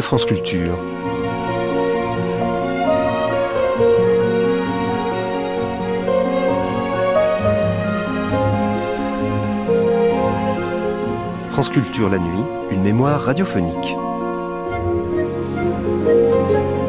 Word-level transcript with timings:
France 0.00 0.24
Culture. 0.24 0.78
France 11.50 11.70
Culture 11.70 12.08
la 12.08 12.18
nuit, 12.18 12.44
une 12.70 12.82
mémoire 12.82 13.20
radiophonique. 13.20 13.96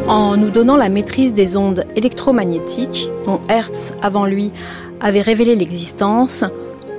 En 0.08 0.38
nous 0.38 0.52
donnant 0.52 0.78
la 0.78 0.90
maîtrise 0.90 1.34
des 1.34 1.58
ondes 1.58 1.86
électromagnétiques, 1.96 3.12
dont 3.26 3.42
Hertz, 3.50 3.94
avant 4.02 4.26
lui, 4.26 4.52
avait 5.02 5.22
révélé 5.22 5.56
l'existence, 5.56 6.44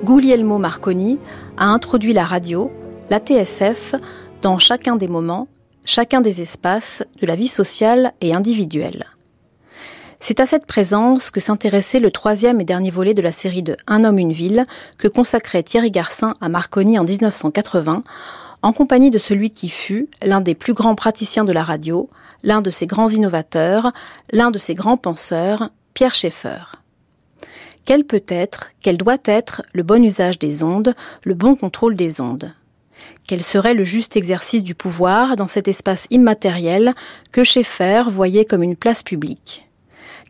Guglielmo 0.04 0.58
Marconi 0.58 1.18
a 1.56 1.66
introduit 1.66 2.12
la 2.12 2.24
radio, 2.24 2.70
la 3.10 3.18
TSF, 3.18 3.94
dans 4.42 4.58
chacun 4.58 4.96
des 4.96 5.08
moments, 5.08 5.48
chacun 5.90 6.20
des 6.20 6.40
espaces 6.40 7.02
de 7.20 7.26
la 7.26 7.34
vie 7.34 7.48
sociale 7.48 8.12
et 8.20 8.32
individuelle. 8.32 9.06
C'est 10.20 10.38
à 10.38 10.46
cette 10.46 10.66
présence 10.66 11.32
que 11.32 11.40
s'intéressait 11.40 11.98
le 11.98 12.12
troisième 12.12 12.60
et 12.60 12.64
dernier 12.64 12.90
volet 12.90 13.12
de 13.12 13.22
la 13.22 13.32
série 13.32 13.64
de 13.64 13.76
Un 13.88 14.04
homme, 14.04 14.20
une 14.20 14.30
ville 14.30 14.66
que 14.98 15.08
consacrait 15.08 15.64
Thierry 15.64 15.90
Garcin 15.90 16.36
à 16.40 16.48
Marconi 16.48 16.96
en 16.96 17.02
1980, 17.02 18.04
en 18.62 18.72
compagnie 18.72 19.10
de 19.10 19.18
celui 19.18 19.50
qui 19.50 19.68
fut 19.68 20.08
l'un 20.22 20.40
des 20.40 20.54
plus 20.54 20.74
grands 20.74 20.94
praticiens 20.94 21.44
de 21.44 21.52
la 21.52 21.64
radio, 21.64 22.08
l'un 22.44 22.60
de 22.60 22.70
ses 22.70 22.86
grands 22.86 23.08
innovateurs, 23.08 23.90
l'un 24.30 24.52
de 24.52 24.58
ses 24.58 24.74
grands 24.74 24.98
penseurs, 24.98 25.70
Pierre 25.94 26.14
Schaeffer. 26.14 26.76
Quel 27.84 28.04
peut 28.04 28.22
être, 28.28 28.70
quel 28.80 28.96
doit 28.96 29.18
être 29.24 29.62
le 29.72 29.82
bon 29.82 30.04
usage 30.04 30.38
des 30.38 30.62
ondes, 30.62 30.94
le 31.24 31.34
bon 31.34 31.56
contrôle 31.56 31.96
des 31.96 32.20
ondes? 32.20 32.52
Quel 33.30 33.44
serait 33.44 33.74
le 33.74 33.84
juste 33.84 34.16
exercice 34.16 34.64
du 34.64 34.74
pouvoir 34.74 35.36
dans 35.36 35.46
cet 35.46 35.68
espace 35.68 36.08
immatériel 36.10 36.94
que 37.30 37.44
Schaeffer 37.44 38.02
voyait 38.08 38.44
comme 38.44 38.64
une 38.64 38.74
place 38.74 39.04
publique 39.04 39.68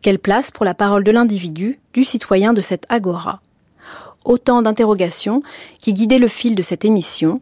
Quelle 0.02 0.18
place 0.18 0.50
pour 0.50 0.66
la 0.66 0.74
parole 0.74 1.02
de 1.02 1.10
l'individu, 1.10 1.80
du 1.94 2.04
citoyen 2.04 2.52
de 2.52 2.60
cette 2.60 2.84
agora? 2.90 3.40
Autant 4.26 4.60
d'interrogations 4.60 5.42
qui 5.78 5.94
guidaient 5.94 6.18
le 6.18 6.28
fil 6.28 6.54
de 6.54 6.60
cette 6.60 6.84
émission, 6.84 7.36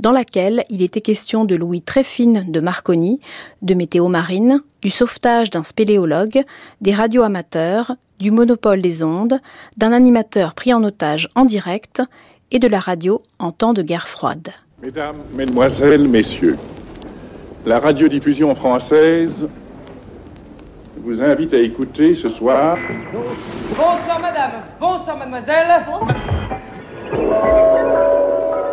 dans 0.00 0.10
laquelle 0.10 0.64
il 0.68 0.82
était 0.82 1.00
question 1.00 1.44
de 1.44 1.54
l'ouïe 1.54 1.80
très 1.80 2.02
fine 2.02 2.44
de 2.48 2.58
Marconi, 2.58 3.20
de 3.62 3.74
météo 3.74 4.08
marine, 4.08 4.62
du 4.82 4.90
sauvetage 4.90 5.48
d'un 5.48 5.62
spéléologue, 5.62 6.42
des 6.80 6.92
radioamateurs, 6.92 7.94
du 8.18 8.32
monopole 8.32 8.82
des 8.82 9.04
ondes, 9.04 9.40
d'un 9.76 9.92
animateur 9.92 10.54
pris 10.54 10.74
en 10.74 10.82
otage 10.82 11.28
en 11.36 11.44
direct 11.44 12.02
et 12.50 12.58
de 12.58 12.66
la 12.66 12.80
radio 12.80 13.22
en 13.38 13.52
temps 13.52 13.74
de 13.74 13.82
guerre 13.82 14.08
froide. 14.08 14.52
Mesdames, 14.82 15.16
Mesdemoiselles, 15.32 16.08
Messieurs, 16.08 16.58
la 17.64 17.78
radiodiffusion 17.78 18.52
française 18.54 19.48
vous 20.98 21.22
invite 21.22 21.54
à 21.54 21.58
écouter 21.58 22.14
ce 22.14 22.28
soir. 22.28 22.76
Bonsoir 23.70 24.20
madame, 24.20 24.50
bonsoir 24.80 25.16
mademoiselle. 25.16 25.66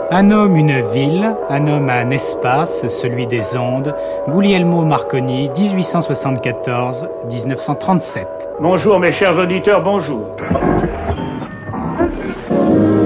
Un 0.09 0.31
homme, 0.31 0.55
une 0.57 0.81
ville, 0.91 1.35
un 1.49 1.67
homme, 1.67 1.89
un 1.89 2.09
espace, 2.09 2.85
celui 2.87 3.27
des 3.27 3.55
ondes. 3.55 3.95
Guglielmo 4.27 4.83
Marconi, 4.83 5.49
1874-1937. 5.49 8.25
Bonjour 8.59 8.99
mes 8.99 9.11
chers 9.11 9.37
auditeurs, 9.37 9.83
bonjour. 9.83 10.35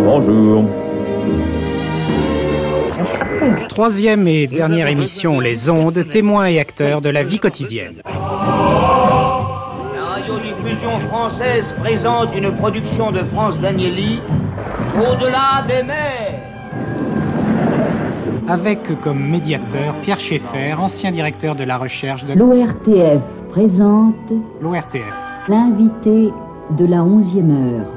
Bonjour. 0.05 0.63
Troisième 3.75 4.25
et 4.25 4.47
dernière 4.47 4.87
émission, 4.87 5.41
Les 5.41 5.69
Ondes, 5.69 6.07
témoins 6.09 6.45
et 6.45 6.61
acteurs 6.61 7.01
de 7.01 7.09
la 7.09 7.23
vie 7.23 7.39
quotidienne. 7.39 8.01
La 8.05 8.13
radiodiffusion 10.01 10.97
française 11.11 11.75
présente 11.83 12.33
une 12.37 12.55
production 12.55 13.11
de 13.11 13.17
France 13.17 13.59
Danieli, 13.59 14.21
Au-delà 14.95 15.65
des 15.67 15.83
mers. 15.83 16.41
Avec 18.47 18.97
comme 19.01 19.19
médiateur 19.19 19.99
Pierre 19.99 20.21
Schaeffer, 20.21 20.75
ancien 20.79 21.11
directeur 21.11 21.53
de 21.53 21.65
la 21.65 21.77
recherche 21.77 22.23
de 22.23 22.33
L'ORTF 22.33 23.43
présente 23.49 24.31
l'ORTF. 24.61 25.01
l'invité 25.49 26.31
de 26.77 26.85
la 26.85 26.99
11e 26.99 27.51
heure. 27.51 27.87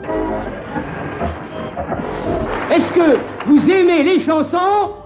Est-ce 2.75 2.91
que 2.91 3.17
vous 3.47 3.71
aimez 3.71 4.03
les 4.03 4.19
chansons? 4.19 4.98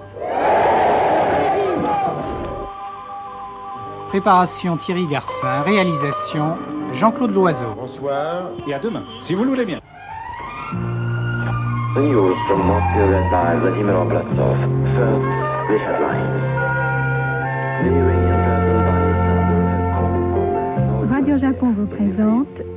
Préparation 4.12 4.76
Thierry 4.76 5.06
Garcin, 5.06 5.62
réalisation 5.62 6.58
Jean-Claude 6.92 7.32
Loiseau. 7.32 7.72
Bonsoir 7.74 8.50
et 8.68 8.74
à 8.74 8.78
demain, 8.78 9.04
si 9.22 9.34
vous 9.34 9.42
le 9.42 9.48
voulez 9.48 9.64
bien. 9.64 9.78
The 11.94 12.00
news 12.00 12.36
from 12.46 12.60
Moscow 12.66 13.08
read 13.08 13.30
by 13.30 13.56
Vladimir 13.58 13.96
Obrazov. 13.96 14.58
First, 14.92 15.24
the 15.66 15.78
headlines. 15.78 16.28
The 17.80 17.88
Iranian 17.88 18.42
Radio 21.10 21.38
Japon 21.38 21.72
vous 21.74 21.86
présente 21.86 22.71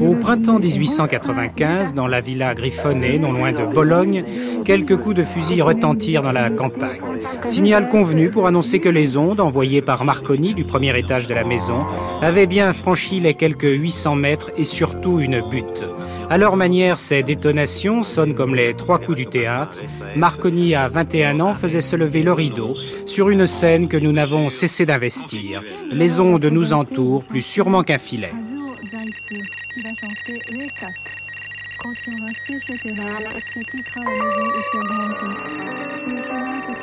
Au 0.00 0.14
printemps 0.14 0.58
1895, 0.58 1.94
dans 1.94 2.06
la 2.06 2.20
villa 2.20 2.54
Griffonnet, 2.54 3.18
non 3.18 3.32
loin 3.32 3.52
de 3.52 3.64
Bologne, 3.64 4.24
quelques 4.64 4.96
coups 4.96 5.14
de 5.14 5.22
fusil 5.22 5.62
retentirent 5.62 6.22
dans 6.22 6.32
la 6.32 6.50
campagne. 6.50 7.00
Signal 7.44 7.88
convenu 7.88 8.30
pour 8.30 8.46
annoncer 8.46 8.78
que 8.78 8.88
les 8.88 9.16
ondes, 9.16 9.40
envoyées 9.40 9.80
par 9.80 10.04
Marconi 10.04 10.52
du 10.52 10.64
premier 10.64 10.96
étage 10.98 11.26
de 11.26 11.34
la 11.34 11.44
maison, 11.44 11.84
avaient 12.20 12.46
bien 12.46 12.72
franchi 12.72 13.20
les 13.20 13.34
quelques 13.34 13.62
800 13.62 14.16
mètres 14.16 14.50
et 14.58 14.64
surtout 14.64 15.18
une 15.18 15.40
butte. 15.48 15.84
À 16.28 16.36
leur 16.36 16.56
manière, 16.56 16.98
ces 16.98 17.22
détonations 17.22 18.02
sonnent 18.02 18.34
comme 18.34 18.54
les 18.54 18.74
trois 18.74 18.98
coups 18.98 19.16
du 19.16 19.26
théâtre. 19.26 19.78
Marconi, 20.14 20.74
à 20.74 20.88
21 20.88 21.40
ans, 21.40 21.54
faisait 21.54 21.80
se 21.80 21.96
lever 21.96 22.22
le 22.22 22.32
rideau 22.32 22.74
sur 23.06 23.30
une 23.30 23.46
scène 23.46 23.88
que 23.88 23.96
nous 23.96 24.12
n'avons 24.12 24.50
cessé 24.50 24.84
d'investir. 24.84 25.62
Les 25.90 26.20
ondes 26.20 26.44
nous 26.44 26.72
entourent 26.72 27.24
plus 27.24 27.42
sûrement 27.42 27.82
qu'un 27.82 27.98
filet. 27.98 28.32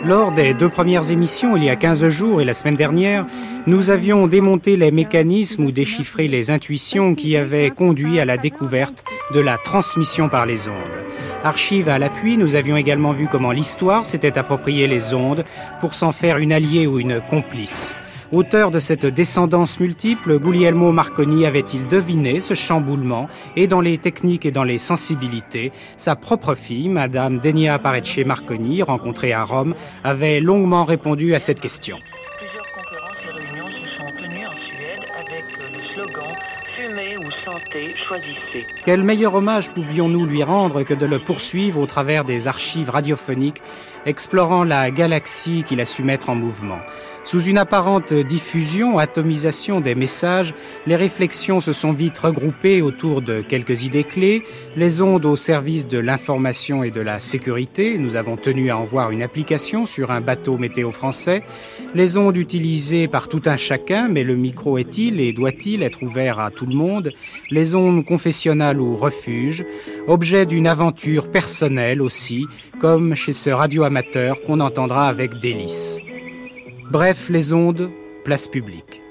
Lors 0.06 0.32
des 0.32 0.54
deux 0.54 0.70
premières 0.70 1.10
émissions, 1.10 1.58
il 1.58 1.64
y 1.64 1.70
a 1.70 1.76
15 1.76 2.08
jours 2.10 2.40
et 2.40 2.46
la 2.46 2.54
semaine 2.54 2.76
dernière, 2.76 3.26
nous 3.66 3.90
avions 3.90 4.28
démonté 4.28 4.76
les 4.76 4.92
mécanismes 4.92 5.66
ou 5.66 5.72
déchiffré 5.72 6.28
les 6.28 6.52
intuitions 6.52 7.16
qui 7.16 7.36
avaient 7.36 7.72
conduit 7.72 8.20
à 8.20 8.26
la 8.26 8.38
découverte 8.38 9.04
de 9.34 9.40
la 9.40 9.58
transmission 9.58 10.30
par 10.30 10.46
les 10.46 10.68
ondes. 10.68 10.76
Archives 11.44 11.90
à 11.90 11.98
l'appui, 11.98 12.38
nous 12.38 12.56
avions 12.56 12.78
également 12.78 13.12
vu 13.12 13.28
comment 13.28 13.52
l'histoire 13.52 14.06
s'était 14.06 14.38
approprié 14.38 14.88
les 14.88 15.16
ondes 15.16 15.46
pour 15.80 15.96
s'en 15.96 16.12
faire 16.12 16.38
une 16.38 16.54
alliée 16.54 16.86
ou 16.86 17.00
une 17.00 17.22
complice. 17.22 17.96
Auteur 18.34 18.72
de 18.72 18.80
cette 18.80 19.06
descendance 19.06 19.80
multiple, 19.80 20.40
Guglielmo 20.40 20.92
Marconi 20.92 21.46
avait-il 21.46 21.88
deviné 21.88 22.40
ce 22.40 22.56
chamboulement 22.56 23.30
et 23.56 23.68
dans 23.68 23.80
les 23.80 24.00
techniques 24.00 24.48
et 24.48 24.52
dans 24.52 24.64
les 24.64 24.80
sensibilités, 24.80 25.72
sa 25.98 26.16
propre 26.16 26.56
fille, 26.56 26.90
Madame 26.90 27.38
Denia 27.38 27.78
Parecce 27.78 28.26
Marconi, 28.26 28.82
rencontrée 28.82 29.34
à 29.34 29.44
Rome, 29.44 29.76
avait 30.04 30.40
longuement 30.40 30.84
répondu 30.84 31.36
à 31.36 31.40
cette 31.40 31.62
question. 31.62 32.00
Plusieurs 32.40 32.66
conférences 32.74 33.22
et 33.24 33.52
réunions 33.52 33.68
se 33.68 33.98
sont 33.98 34.24
tenues 34.24 34.48
en 34.48 34.58
Suède 34.58 35.06
avec 35.16 35.44
le 35.72 35.94
slogan 35.94 36.34
Fumez 36.76 37.18
ou 37.18 37.30
santé, 37.46 37.94
choisissez. 37.96 38.66
Quel 38.84 39.04
meilleur 39.04 39.36
hommage 39.36 39.70
pouvions-nous 39.70 40.26
lui 40.26 40.42
rendre 40.42 40.82
que 40.82 40.96
de 40.96 41.06
le 41.06 41.20
poursuivre 41.20 41.80
au 41.80 41.86
travers 41.86 42.26
des 42.26 42.48
archives 42.48 42.90
radiophoniques, 42.90 43.62
explorant 44.08 44.64
la 44.64 44.90
galaxie 44.90 45.64
qu'il 45.68 45.80
a 45.82 45.86
su 45.86 46.02
mettre 46.02 46.32
en 46.32 46.36
mouvement? 46.36 46.80
Sous 47.26 47.44
une 47.44 47.58
apparente 47.58 48.14
diffusion, 48.14 49.00
atomisation 49.00 49.80
des 49.80 49.96
messages, 49.96 50.54
les 50.86 50.98
réflexions 50.98 51.62
se 51.62 51.72
sont 51.72 51.92
vite 51.92 52.18
regroupées 52.18 52.82
autour 52.82 53.22
de 53.22 53.40
quelques 53.40 53.84
idées 53.84 54.04
clés, 54.04 54.44
les 54.76 55.02
ondes 55.02 55.26
au 55.26 55.38
service 55.38 55.88
de 55.88 56.00
l'information 56.00 56.84
et 56.84 56.92
de 56.92 57.00
la 57.00 57.22
sécurité, 57.22 57.98
nous 57.98 58.18
avons 58.18 58.36
tenu 58.36 58.70
à 58.70 58.78
en 58.78 58.84
voir 58.84 59.12
une 59.12 59.24
application 59.24 59.86
sur 59.86 60.12
un 60.12 60.20
bateau 60.20 60.58
météo 60.58 60.92
français, 60.92 61.44
les 61.96 62.18
ondes 62.18 62.36
utilisées 62.36 63.08
par 63.08 63.30
tout 63.30 63.42
un 63.46 63.58
chacun, 63.58 64.10
mais 64.10 64.26
le 64.26 64.36
micro 64.36 64.78
est-il 64.78 65.22
et 65.22 65.32
doit-il 65.32 65.82
être 65.82 66.04
ouvert 66.04 66.40
à 66.40 66.52
tout 66.52 66.66
le 66.66 66.76
monde, 66.76 67.12
les 67.50 67.74
ondes 67.74 68.04
confessionnales 68.04 68.82
ou 68.82 68.98
refuge, 68.98 69.64
objet 70.08 70.46
d'une 70.46 70.68
aventure 70.68 71.32
personnelle 71.32 72.02
aussi, 72.02 72.48
comme 72.80 73.16
chez 73.16 73.34
ce 73.34 73.50
radioamateur 73.50 74.42
qu'on 74.42 74.60
entendra 74.60 75.08
avec 75.08 75.40
délice. 75.40 76.00
Bref, 76.92 77.30
les 77.30 77.54
ondes, 77.54 77.90
place 78.24 78.48
publique. 78.48 79.02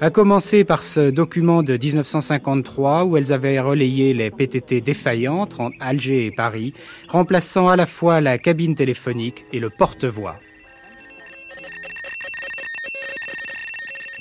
À 0.00 0.10
commencer 0.10 0.64
par 0.64 0.82
ce 0.82 1.10
document 1.10 1.62
de 1.62 1.74
1953 1.74 3.04
où 3.04 3.16
elles 3.16 3.32
avaient 3.32 3.60
relayé 3.60 4.14
les 4.14 4.30
PTT 4.30 4.80
défaillantes 4.80 5.60
entre 5.60 5.76
Alger 5.80 6.26
et 6.26 6.30
Paris, 6.32 6.74
remplaçant 7.08 7.68
à 7.68 7.76
la 7.76 7.86
fois 7.86 8.20
la 8.20 8.38
cabine 8.38 8.74
téléphonique 8.74 9.44
et 9.52 9.60
le 9.60 9.70
porte-voix. 9.70 10.34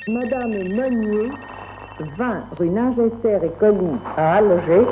Madame 0.07 0.51
Meunier, 0.51 1.29
20 2.17 2.43
rue 2.59 2.69
Ningesser 2.69 3.39
et 3.43 3.51
Colly 3.59 3.97
à 4.17 4.35
Alger, 4.35 4.87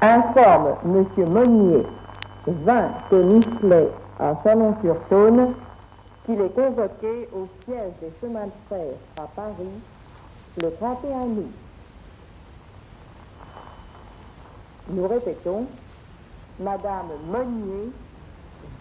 informe 0.00 0.76
Monsieur 0.84 1.26
Meunier, 1.26 1.82
20 2.46 2.90
Conislet 3.10 3.88
à 4.20 4.34
Chalon-sur-Saône, 4.44 5.54
qu'il 6.26 6.40
est 6.40 6.54
convoqué 6.54 7.28
au 7.32 7.46
siège 7.64 7.92
des 8.00 8.12
chemins 8.20 8.46
de 8.46 8.52
fer 8.68 8.94
à 9.16 9.28
Paris 9.36 9.80
le 10.60 10.72
31 10.72 11.08
août. 11.38 11.52
Nous 14.88 15.06
répétons, 15.06 15.66
Madame 16.58 17.10
Meunier, 17.30 17.90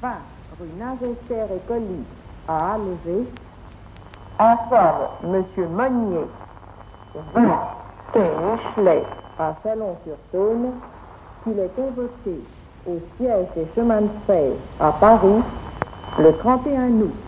20 0.02 0.10
rue 0.60 0.68
Ningesser 0.80 1.54
et 1.54 1.68
Colly 1.68 2.04
à 2.48 2.74
Alger, 2.74 3.28
informe 4.40 5.08
Monsieur 5.24 5.68
Meunier, 5.68 6.26
20 7.34 7.60
quai 8.12 9.04
à 9.38 9.56
Chalon-sur-Saône, 9.64 10.72
qu'il 11.44 11.60
est 11.60 11.76
convoqué 11.76 12.40
au 12.88 13.00
siège 13.18 13.48
des 13.56 13.68
chemins 13.76 14.02
de 14.02 14.10
fer 14.26 14.52
à 14.80 14.92
Paris 14.94 15.44
le 16.18 16.34
31 16.38 16.90
août. 17.02 17.25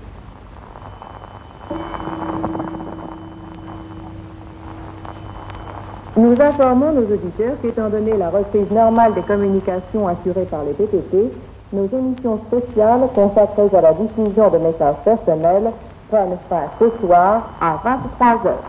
Nous 6.16 6.34
informons 6.42 6.94
nos 6.94 7.04
auditeurs 7.14 7.56
qu'étant 7.62 7.90
donné 7.90 8.18
la 8.18 8.30
reprise 8.32 8.72
normale 8.72 9.14
des 9.14 9.22
communications 9.22 10.08
assurées 10.08 10.46
par 10.50 10.64
les 10.64 10.74
PTT, 10.74 11.30
nos 11.74 11.88
émissions 11.88 12.40
spéciales 12.48 13.02
consacrées 13.14 13.70
à 13.78 13.82
la 13.82 13.94
diffusion 13.94 14.50
de 14.50 14.58
messages 14.58 14.96
personnels 15.06 15.72
prennent 16.10 16.38
fin 16.50 16.64
ce 16.80 16.86
soir 17.06 17.52
à 17.62 17.80
23 18.20 18.50
heures. 18.52 18.64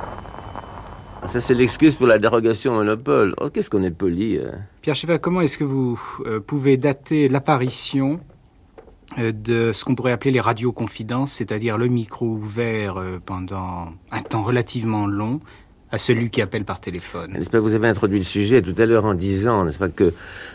Ça, 1.26 1.40
c'est 1.40 1.54
l'excuse 1.54 1.94
pour 1.94 2.06
la 2.06 2.18
dérogation 2.18 2.72
au 2.72 2.76
monopole. 2.76 3.34
Oh, 3.40 3.46
Qu'est-ce 3.52 3.70
qu'on 3.70 3.82
est 3.82 3.90
poli. 3.90 4.36
euh. 4.38 4.50
Pierre 4.82 4.94
Schaeffer, 4.94 5.18
comment 5.18 5.40
est-ce 5.40 5.58
que 5.58 5.64
vous 5.64 5.98
euh, 6.26 6.40
pouvez 6.40 6.76
dater 6.76 7.28
l'apparition 7.28 8.20
de 9.16 9.72
ce 9.72 9.84
qu'on 9.84 9.94
pourrait 9.94 10.12
appeler 10.12 10.30
les 10.30 10.40
radioconfidences, 10.40 11.32
c'est-à-dire 11.32 11.78
le 11.78 11.88
micro 11.88 12.26
ouvert 12.26 12.98
euh, 12.98 13.18
pendant 13.24 13.88
un 14.10 14.20
temps 14.20 14.42
relativement 14.42 15.06
long 15.06 15.40
à 15.90 15.98
celui 15.98 16.30
qui 16.30 16.42
appelle 16.42 16.64
par 16.64 16.80
téléphone 16.80 17.32
N'est-ce 17.32 17.48
pas, 17.48 17.60
vous 17.60 17.74
avez 17.74 17.88
introduit 17.88 18.18
le 18.18 18.24
sujet 18.24 18.60
tout 18.60 18.74
à 18.76 18.84
l'heure 18.84 19.06
en 19.06 19.14
disant, 19.14 19.64
n'est-ce 19.64 19.78
pas, 19.78 19.88
que 19.88 20.12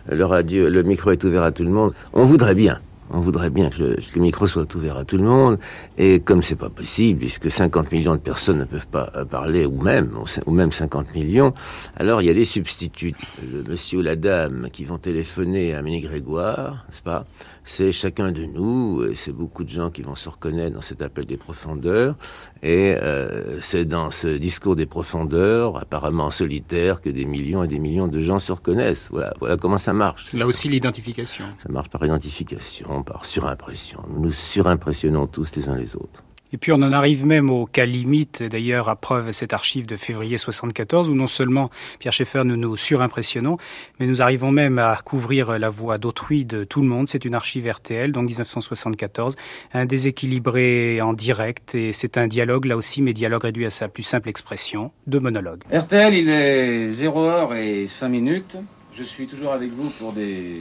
le, 0.08 0.84
micro 0.84 1.12
est 1.12 1.24
ouvert 1.24 1.44
à 1.44 1.52
tout 1.52 1.64
le 1.64 1.72
monde. 1.72 1.94
On 2.14 2.26
voudrait 2.26 2.56
bien. 2.56 2.80
On 3.10 3.20
voudrait 3.20 3.50
bien 3.50 3.70
que 3.70 3.82
le, 3.82 4.22
micro 4.22 4.48
soit 4.48 4.74
ouvert 4.76 4.98
à 4.98 5.06
tout 5.06 5.18
le 5.18 5.24
monde, 5.24 5.60
et 5.98 6.20
comme 6.20 6.42
c'est 6.42 6.56
pas 6.56 6.70
possible, 6.70 7.20
puisque 7.20 7.52
50 7.52 7.92
millions 7.92 8.14
de 8.14 8.20
personnes 8.20 8.60
ne 8.60 8.66
peuvent 8.66 8.88
pas 8.88 9.12
euh, 9.16 9.26
parler, 9.26 9.66
ou 9.66 9.82
même, 9.82 10.12
ou 10.46 10.52
même 10.52 10.72
50 10.72 11.14
millions, 11.14 11.54
alors 11.98 12.22
il 12.22 12.26
y 12.26 12.30
a 12.30 12.34
des 12.34 12.46
substituts. 12.46 13.14
Le 13.52 13.64
monsieur 13.70 14.00
ou 14.00 14.02
la 14.04 14.16
dame 14.16 14.70
qui 14.72 14.86
vont 14.86 15.00
téléphoner 15.00 15.74
à 15.74 15.82
Ménie 15.82 16.02
Grégoire, 16.02 16.86
n'est-ce 16.88 17.02
pas 17.02 17.26
C'est 17.64 17.92
chacun 17.92 18.32
de 18.32 18.46
nous, 18.46 19.06
et 19.10 19.16
c'est 19.16 19.32
beaucoup 19.32 19.64
de 19.64 19.70
gens 19.70 19.90
qui 19.90 20.02
vont 20.02 20.16
se 20.16 20.28
reconnaître 20.30 20.76
dans 20.76 20.82
cet 20.82 21.02
appel 21.02 21.26
des 21.26 21.38
profondeurs, 21.38 22.16
et 22.62 22.96
euh, 23.02 23.62
c'est 23.62 23.86
dans 23.86 24.12
ce 24.12 24.28
discours 24.28 24.76
des 24.76 24.86
profondeurs, 24.86 25.78
apparemment 25.78 26.30
solitaire, 26.30 27.02
que 27.02 27.10
des 27.10 27.26
millions 27.26 27.64
et 27.64 27.68
des 27.68 27.80
millions 27.80 28.08
de 28.08 28.22
gens 28.22 28.40
se 28.40 28.52
reconnaissent. 28.52 29.08
Voilà, 29.12 29.34
voilà 29.40 29.58
comment 29.58 29.78
ça 29.78 29.94
marche. 29.94 30.34
Là 30.34 30.46
aussi 30.46 30.68
l'identification. 30.70 31.46
Ça 31.58 31.70
marche 31.70 31.90
par 31.90 32.04
identification, 32.04 33.04
par 33.04 33.26
surimpression. 33.26 34.04
Nous 34.10 34.22
nous 34.22 34.32
surimpressionnons 34.32 35.28
tous 35.28 35.56
les 35.56 35.70
uns 35.70 35.78
les 35.78 35.96
autres. 35.96 36.23
Et 36.54 36.58
puis 36.58 36.72
on 36.72 36.76
en 36.76 36.94
arrive 36.94 37.26
même 37.26 37.50
au 37.50 37.66
cas 37.66 37.86
limite, 37.86 38.44
d'ailleurs 38.44 38.88
à 38.88 38.96
preuve 38.96 39.32
cette 39.32 39.54
archive 39.54 39.88
de 39.88 39.98
février 39.98 40.38
74, 40.38 41.10
où 41.10 41.16
non 41.16 41.26
seulement 41.26 41.72
Pierre 41.98 42.14
Schaeffer 42.14 42.44
nous 42.46 42.58
nous 42.58 42.78
surimpressionnons, 42.78 43.58
mais 44.00 44.06
nous 44.06 44.22
arrivons 44.22 44.52
même 44.52 44.78
à 44.78 45.00
couvrir 45.04 45.58
la 45.58 45.70
voix 45.70 45.98
d'autrui 45.98 46.46
de 46.46 46.64
tout 46.64 46.82
le 46.82 46.88
monde. 46.88 47.10
C'est 47.10 47.26
une 47.26 47.34
archive 47.34 47.68
RTL, 47.68 48.12
donc 48.12 48.30
1974, 48.30 49.36
un 49.74 49.86
déséquilibré 49.86 51.02
en 51.02 51.14
direct, 51.14 51.74
et 51.74 51.92
c'est 51.92 52.20
un 52.20 52.28
dialogue 52.28 52.66
là 52.66 52.78
aussi, 52.78 53.02
mais 53.02 53.14
dialogue 53.14 53.44
réduit 53.44 53.66
à 53.66 53.72
sa 53.72 53.88
plus 53.88 54.04
simple 54.04 54.30
expression, 54.30 54.92
de 55.08 55.18
monologue. 55.18 55.64
RTL, 55.74 56.14
il 56.14 56.30
est 56.30 56.90
0h 56.92 57.56
et 57.56 57.88
5 57.88 58.10
minutes. 58.10 58.58
Je 58.94 59.02
suis 59.02 59.26
toujours 59.26 59.54
avec 59.54 59.72
vous 59.72 59.90
pour 59.98 60.14
des 60.14 60.60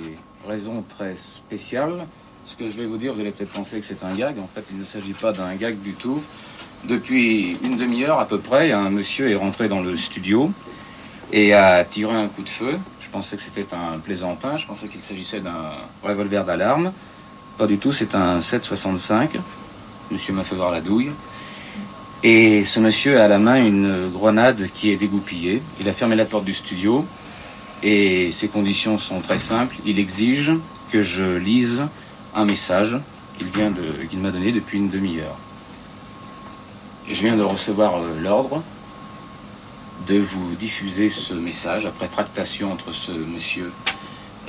raisons 0.48 0.82
très 0.88 1.14
spéciales. 1.14 2.06
Ce 2.44 2.56
que 2.56 2.68
je 2.68 2.76
vais 2.76 2.86
vous 2.86 2.96
dire, 2.96 3.14
vous 3.14 3.20
allez 3.20 3.30
peut-être 3.30 3.52
penser 3.52 3.78
que 3.78 3.86
c'est 3.86 4.02
un 4.02 4.14
gag. 4.16 4.38
En 4.40 4.48
fait, 4.52 4.64
il 4.72 4.78
ne 4.78 4.84
s'agit 4.84 5.12
pas 5.12 5.32
d'un 5.32 5.54
gag 5.54 5.80
du 5.80 5.92
tout. 5.92 6.20
Depuis 6.84 7.56
une 7.62 7.76
demi-heure 7.76 8.18
à 8.18 8.26
peu 8.26 8.38
près, 8.38 8.72
un 8.72 8.90
monsieur 8.90 9.30
est 9.30 9.36
rentré 9.36 9.68
dans 9.68 9.80
le 9.80 9.96
studio 9.96 10.50
et 11.32 11.54
a 11.54 11.84
tiré 11.84 12.12
un 12.12 12.26
coup 12.26 12.42
de 12.42 12.48
feu. 12.48 12.78
Je 13.00 13.08
pensais 13.10 13.36
que 13.36 13.42
c'était 13.42 13.66
un 13.72 13.98
plaisantin. 14.00 14.56
Je 14.56 14.66
pensais 14.66 14.88
qu'il 14.88 15.00
s'agissait 15.02 15.38
d'un 15.38 15.70
revolver 16.02 16.44
d'alarme. 16.44 16.92
Pas 17.58 17.68
du 17.68 17.78
tout, 17.78 17.92
c'est 17.92 18.14
un 18.16 18.40
7,65. 18.40 19.38
Monsieur 20.10 20.32
m'a 20.32 20.42
fait 20.42 20.56
voir 20.56 20.72
la 20.72 20.80
douille. 20.80 21.12
Et 22.24 22.64
ce 22.64 22.80
monsieur 22.80 23.20
a 23.20 23.24
à 23.24 23.28
la 23.28 23.38
main 23.38 23.64
une 23.64 24.10
grenade 24.10 24.68
qui 24.74 24.90
est 24.90 24.96
dégoupillée. 24.96 25.62
Il 25.80 25.88
a 25.88 25.92
fermé 25.92 26.16
la 26.16 26.24
porte 26.24 26.44
du 26.44 26.54
studio. 26.54 27.06
Et 27.84 28.32
ses 28.32 28.48
conditions 28.48 28.98
sont 28.98 29.20
très 29.20 29.38
simples. 29.38 29.76
Il 29.86 30.00
exige 30.00 30.50
que 30.90 31.02
je 31.02 31.36
lise 31.36 31.84
un 32.34 32.44
message 32.44 32.98
qu'il 33.38 34.20
m'a 34.20 34.30
donné 34.30 34.52
depuis 34.52 34.78
une 34.78 34.90
demi-heure. 34.90 35.36
Je 37.08 37.20
viens 37.20 37.36
de 37.36 37.42
recevoir 37.42 37.96
euh, 37.96 38.20
l'ordre 38.20 38.62
de 40.06 40.18
vous 40.18 40.54
diffuser 40.54 41.08
ce 41.08 41.34
message 41.34 41.86
après 41.86 42.08
tractation 42.08 42.72
entre 42.72 42.92
ce 42.92 43.12
monsieur 43.12 43.72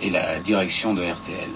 et 0.01 0.09
la 0.09 0.39
direction 0.39 0.93
de 0.93 1.03
RTL. 1.03 1.49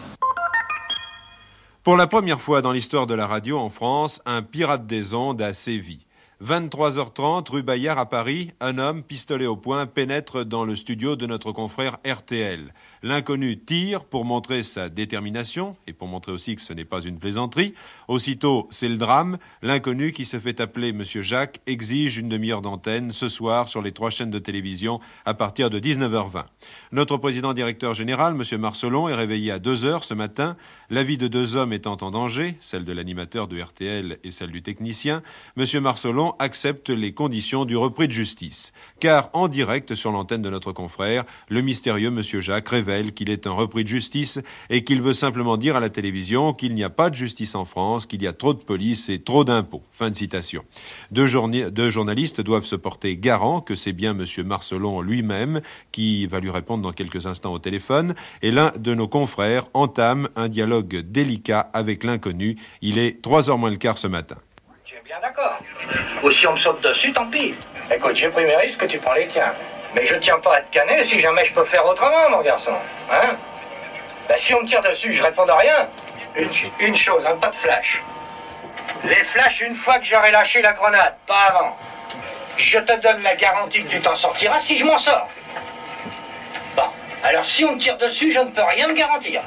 Pour 1.83 1.97
la 1.97 2.07
première 2.07 2.41
fois 2.41 2.61
dans 2.61 2.71
l'histoire 2.71 3.07
de 3.07 3.13
la 3.13 3.27
radio 3.27 3.57
en 3.57 3.69
France, 3.69 4.21
un 4.25 4.41
pirate 4.41 4.87
des 4.87 5.13
ondes 5.13 5.41
a 5.41 5.53
sévi. 5.53 6.05
23h30, 6.43 7.49
rue 7.49 7.63
Bayard 7.63 7.97
à 7.97 8.05
Paris, 8.05 8.51
un 8.59 8.77
homme, 8.77 9.01
pistolet 9.01 9.47
au 9.47 9.55
poing, 9.55 9.87
pénètre 9.87 10.45
dans 10.45 10.65
le 10.65 10.75
studio 10.75 11.15
de 11.15 11.25
notre 11.25 11.51
confrère 11.51 11.97
RTL. 12.05 12.73
L'inconnu 13.03 13.59
tire 13.59 14.05
pour 14.05 14.25
montrer 14.25 14.63
sa 14.63 14.89
détermination 14.89 15.75
et 15.85 15.93
pour 15.93 16.07
montrer 16.07 16.31
aussi 16.31 16.55
que 16.55 16.61
ce 16.61 16.73
n'est 16.73 16.85
pas 16.85 17.01
une 17.01 17.19
plaisanterie. 17.19 17.73
Aussitôt, 18.07 18.67
c'est 18.71 18.89
le 18.89 18.97
drame. 18.97 19.37
L'inconnu 19.61 20.11
qui 20.11 20.25
se 20.25 20.39
fait 20.39 20.59
appeler 20.59 20.93
Monsieur 20.93 21.21
Jacques 21.21 21.59
exige 21.67 22.17
une 22.17 22.29
demi-heure 22.29 22.61
d'antenne 22.61 23.11
ce 23.11 23.27
soir 23.27 23.67
sur 23.67 23.81
les 23.81 23.91
trois 23.91 24.09
chaînes 24.09 24.31
de 24.31 24.39
télévision 24.39 24.99
à 25.25 25.33
partir 25.33 25.69
de 25.69 25.79
19h20. 25.79 26.45
Notre 26.91 27.17
président 27.17 27.53
directeur 27.53 27.93
général, 27.93 28.33
Monsieur 28.33 28.57
Marcelon, 28.57 29.07
est 29.07 29.13
réveillé 29.13 29.51
à 29.51 29.59
2h 29.59 30.03
ce 30.03 30.13
matin. 30.13 30.57
La 30.89 31.03
vie 31.03 31.17
de 31.17 31.27
deux 31.27 31.55
hommes 31.55 31.73
étant 31.73 31.97
en 32.01 32.11
danger, 32.11 32.55
celle 32.61 32.85
de 32.85 32.93
l'animateur 32.93 33.47
de 33.47 33.61
RTL 33.61 34.17
et 34.23 34.31
celle 34.31 34.51
du 34.51 34.63
technicien, 34.63 35.21
Monsieur 35.55 35.81
Marcelon 35.81 36.33
accepte 36.39 36.89
les 36.89 37.13
conditions 37.13 37.65
du 37.65 37.77
repris 37.77 38.07
de 38.07 38.13
justice. 38.13 38.73
Car 38.99 39.29
en 39.33 39.47
direct 39.47 39.93
sur 39.93 40.11
l'antenne 40.11 40.41
de 40.41 40.49
notre 40.49 40.71
confrère, 40.71 41.25
le 41.49 41.61
mystérieux 41.61 42.09
Monsieur 42.09 42.39
Jacques 42.39 42.69
qu'il 43.13 43.29
est 43.29 43.47
un 43.47 43.51
repris 43.51 43.83
de 43.83 43.89
justice 43.89 44.39
et 44.69 44.83
qu'il 44.83 45.01
veut 45.01 45.13
simplement 45.13 45.57
dire 45.57 45.75
à 45.75 45.79
la 45.79 45.89
télévision 45.89 46.53
qu'il 46.53 46.73
n'y 46.73 46.83
a 46.83 46.89
pas 46.89 47.09
de 47.09 47.15
justice 47.15 47.55
en 47.55 47.65
France, 47.65 48.05
qu'il 48.05 48.21
y 48.21 48.27
a 48.27 48.33
trop 48.33 48.53
de 48.53 48.63
police 48.63 49.09
et 49.09 49.21
trop 49.21 49.43
d'impôts. 49.43 49.83
Fin 49.91 50.09
de 50.09 50.15
citation. 50.15 50.63
Deux, 51.11 51.27
journalistes 51.27 52.41
doivent 52.41 52.65
se 52.65 52.75
porter 52.75 53.17
garant 53.17 53.61
que 53.61 53.75
c'est 53.75 53.93
bien 53.93 54.13
Monsieur 54.13 54.43
Marcelon 54.43 55.01
lui-même 55.01 55.61
qui 55.91 56.27
va 56.27 56.39
lui 56.39 56.49
répondre 56.49 56.83
dans 56.83 56.93
quelques 56.93 57.27
instants 57.27 57.53
au 57.53 57.59
téléphone 57.59 58.15
et 58.41 58.51
l'un 58.51 58.71
de 58.77 58.93
nos 58.93 59.07
confrères 59.07 59.65
entame 59.73 60.29
un 60.35 60.47
dialogue 60.47 60.97
délicat 61.01 61.69
avec 61.73 62.03
l'inconnu. 62.03 62.55
Il 62.81 62.97
est 62.97 63.21
trois 63.21 63.49
heures 63.49 63.57
moins 63.57 63.71
le 63.71 63.77
quart 63.77 63.97
ce 63.97 64.07
matin. 64.07 64.37
Tu 64.85 64.95
es 64.95 65.01
bien 65.03 65.17
d'accord. 65.21 65.59
Ou 66.23 66.31
si 66.31 66.47
on 66.47 66.53
me 66.53 66.57
saute 66.57 66.81
dessus, 66.83 67.11
tant 67.13 67.29
pis. 67.29 67.53
Écoute, 67.93 68.15
j'ai 68.15 68.29
pris 68.29 68.43
mes 68.43 68.55
risques, 68.55 68.87
tu 68.87 68.97
prends 68.99 69.13
les 69.13 69.27
tiens. 69.27 69.53
Mais 69.97 70.05
je 70.05 70.15
tiens 70.17 70.37
pas 70.39 70.57
à 70.57 70.61
te 70.61 70.71
canner 70.71 71.03
si 71.05 71.19
jamais 71.19 71.43
je 71.45 71.53
peux 71.53 71.65
faire 71.65 71.83
autrement, 71.83 72.29
mon 72.29 72.41
garçon. 72.41 72.73
Hein? 73.11 73.35
Ben 74.29 74.37
si 74.37 74.53
on 74.53 74.61
me 74.61 74.67
tire 74.67 74.81
dessus, 74.83 75.11
je 75.15 75.23
réponds 75.23 75.47
à 75.49 75.55
rien. 75.57 75.87
Une, 76.35 76.49
ch- 76.53 76.71
une 76.79 76.95
chose, 76.95 77.25
hein, 77.25 77.35
pas 77.41 77.47
de 77.49 77.55
flash. 77.55 77.99
Les 79.05 79.23
flashs 79.23 79.61
une 79.61 79.75
fois 79.75 79.97
que 79.97 80.05
j'aurai 80.05 80.29
lâché 80.31 80.61
la 80.61 80.73
grenade, 80.73 81.15
pas 81.25 81.47
avant. 81.49 81.75
Je 82.57 82.77
te 82.77 82.93
donne 82.99 83.23
la 83.23 83.35
garantie 83.35 83.83
que 83.85 83.89
tu 83.89 83.99
t'en 83.99 84.15
sortiras 84.15 84.59
si 84.59 84.77
je 84.77 84.85
m'en 84.85 84.99
sors. 84.99 85.27
Bon, 86.75 86.89
alors 87.23 87.43
si 87.45 87.65
on 87.65 87.71
me 87.73 87.79
tire 87.79 87.97
dessus, 87.97 88.31
je 88.31 88.39
ne 88.39 88.51
peux 88.51 88.61
rien 88.63 88.87
te 88.89 88.93
garantir. 88.93 89.41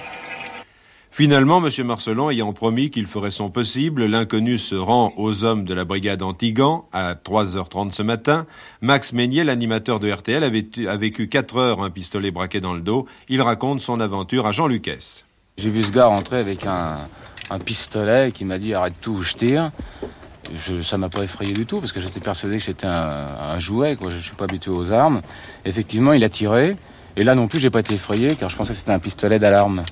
Finalement, 1.13 1.65
M. 1.65 1.87
Marcelon 1.87 2.31
ayant 2.31 2.53
promis 2.53 2.89
qu'il 2.89 3.07
ferait 3.07 3.33
son 3.33 3.51
possible, 3.51 4.05
l'inconnu 4.05 4.59
se 4.59 4.77
rend 4.77 5.13
aux 5.17 5.45
hommes 5.45 5.65
de 5.65 5.75
la 5.75 5.85
brigade 5.85 6.23
Antigan 6.23 6.89
à 6.93 7.15
3h30 7.15 7.91
ce 7.91 8.03
matin. 8.03 8.47
Max 8.81 9.13
Meignier, 9.13 9.43
l'animateur 9.43 9.99
de 9.99 10.11
RTL, 10.11 10.45
a 10.45 10.97
vécu 10.97 11.29
4 11.29 11.57
heures 11.57 11.83
un 11.83 11.91
pistolet 11.91 12.31
braqué 12.31 12.61
dans 12.61 12.75
le 12.75 12.81
dos. 12.81 13.07
Il 13.29 13.43
raconte 13.43 13.81
son 13.81 13.99
aventure 13.99 14.47
à 14.47 14.53
Jean 14.53 14.69
Lucas. 14.69 15.25
J'ai 15.59 15.69
vu 15.69 15.83
ce 15.83 15.91
gars 15.91 16.07
rentrer 16.07 16.39
avec 16.39 16.65
un, 16.65 16.99
pistolet 17.65 18.31
qui 18.31 18.45
m'a 18.45 18.59
dit 18.59 18.73
arrête 18.73 18.95
tout 19.01 19.11
ou 19.11 19.23
je 19.23 19.35
tire. 19.35 19.73
je, 20.55 20.81
ça 20.81 20.97
m'a 20.97 21.09
pas 21.09 21.25
effrayé 21.25 21.53
du 21.53 21.67
tout 21.67 21.81
parce 21.81 21.93
que 21.93 22.01
j'étais 22.01 22.21
persuadé 22.21 22.59
que 22.59 22.63
c'était 22.63 22.87
un, 22.87 23.59
jouet. 23.59 23.99
Je 24.09 24.17
suis 24.17 24.37
pas 24.37 24.45
habitué 24.45 24.71
aux 24.71 24.93
armes. 24.93 25.23
Effectivement, 25.65 26.13
il 26.13 26.23
a 26.23 26.29
tiré. 26.29 26.77
Et 27.17 27.25
là 27.25 27.35
non 27.35 27.49
plus, 27.49 27.59
j'ai 27.59 27.71
pas 27.71 27.81
été 27.81 27.95
effrayé 27.95 28.37
car 28.37 28.49
je 28.49 28.57
pensais 28.57 28.73
que 28.73 28.79
c'était 28.79 28.93
un 28.93 29.01
pistolet 29.01 29.41
d'alarme. 29.41 29.83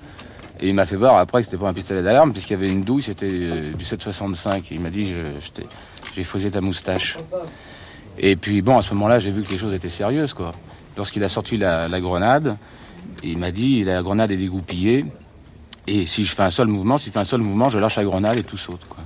Et 0.60 0.68
il 0.68 0.74
m'a 0.74 0.86
fait 0.86 0.96
voir 0.96 1.16
après 1.16 1.40
que 1.40 1.44
c'était 1.44 1.56
pas 1.56 1.68
un 1.68 1.74
pistolet 1.74 2.02
d'alarme 2.02 2.32
puisqu'il 2.32 2.54
y 2.54 2.56
avait 2.56 2.70
une 2.70 2.82
douille, 2.82 3.02
c'était 3.02 3.28
euh, 3.30 3.62
du 3.62 3.84
7,65. 3.84 4.64
Il 4.70 4.80
m'a 4.80 4.90
dit 4.90 5.14
j'ai 6.14 6.22
faisé 6.22 6.50
ta 6.50 6.60
moustache. 6.60 7.16
Et 8.18 8.34
puis 8.34 8.62
bon, 8.62 8.76
à 8.76 8.82
ce 8.82 8.92
moment-là, 8.94 9.18
j'ai 9.20 9.30
vu 9.30 9.42
que 9.42 9.50
les 9.50 9.58
choses 9.58 9.74
étaient 9.74 9.88
sérieuses 9.88 10.34
quoi. 10.34 10.52
Lorsqu'il 10.96 11.22
a 11.22 11.28
sorti 11.28 11.56
la, 11.56 11.88
grenade, 12.00 12.56
il 13.22 13.38
m'a 13.38 13.52
dit 13.52 13.84
la 13.84 14.02
grenade 14.02 14.32
est 14.32 14.36
dégoupillée. 14.36 15.04
Et 15.86 16.06
si 16.06 16.24
je 16.24 16.34
fais 16.34 16.42
un 16.42 16.50
seul 16.50 16.66
mouvement, 16.66 16.98
si 16.98 17.06
je 17.06 17.10
fais 17.12 17.20
un 17.20 17.24
seul 17.24 17.40
mouvement, 17.40 17.70
je 17.70 17.78
lâche 17.78 17.96
la 17.96 18.04
grenade 18.04 18.38
et 18.38 18.42
tout 18.42 18.56
saute. 18.56 18.84
Quoi. 18.88 18.98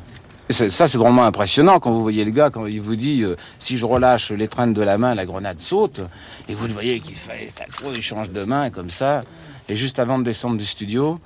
Ça, 0.50 0.86
c'est 0.86 0.98
drôlement 0.98 1.24
impressionnant 1.24 1.78
quand 1.78 1.92
vous 1.92 2.02
voyez 2.02 2.24
le 2.24 2.30
gars, 2.30 2.50
quand 2.50 2.66
il 2.66 2.80
vous 2.80 2.96
dit 2.96 3.22
euh, 3.22 3.36
si 3.58 3.76
je 3.76 3.86
relâche 3.86 4.32
l'étreinte 4.32 4.74
de 4.74 4.82
la 4.82 4.98
main, 4.98 5.14
la 5.14 5.26
grenade 5.26 5.60
saute. 5.60 6.00
Et 6.48 6.54
vous 6.54 6.66
le 6.66 6.72
voyez 6.72 6.98
qu'il 7.00 7.14
fait 7.14 7.52
il 7.94 8.02
change 8.02 8.30
de 8.30 8.44
main 8.44 8.70
comme 8.70 8.90
ça. 8.90 9.22
Et 9.68 9.76
juste 9.76 9.98
avant 9.98 10.18
de 10.18 10.24
descendre 10.24 10.56
du 10.56 10.66
studio, 10.66 11.20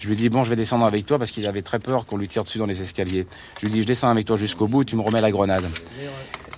je 0.00 0.08
lui 0.08 0.16
dis 0.16 0.30
bon, 0.30 0.42
je 0.42 0.50
vais 0.50 0.56
descendre 0.56 0.86
avec 0.86 1.04
toi 1.04 1.18
parce 1.18 1.30
qu'il 1.30 1.46
avait 1.46 1.60
très 1.60 1.78
peur 1.78 2.06
qu'on 2.06 2.16
lui 2.16 2.26
tire 2.26 2.42
dessus 2.42 2.58
dans 2.58 2.66
les 2.66 2.80
escaliers. 2.80 3.26
Je 3.60 3.66
lui 3.66 3.72
dis 3.72 3.82
je 3.82 3.86
descends 3.86 4.08
avec 4.08 4.26
toi 4.26 4.36
jusqu'au 4.36 4.66
bout, 4.66 4.82
tu 4.82 4.96
me 4.96 5.02
remets 5.02 5.20
la 5.20 5.30
grenade. 5.30 5.66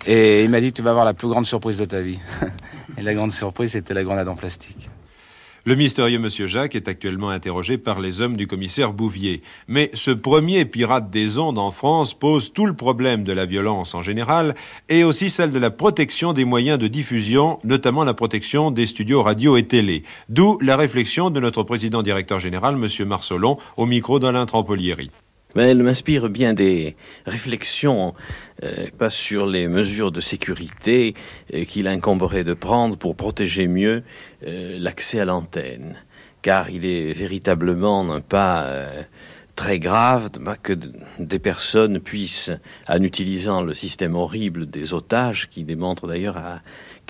Et 0.07 0.45
il 0.45 0.49
m'a 0.51 0.61
dit 0.61 0.73
tu 0.73 0.81
vas 0.81 0.91
avoir 0.91 1.05
la 1.05 1.13
plus 1.13 1.29
grande 1.29 1.45
surprise 1.45 1.77
de 1.77 1.85
ta 1.85 2.01
vie. 2.01 2.21
et 2.97 3.03
la 3.03 3.15
grande 3.15 3.33
surprise, 3.33 3.73
c'était 3.73 3.95
la 3.95 4.05
grenade 4.05 4.29
en 4.29 4.37
plastique. 4.37 4.89
Le 5.64 5.76
mystérieux 5.76 6.19
monsieur 6.19 6.49
Jacques 6.49 6.75
est 6.75 6.88
actuellement 6.88 7.31
interrogé 7.31 7.78
par 7.78 8.00
les 8.00 8.21
hommes 8.21 8.37
du 8.37 8.49
commissaire 8.49 8.92
Bouvier. 8.92 9.42
Mais 9.69 9.90
ce 9.95 10.11
premier 10.11 10.64
pirate 10.64 11.09
des 11.09 11.38
ondes 11.38 11.59
en 11.59 11.71
France 11.71 12.14
pose 12.14 12.52
tout 12.52 12.66
le 12.66 12.75
problème 12.75 13.23
de 13.23 13.33
la 13.33 13.47
violence 13.47 13.95
en 13.95 14.02
général 14.02 14.57
et 14.88 15.04
aussi 15.04 15.31
celle 15.31 15.52
de 15.52 15.61
la 15.61 15.71
protection 15.71 16.33
des 16.33 16.45
moyens 16.45 16.81
de 16.81 16.88
diffusion, 16.88 17.61
notamment 17.62 18.02
la 18.02 18.12
protection 18.12 18.73
des 18.73 18.87
studios 18.87 19.23
radio 19.23 19.57
et 19.57 19.62
télé. 19.62 20.02
D'où 20.28 20.59
la 20.61 20.76
réflexion 20.76 21.31
de 21.31 21.38
notre 21.38 21.62
président 21.62 22.02
directeur 22.02 22.40
général, 22.40 22.75
monsieur 22.75 23.04
Marcelon, 23.04 23.57
au 23.76 23.87
micro 23.87 24.19
d'Alain 24.19 24.47
Trampolieri. 24.47 25.12
Elle 25.54 25.82
m'inspire 25.82 26.28
bien 26.30 26.54
des 26.54 26.97
réflexions, 27.26 28.14
euh, 28.62 28.87
pas 28.99 29.11
sur 29.11 29.47
les 29.47 29.68
mesures 29.68 30.11
de 30.11 30.21
sécurité 30.21 31.14
euh, 31.52 31.64
qu'il 31.64 31.87
incomberait 31.87 32.44
de 32.44 32.54
prendre 32.54 32.97
pour 32.97 33.16
protéger 33.16 33.66
mieux 33.66 34.02
euh, 34.47 34.78
l'accès 34.78 35.21
à 35.21 35.25
l'antenne. 35.26 35.97
Car 36.40 36.71
il 36.71 36.87
est 36.87 37.12
véritablement 37.12 38.21
pas 38.21 38.64
euh, 38.64 39.02
très 39.56 39.78
grave 39.78 40.30
que 40.62 40.73
des 41.18 41.38
personnes 41.38 42.00
puissent, 42.00 42.50
en 42.88 43.02
utilisant 43.02 43.62
le 43.62 43.75
système 43.75 44.14
horrible 44.14 44.68
des 44.68 44.94
otages, 44.94 45.49
qui 45.50 45.64
démontre 45.64 46.06
d'ailleurs 46.06 46.38
à 46.38 46.62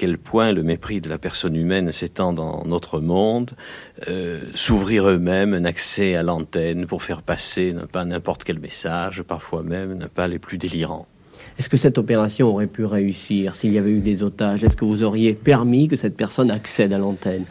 quel 0.02 0.18
point 0.18 0.50
le 0.50 0.64
mépris 0.64 1.00
de 1.00 1.08
la 1.08 1.16
personne 1.16 1.54
humaine 1.54 1.92
s'étend 1.92 2.32
dans 2.32 2.64
notre 2.66 2.98
monde, 2.98 3.52
euh, 4.08 4.40
s'ouvrir 4.56 5.08
eux-mêmes 5.08 5.54
un 5.54 5.64
accès 5.64 6.16
à 6.16 6.24
l'antenne 6.24 6.86
pour 6.86 7.04
faire 7.04 7.22
passer 7.22 7.72
pas 7.92 8.04
n'importe 8.04 8.42
quel 8.42 8.58
message, 8.58 9.22
parfois 9.22 9.62
même 9.62 10.08
pas 10.12 10.26
les 10.26 10.40
plus 10.40 10.58
délirants. 10.58 11.06
Est-ce 11.56 11.68
que 11.68 11.76
cette 11.76 11.98
opération 11.98 12.48
aurait 12.48 12.66
pu 12.66 12.84
réussir 12.84 13.54
s'il 13.54 13.72
y 13.72 13.78
avait 13.78 13.92
eu 13.92 14.00
des 14.00 14.24
otages? 14.24 14.64
Est-ce 14.64 14.76
que 14.76 14.84
vous 14.84 15.04
auriez 15.04 15.34
permis 15.34 15.86
que 15.86 15.94
cette 15.94 16.16
personne 16.16 16.50
accède 16.50 16.92
à 16.92 16.98
l'antenne? 16.98 17.44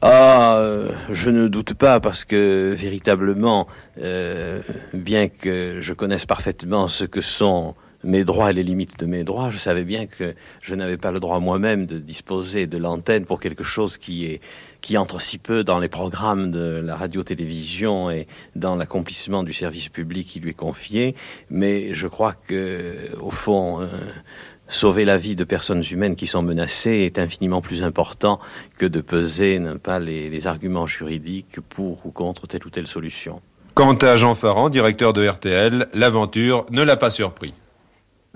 Ah, 0.00 0.58
euh, 0.58 0.92
je 1.10 1.30
ne 1.30 1.48
doute 1.48 1.74
pas 1.74 1.98
parce 1.98 2.24
que 2.24 2.76
véritablement, 2.78 3.66
euh, 4.00 4.60
bien 4.94 5.26
que 5.26 5.78
je 5.80 5.92
connaisse 5.94 6.26
parfaitement 6.26 6.86
ce 6.86 7.02
que 7.02 7.22
sont 7.22 7.74
mes 8.04 8.24
droits 8.24 8.50
et 8.50 8.52
les 8.52 8.62
limites 8.62 8.98
de 8.98 9.06
mes 9.06 9.24
droits, 9.24 9.50
je 9.50 9.58
savais 9.58 9.84
bien 9.84 10.06
que 10.06 10.34
je 10.62 10.74
n'avais 10.74 10.96
pas 10.96 11.10
le 11.10 11.20
droit 11.20 11.40
moi-même 11.40 11.86
de 11.86 11.98
disposer 11.98 12.66
de 12.66 12.78
l'antenne 12.78 13.24
pour 13.24 13.40
quelque 13.40 13.64
chose 13.64 13.96
qui 13.96 14.40
entre 14.96 15.20
si 15.20 15.38
peu 15.38 15.64
dans 15.64 15.78
les 15.78 15.88
programmes 15.88 16.50
de 16.50 16.80
la 16.84 16.96
radio-télévision 16.96 18.10
et 18.10 18.26
dans 18.56 18.76
l'accomplissement 18.76 19.42
du 19.42 19.52
service 19.52 19.88
public 19.88 20.28
qui 20.28 20.40
lui 20.40 20.50
est 20.50 20.54
confié. 20.54 21.14
Mais 21.50 21.92
je 21.94 22.06
crois 22.06 22.34
que, 22.46 23.10
au 23.20 23.30
fond, 23.30 23.80
euh, 23.80 23.86
sauver 24.68 25.04
la 25.04 25.18
vie 25.18 25.34
de 25.34 25.44
personnes 25.44 25.82
humaines 25.90 26.16
qui 26.16 26.26
sont 26.26 26.42
menacées 26.42 27.00
est 27.04 27.18
infiniment 27.18 27.60
plus 27.60 27.82
important 27.82 28.38
que 28.78 28.86
de 28.86 29.00
peser 29.00 29.60
pas 29.82 29.98
les, 29.98 30.30
les 30.30 30.46
arguments 30.46 30.86
juridiques 30.86 31.60
pour 31.68 32.06
ou 32.06 32.10
contre 32.10 32.46
telle 32.46 32.64
ou 32.64 32.70
telle 32.70 32.86
solution. 32.86 33.40
Quant 33.74 33.94
à 33.94 34.16
Jean 34.16 34.34
Farand, 34.34 34.70
directeur 34.70 35.12
de 35.12 35.26
RTL, 35.26 35.88
l'aventure 35.94 36.66
ne 36.70 36.82
l'a 36.82 36.96
pas 36.96 37.10
surpris. 37.10 37.54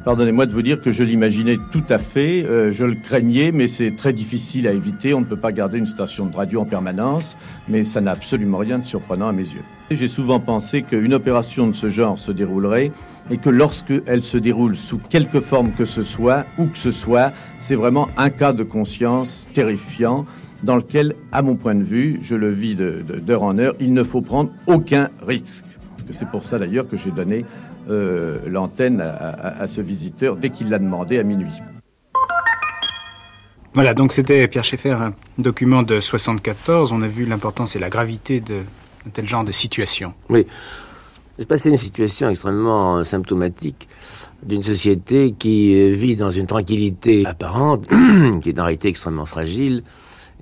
Pardonnez-moi 0.04 0.46
de 0.46 0.52
vous 0.52 0.62
dire 0.62 0.80
que 0.80 0.90
je 0.90 1.04
l'imaginais 1.04 1.58
tout 1.70 1.84
à 1.88 1.98
fait, 1.98 2.44
euh, 2.44 2.72
je 2.72 2.84
le 2.84 2.96
craignais, 2.96 3.52
mais 3.52 3.68
c'est 3.68 3.94
très 3.94 4.12
difficile 4.12 4.66
à 4.66 4.72
éviter. 4.72 5.14
On 5.14 5.20
ne 5.20 5.24
peut 5.24 5.36
pas 5.36 5.52
garder 5.52 5.78
une 5.78 5.86
station 5.86 6.26
de 6.26 6.34
radio 6.34 6.62
en 6.62 6.64
permanence, 6.64 7.36
mais 7.68 7.84
ça 7.84 8.00
n'a 8.00 8.10
absolument 8.10 8.58
rien 8.58 8.80
de 8.80 8.84
surprenant 8.84 9.28
à 9.28 9.32
mes 9.32 9.44
yeux. 9.44 9.62
J'ai 9.92 10.08
souvent 10.08 10.40
pensé 10.40 10.82
qu'une 10.82 11.14
opération 11.14 11.68
de 11.68 11.72
ce 11.72 11.88
genre 11.88 12.18
se 12.18 12.32
déroulerait 12.32 12.90
et 13.30 13.38
que 13.38 13.48
lorsque 13.48 13.92
elle 14.06 14.22
se 14.22 14.38
déroule 14.38 14.74
sous 14.74 14.98
quelque 14.98 15.38
forme 15.40 15.70
que 15.70 15.84
ce 15.84 16.02
soit, 16.02 16.46
où 16.58 16.66
que 16.66 16.78
ce 16.78 16.90
soit, 16.90 17.32
c'est 17.60 17.76
vraiment 17.76 18.08
un 18.16 18.30
cas 18.30 18.52
de 18.52 18.64
conscience 18.64 19.48
terrifiant 19.54 20.26
dans 20.64 20.76
lequel, 20.76 21.14
à 21.30 21.42
mon 21.42 21.54
point 21.54 21.76
de 21.76 21.84
vue, 21.84 22.18
je 22.22 22.34
le 22.34 22.50
vis 22.50 22.74
d'heure 22.74 23.44
en 23.44 23.56
heure, 23.56 23.74
il 23.78 23.94
ne 23.94 24.02
faut 24.02 24.20
prendre 24.20 24.50
aucun 24.66 25.10
risque. 25.24 25.64
Parce 25.90 26.02
que 26.02 26.12
c'est 26.12 26.28
pour 26.28 26.44
ça 26.44 26.58
d'ailleurs 26.58 26.88
que 26.88 26.96
j'ai 26.96 27.12
donné 27.12 27.44
euh, 27.88 28.38
l'antenne 28.46 29.00
à, 29.00 29.10
à, 29.10 29.62
à, 29.62 29.68
ce 29.68 29.80
visiteur 29.80 30.36
dès 30.36 30.50
qu'il 30.50 30.68
l'a 30.70 30.78
demandé 30.78 31.18
à 31.18 31.22
minuit. 31.22 31.52
Voilà, 33.74 33.94
donc 33.94 34.12
c'était 34.12 34.46
Pierre 34.48 34.64
Schaeffer, 34.64 34.92
un 34.92 35.14
document 35.38 35.82
de 35.82 35.98
74. 35.98 36.92
On 36.92 37.02
a 37.02 37.06
vu 37.06 37.24
l'importance 37.24 37.74
et 37.74 37.78
la 37.78 37.88
gravité 37.88 38.40
de, 38.40 38.56
de 39.06 39.10
tel 39.12 39.26
genre 39.26 39.44
de 39.44 39.52
situation. 39.52 40.14
Oui. 40.28 40.46
C'est 41.38 41.46
passé 41.46 41.70
une 41.70 41.78
situation 41.78 42.28
extrêmement 42.28 43.02
symptomatique 43.04 43.88
d'une 44.42 44.62
société 44.62 45.32
qui 45.32 45.90
vit 45.90 46.14
dans 46.14 46.30
une 46.30 46.46
tranquillité 46.46 47.24
apparente, 47.26 47.86
qui 48.42 48.50
est 48.50 48.58
en 48.58 48.64
réalité 48.64 48.88
extrêmement 48.88 49.24
fragile, 49.24 49.82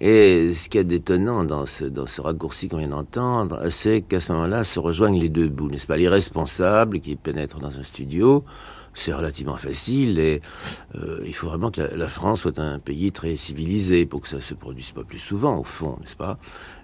et 0.01 0.53
ce 0.53 0.71
qui 0.71 0.79
est 0.79 0.85
détonnant 0.85 1.45
dans 1.45 1.67
ce, 1.67 2.21
raccourci 2.21 2.69
qu'on 2.69 2.79
vient 2.79 2.89
d'entendre, 2.89 3.69
c'est 3.69 4.01
qu'à 4.01 4.19
ce 4.19 4.33
moment-là 4.33 4.65
se 4.65 4.81
rejoignent 4.81 5.21
les 5.21 5.29
deux 5.29 5.49
bouts, 5.49 5.69
n'est-ce 5.69 5.87
pas? 5.87 5.99
L'irresponsable 5.99 7.01
qui 7.01 7.17
pénètre 7.17 7.59
dans 7.59 7.79
un 7.79 7.83
studio, 7.83 8.45
c'est 8.95 9.13
relativement 9.13 9.57
facile 9.57 10.19
et 10.19 10.41
euh, 10.97 11.21
il 11.27 11.35
faut 11.35 11.49
vraiment 11.49 11.71
que 11.71 11.83
la, 11.83 12.09
France 12.09 12.41
soit 12.41 12.59
un 12.59 12.79
pays 12.79 13.13
très 13.13 13.37
civilisé 13.37 14.07
pour 14.07 14.23
que 14.23 14.29
ça 14.29 14.41
se 14.41 14.55
produise 14.55 14.93
pas 14.93 15.05
plus 15.05 15.19
souvent, 15.19 15.59
au 15.59 15.65
fond, 15.65 15.99
n'est-ce 16.01 16.17
pas? 16.17 16.39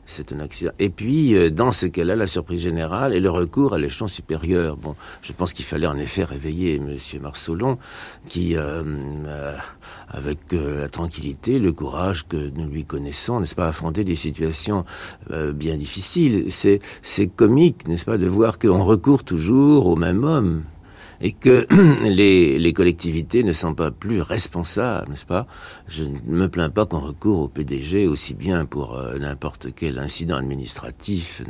C'est 0.07 0.33
un 0.33 0.41
accident. 0.41 0.71
Et 0.79 0.89
puis, 0.89 1.37
euh, 1.37 1.51
dans 1.51 1.71
ce 1.71 1.87
cas-là, 1.87 2.17
la 2.17 2.27
surprise 2.27 2.61
générale 2.61 3.13
et 3.13 3.21
le 3.21 3.31
recours 3.31 3.75
à 3.75 3.79
l'échelon 3.79 4.07
supérieur. 4.07 4.77
Bon, 4.77 4.95
je 5.23 5.33
pense 5.33 5.53
qu'il 5.53 5.65
fallait 5.65 5.87
en 5.87 5.99
effet 5.99 6.25
réveiller 6.25 6.79
Monsieur 6.79 7.21
Marcelon, 7.21 7.79
qui, 8.27 8.57
euh, 8.57 8.83
euh, 9.27 9.57
avec 10.09 10.39
la 10.53 10.89
tranquillité, 10.89 11.59
le 11.59 11.73
courage 11.73 12.27
que 12.29 12.51
nous 12.55 12.69
lui 12.69 12.85
connaissons, 12.85 13.41
n'est-ce 13.41 13.57
pas, 13.57 13.67
affronter 13.67 14.05
des 14.05 14.15
situations 14.15 14.85
bien 15.31 15.77
difficiles. 15.77 16.47
C'est 16.51 17.27
comique, 17.27 17.89
n'est-ce 17.89 18.05
pas, 18.05 18.17
de 18.17 18.27
voir 18.27 18.59
qu'on 18.59 18.85
recourt 18.85 19.25
toujours 19.25 19.87
au 19.87 19.97
même 19.97 20.23
homme 20.25 20.63
et 21.21 21.33
que 21.33 21.67
les, 22.09 22.73
collectivités 22.73 23.43
ne 23.43 23.53
sont 23.53 23.75
pas 23.75 23.91
plus 23.91 24.21
responsables, 24.21 25.09
n'est-ce 25.11 25.27
pas? 25.27 25.47
Je 25.89 26.05
ne 26.05 26.19
me 26.27 26.49
plains 26.49 26.71
pas 26.71 26.87
qu'on 26.87 27.01
recourt 27.01 27.43
au 27.43 27.49
PDG 27.49 28.07
aussi 28.07 28.35
bien 28.35 28.65
pour 28.65 28.97
euh, 28.97 29.19
n'importe 29.19 29.69
quel 29.75 29.99
incident 29.99 30.37
administratif, 30.37 31.43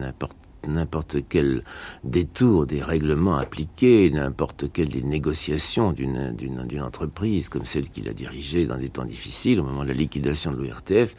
n'importe 0.66 1.18
quel 1.28 1.62
détour 2.04 2.66
des 2.66 2.82
règlements 2.82 3.36
appliqués, 3.36 4.10
n'importe 4.10 4.72
quelle 4.72 4.88
des 4.88 5.02
négociations 5.02 5.92
d'une 5.92 6.82
entreprise 6.82 7.48
comme 7.48 7.66
celle 7.66 7.88
qu'il 7.88 8.08
a 8.08 8.12
dirigée 8.12 8.66
dans 8.66 8.78
des 8.78 8.88
temps 8.88 9.04
difficiles 9.04 9.60
au 9.60 9.64
moment 9.64 9.82
de 9.82 9.88
la 9.88 9.94
liquidation 9.94 10.52
de 10.52 10.62
l'ORTF. 10.62 11.14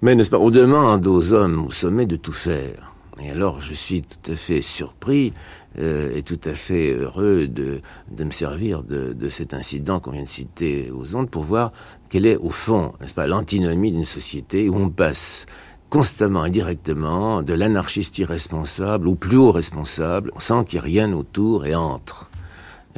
Mais 0.00 0.14
n'est-ce 0.14 0.30
pas, 0.30 0.38
on 0.38 0.50
demande 0.50 1.06
aux 1.06 1.32
hommes 1.32 1.66
au 1.66 1.70
sommet 1.70 2.06
de 2.06 2.16
tout 2.16 2.32
faire. 2.32 2.87
Et 3.20 3.30
alors, 3.30 3.60
je 3.60 3.74
suis 3.74 4.02
tout 4.02 4.30
à 4.30 4.36
fait 4.36 4.60
surpris 4.60 5.32
euh, 5.78 6.14
et 6.16 6.22
tout 6.22 6.40
à 6.44 6.54
fait 6.54 6.92
heureux 6.92 7.48
de, 7.48 7.80
de 8.10 8.24
me 8.24 8.30
servir 8.30 8.82
de, 8.82 9.12
de 9.12 9.28
cet 9.28 9.54
incident 9.54 10.00
qu'on 10.00 10.12
vient 10.12 10.22
de 10.22 10.28
citer 10.28 10.90
aux 10.90 11.16
ondes 11.16 11.30
pour 11.30 11.42
voir 11.42 11.72
quelle 12.08 12.26
est, 12.26 12.36
au 12.36 12.50
fond, 12.50 12.94
n'est-ce 13.00 13.14
pas, 13.14 13.26
l'antinomie 13.26 13.92
d'une 13.92 14.04
société 14.04 14.68
où 14.68 14.76
on 14.76 14.88
passe 14.88 15.46
constamment 15.90 16.44
et 16.44 16.50
directement 16.50 17.42
de 17.42 17.54
l'anarchiste 17.54 18.18
irresponsable 18.18 19.08
au 19.08 19.14
plus 19.14 19.38
haut 19.38 19.52
responsable, 19.52 20.32
sans 20.38 20.64
qu'il 20.64 20.76
y 20.76 20.78
ait 20.78 20.84
rien 20.84 21.12
autour 21.12 21.66
et 21.66 21.74
entre. 21.74 22.27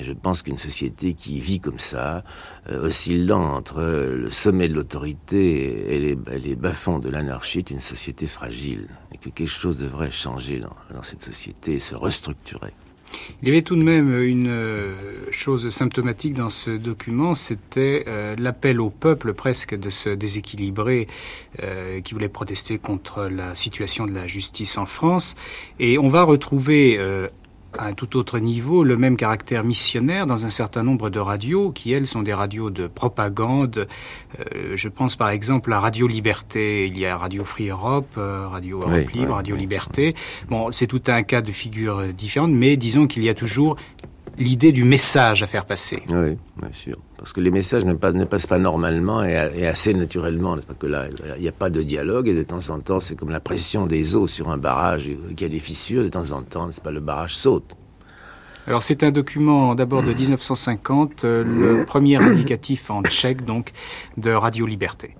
Et 0.00 0.04
je 0.04 0.12
pense 0.12 0.42
qu'une 0.42 0.58
société 0.58 1.12
qui 1.12 1.40
vit 1.40 1.60
comme 1.60 1.78
ça, 1.78 2.24
euh, 2.68 2.86
oscillant 2.86 3.42
entre 3.42 3.82
le 3.82 4.30
sommet 4.30 4.66
de 4.66 4.74
l'autorité 4.74 5.94
et 5.94 5.98
les, 5.98 6.38
les 6.38 6.56
bas-fonds 6.56 6.98
de 6.98 7.10
l'anarchie, 7.10 7.58
est 7.58 7.70
une 7.70 7.80
société 7.80 8.26
fragile. 8.26 8.88
Et 9.12 9.18
que 9.18 9.28
quelque 9.28 9.46
chose 9.46 9.76
devrait 9.76 10.10
changer 10.10 10.60
dans, 10.60 11.02
cette 11.02 11.22
société 11.22 11.74
et 11.74 11.78
se 11.78 11.94
restructurer. 11.94 12.72
Il 13.42 13.48
y 13.48 13.50
avait 13.50 13.62
tout 13.62 13.74
de 13.74 13.82
même 13.82 14.22
une 14.22 14.48
euh, 14.48 14.94
chose 15.32 15.68
symptomatique 15.70 16.34
dans 16.34 16.48
ce 16.48 16.70
document, 16.70 17.34
c'était 17.34 18.04
euh, 18.06 18.36
l'appel 18.38 18.80
au 18.80 18.88
peuple 18.88 19.34
presque 19.34 19.74
de 19.74 19.90
se 19.90 20.10
déséquilibrer, 20.10 21.08
euh, 21.60 22.00
qui 22.00 22.14
voulait 22.14 22.28
protester 22.28 22.78
contre 22.78 23.24
la 23.24 23.56
situation 23.56 24.06
de 24.06 24.12
la 24.12 24.28
justice 24.28 24.78
en 24.78 24.86
France. 24.86 25.34
Et 25.80 25.98
on 25.98 26.08
va 26.08 26.22
retrouver 26.22 27.00
à 27.78 27.86
un 27.86 27.92
tout 27.92 28.16
autre 28.16 28.38
niveau 28.38 28.84
le 28.84 28.96
même 28.96 29.16
caractère 29.16 29.64
missionnaire 29.64 30.26
dans 30.26 30.46
un 30.46 30.50
certain 30.50 30.82
nombre 30.82 31.10
de 31.10 31.18
radios 31.18 31.70
qui, 31.70 31.92
elles, 31.92 32.06
sont 32.06 32.22
des 32.22 32.34
radios 32.34 32.70
de 32.70 32.86
propagande. 32.86 33.86
Euh, 34.38 34.72
je 34.74 34.88
pense 34.88 35.16
par 35.16 35.30
exemple 35.30 35.72
à 35.72 35.80
Radio 35.80 36.06
Liberté. 36.06 36.86
Il 36.86 36.98
y 36.98 37.06
a 37.06 37.16
Radio 37.16 37.44
Free 37.44 37.68
Europe, 37.68 38.14
euh, 38.18 38.48
Radio 38.48 38.82
Europe 38.82 39.10
Libre, 39.10 39.34
Radio 39.34 39.56
Liberté. 39.56 40.14
Bon, 40.48 40.72
c'est 40.72 40.86
tout 40.86 41.02
un 41.06 41.22
cas 41.22 41.42
de 41.42 41.52
figures 41.52 42.12
différentes, 42.12 42.52
mais 42.52 42.76
disons 42.76 43.06
qu'il 43.06 43.24
y 43.24 43.28
a 43.28 43.34
toujours 43.34 43.76
l'idée 44.40 44.72
du 44.72 44.84
message 44.84 45.42
à 45.42 45.46
faire 45.46 45.66
passer. 45.66 46.02
Oui, 46.08 46.36
bien 46.56 46.72
sûr. 46.72 46.96
Parce 47.18 47.32
que 47.32 47.40
les 47.40 47.50
messages 47.50 47.84
ne, 47.84 47.92
passent 47.92 48.46
pas 48.46 48.58
normalement 48.58 49.22
et, 49.22 49.36
assez 49.66 49.92
naturellement. 49.92 50.56
N'est-ce 50.56 50.66
pas 50.66 50.74
que 50.74 50.86
là, 50.86 51.06
il 51.36 51.42
n'y 51.42 51.48
a 51.48 51.52
pas 51.52 51.70
de 51.70 51.82
dialogue 51.82 52.26
et 52.26 52.34
de 52.34 52.42
temps 52.42 52.70
en 52.70 52.80
temps, 52.80 52.98
c'est 52.98 53.14
comme 53.14 53.30
la 53.30 53.40
pression 53.40 53.86
des 53.86 54.16
eaux 54.16 54.26
sur 54.26 54.50
un 54.50 54.56
barrage 54.56 55.10
qui 55.36 55.44
a 55.44 55.48
des 55.48 55.58
fissures. 55.58 56.02
De 56.02 56.08
temps 56.08 56.32
en 56.32 56.42
temps, 56.42 56.66
n'est-ce 56.66 56.80
pas, 56.80 56.90
le 56.90 57.00
barrage 57.00 57.36
saute. 57.36 57.76
Alors 58.66 58.82
c'est 58.82 59.02
un 59.02 59.10
document 59.10 59.74
d'abord 59.74 60.02
de 60.02 60.12
1950, 60.12 61.24
euh, 61.24 61.44
le 61.44 61.84
premier 61.84 62.16
indicatif 62.16 62.90
en 62.90 63.02
tchèque 63.02 63.44
donc 63.44 63.72
de 64.16 64.30
Radio 64.30 64.66
Liberté. 64.66 65.16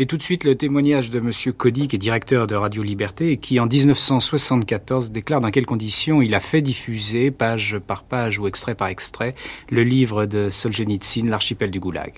Et 0.00 0.06
tout 0.06 0.16
de 0.16 0.22
suite 0.22 0.44
le 0.44 0.54
témoignage 0.54 1.10
de 1.10 1.18
M. 1.18 1.32
Cody, 1.56 1.88
qui 1.88 1.96
est 1.96 1.98
directeur 1.98 2.46
de 2.46 2.54
Radio 2.54 2.84
Liberté 2.84 3.32
et 3.32 3.36
qui 3.36 3.58
en 3.58 3.66
1974 3.66 5.10
déclare 5.10 5.40
dans 5.40 5.50
quelles 5.50 5.66
conditions 5.66 6.22
il 6.22 6.36
a 6.36 6.40
fait 6.40 6.60
diffuser, 6.60 7.32
page 7.32 7.78
par 7.84 8.04
page 8.04 8.38
ou 8.38 8.46
extrait 8.46 8.76
par 8.76 8.88
extrait, 8.88 9.34
le 9.72 9.82
livre 9.82 10.26
de 10.26 10.50
Solzhenitsyn, 10.50 11.28
L'archipel 11.28 11.72
du 11.72 11.80
Goulag. 11.80 12.12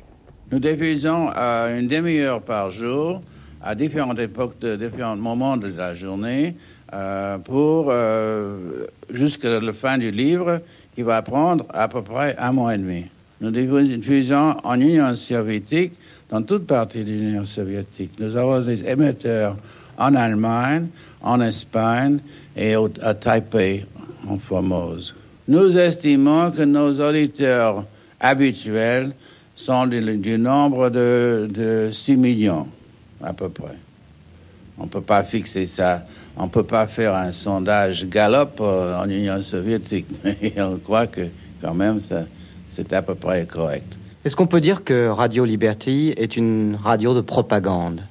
Nous 0.53 0.59
diffusons 0.59 1.31
à 1.35 1.71
une 1.71 1.87
demi-heure 1.87 2.43
par 2.43 2.71
jour, 2.71 3.23
à 3.63 3.75
différentes 3.75 4.19
époques, 4.19 4.59
de 4.61 4.77
différents 4.77 5.17
moments 5.17 5.57
de 5.57 5.69
la 5.69 5.95
journée, 5.95 6.57
euh, 6.93 7.39
pour 7.39 7.87
euh, 7.89 8.85
jusqu'à 9.09 9.59
la 9.59 9.73
fin 9.73 9.97
du 9.97 10.11
livre, 10.11 10.61
qui 10.95 11.03
va 11.03 11.23
prendre 11.23 11.65
à 11.71 11.89
peu 11.89 12.03
près 12.03 12.37
un 12.37 12.53
mois 12.53 12.75
et 12.75 12.79
demi. 12.79 13.05
Nous 13.41 13.51
diffusons 13.51 14.55
en 14.65 14.81
Union 14.81 15.17
soviétique, 15.17 15.93
dans 16.29 16.43
toute 16.43 16.67
partie 16.67 17.03
de 17.03 17.11
l'Union 17.11 17.45
soviétique. 17.45 18.13
Nous 18.19 18.37
avons 18.37 18.61
des 18.61 18.85
émetteurs 18.85 19.57
en 19.97 20.15
Allemagne, 20.15 20.87
en 21.23 21.41
Espagne 21.41 22.19
et 22.57 22.75
à 23.03 23.15
Taipei, 23.15 23.85
en 24.29 24.39
Formose. 24.39 25.15
Nous 25.49 25.77
estimons 25.77 26.51
que 26.51 26.63
nos 26.63 27.01
auditeurs 27.01 27.85
habituels 28.21 29.13
sont 29.57 29.87
du, 29.87 30.39
nombre 30.39 30.91
de, 30.91 31.49
de 31.51 31.89
6 31.91 32.17
millions, 32.17 32.69
à 33.23 33.33
peu 33.33 33.49
près. 33.49 33.77
On 34.79 34.85
ne 34.85 34.89
peut 34.89 35.03
pas 35.03 35.25
fixer 35.25 35.67
ça. 35.67 36.05
On 36.37 36.45
ne 36.45 36.49
peut 36.49 36.65
pas 36.65 36.87
faire 36.87 37.15
un 37.15 37.33
sondage 37.33 38.07
galop 38.07 38.61
en 38.61 39.09
Union 39.09 39.43
soviétique. 39.43 40.07
Mais 40.25 40.55
on 40.59 40.79
croit 40.79 41.07
que 41.07 41.23
quand 41.61 41.75
même 41.75 42.01
ça, 42.01 42.23
c'est 42.71 42.93
à 42.93 43.03
peu 43.03 43.15
près 43.15 43.45
correct. 43.47 43.99
Est-ce 44.25 44.37
qu'on 44.37 44.47
peut 44.47 44.61
dire 44.61 44.85
que 44.85 45.09
Radio 45.09 45.45
Liberty 45.45 46.15
est 46.17 46.37
une 46.37 46.79
radio 46.83 47.15
de 47.15 47.21
propagande? 47.21 48.03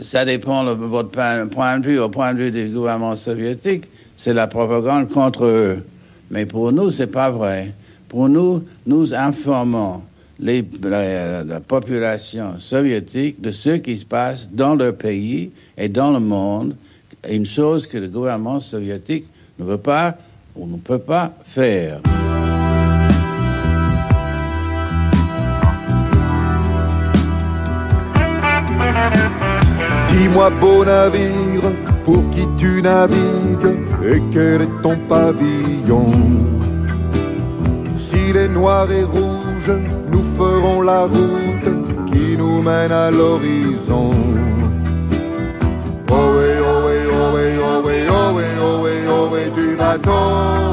Ça 0.00 0.24
dépend 0.24 0.64
de 0.64 0.70
votre 0.72 1.10
point 1.48 1.78
de 1.78 1.86
vue. 1.86 1.98
Au 1.98 2.08
point 2.08 2.32
de 2.32 2.44
vue 2.44 2.50
des 2.50 2.68
gouvernements 2.68 3.16
soviétiques, 3.16 3.84
c'est 4.16 4.32
la 4.32 4.46
propagande 4.46 5.10
contre 5.10 5.44
eux. 5.44 5.84
Mais 6.30 6.46
pour 6.46 6.72
nous, 6.72 6.90
c'est 6.90 7.06
pas 7.06 7.30
vrai. 7.30 7.72
Pour 8.08 8.28
nous, 8.28 8.62
nous 8.86 9.14
informons 9.14 10.02
les, 10.38 10.64
la, 10.82 11.60
population 11.60 12.58
soviétique 12.58 13.40
de 13.40 13.50
ce 13.50 13.70
qui 13.70 13.98
se 13.98 14.04
passe 14.04 14.50
dans 14.50 14.74
leur 14.74 14.94
pays 14.96 15.50
et 15.76 15.88
dans 15.88 16.12
le 16.12 16.20
monde. 16.20 16.76
Une 17.30 17.46
chose 17.46 17.86
que 17.86 17.98
le 17.98 18.08
gouvernement 18.08 18.60
soviétique 18.60 19.26
ne 19.58 19.64
veut 19.64 19.78
pas 19.78 20.16
ou 20.56 20.66
ne 20.66 20.76
peut 20.76 20.98
pas 20.98 21.32
faire. 21.44 22.00
Dis-moi, 30.08 30.50
beau 30.60 30.84
navire, 30.84 31.70
pour 32.04 32.28
qui 32.30 32.46
tu 32.56 32.82
navigues 32.82 33.78
et 34.02 34.22
quel 34.32 34.62
est 34.62 34.82
ton 34.82 34.96
pavillon? 35.08 36.12
S'il 37.96 38.36
est 38.36 38.48
noir 38.48 38.90
et 38.90 39.04
rouge, 39.04 39.72
nous 40.12 40.24
ferons 40.38 40.82
la 40.82 41.02
route 41.02 41.70
qui 42.06 42.36
nous 42.36 42.62
mène 42.62 42.92
à 42.92 43.10
l'horizon. 43.10 44.12
Ohé, 46.10 46.50
ohé, 46.72 46.98
ohé, 47.22 47.46
ohé, 47.72 48.08
ohé, 48.08 48.46
ohé, 48.62 48.94
ohé 49.08 49.50
du 49.56 49.76
bateau. 49.76 50.63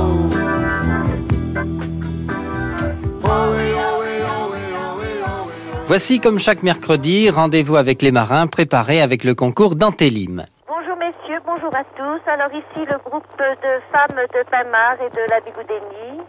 Voici 5.91 6.21
comme 6.21 6.39
chaque 6.39 6.63
mercredi, 6.63 7.29
rendez-vous 7.29 7.75
avec 7.75 8.01
les 8.01 8.13
marins 8.13 8.47
préparés 8.47 9.01
avec 9.01 9.25
le 9.25 9.35
concours 9.35 9.75
d'Antélim. 9.75 10.45
Bonjour 10.65 10.95
messieurs, 10.95 11.41
bonjour 11.45 11.75
à 11.75 11.83
tous. 11.83 12.21
Alors 12.31 12.47
ici 12.53 12.87
le 12.87 12.97
groupe 13.03 13.27
de 13.37 13.71
femmes 13.91 14.15
de 14.15 14.41
Pamar 14.49 14.95
et 15.03 15.09
de 15.09 15.29
la 15.29 15.41
Bigoudénie. 15.41 16.23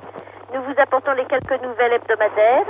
Nous 0.52 0.62
vous 0.66 0.74
apportons 0.78 1.12
les 1.12 1.26
quelques 1.26 1.62
nouvelles 1.62 1.92
hebdomadaires. 1.92 2.66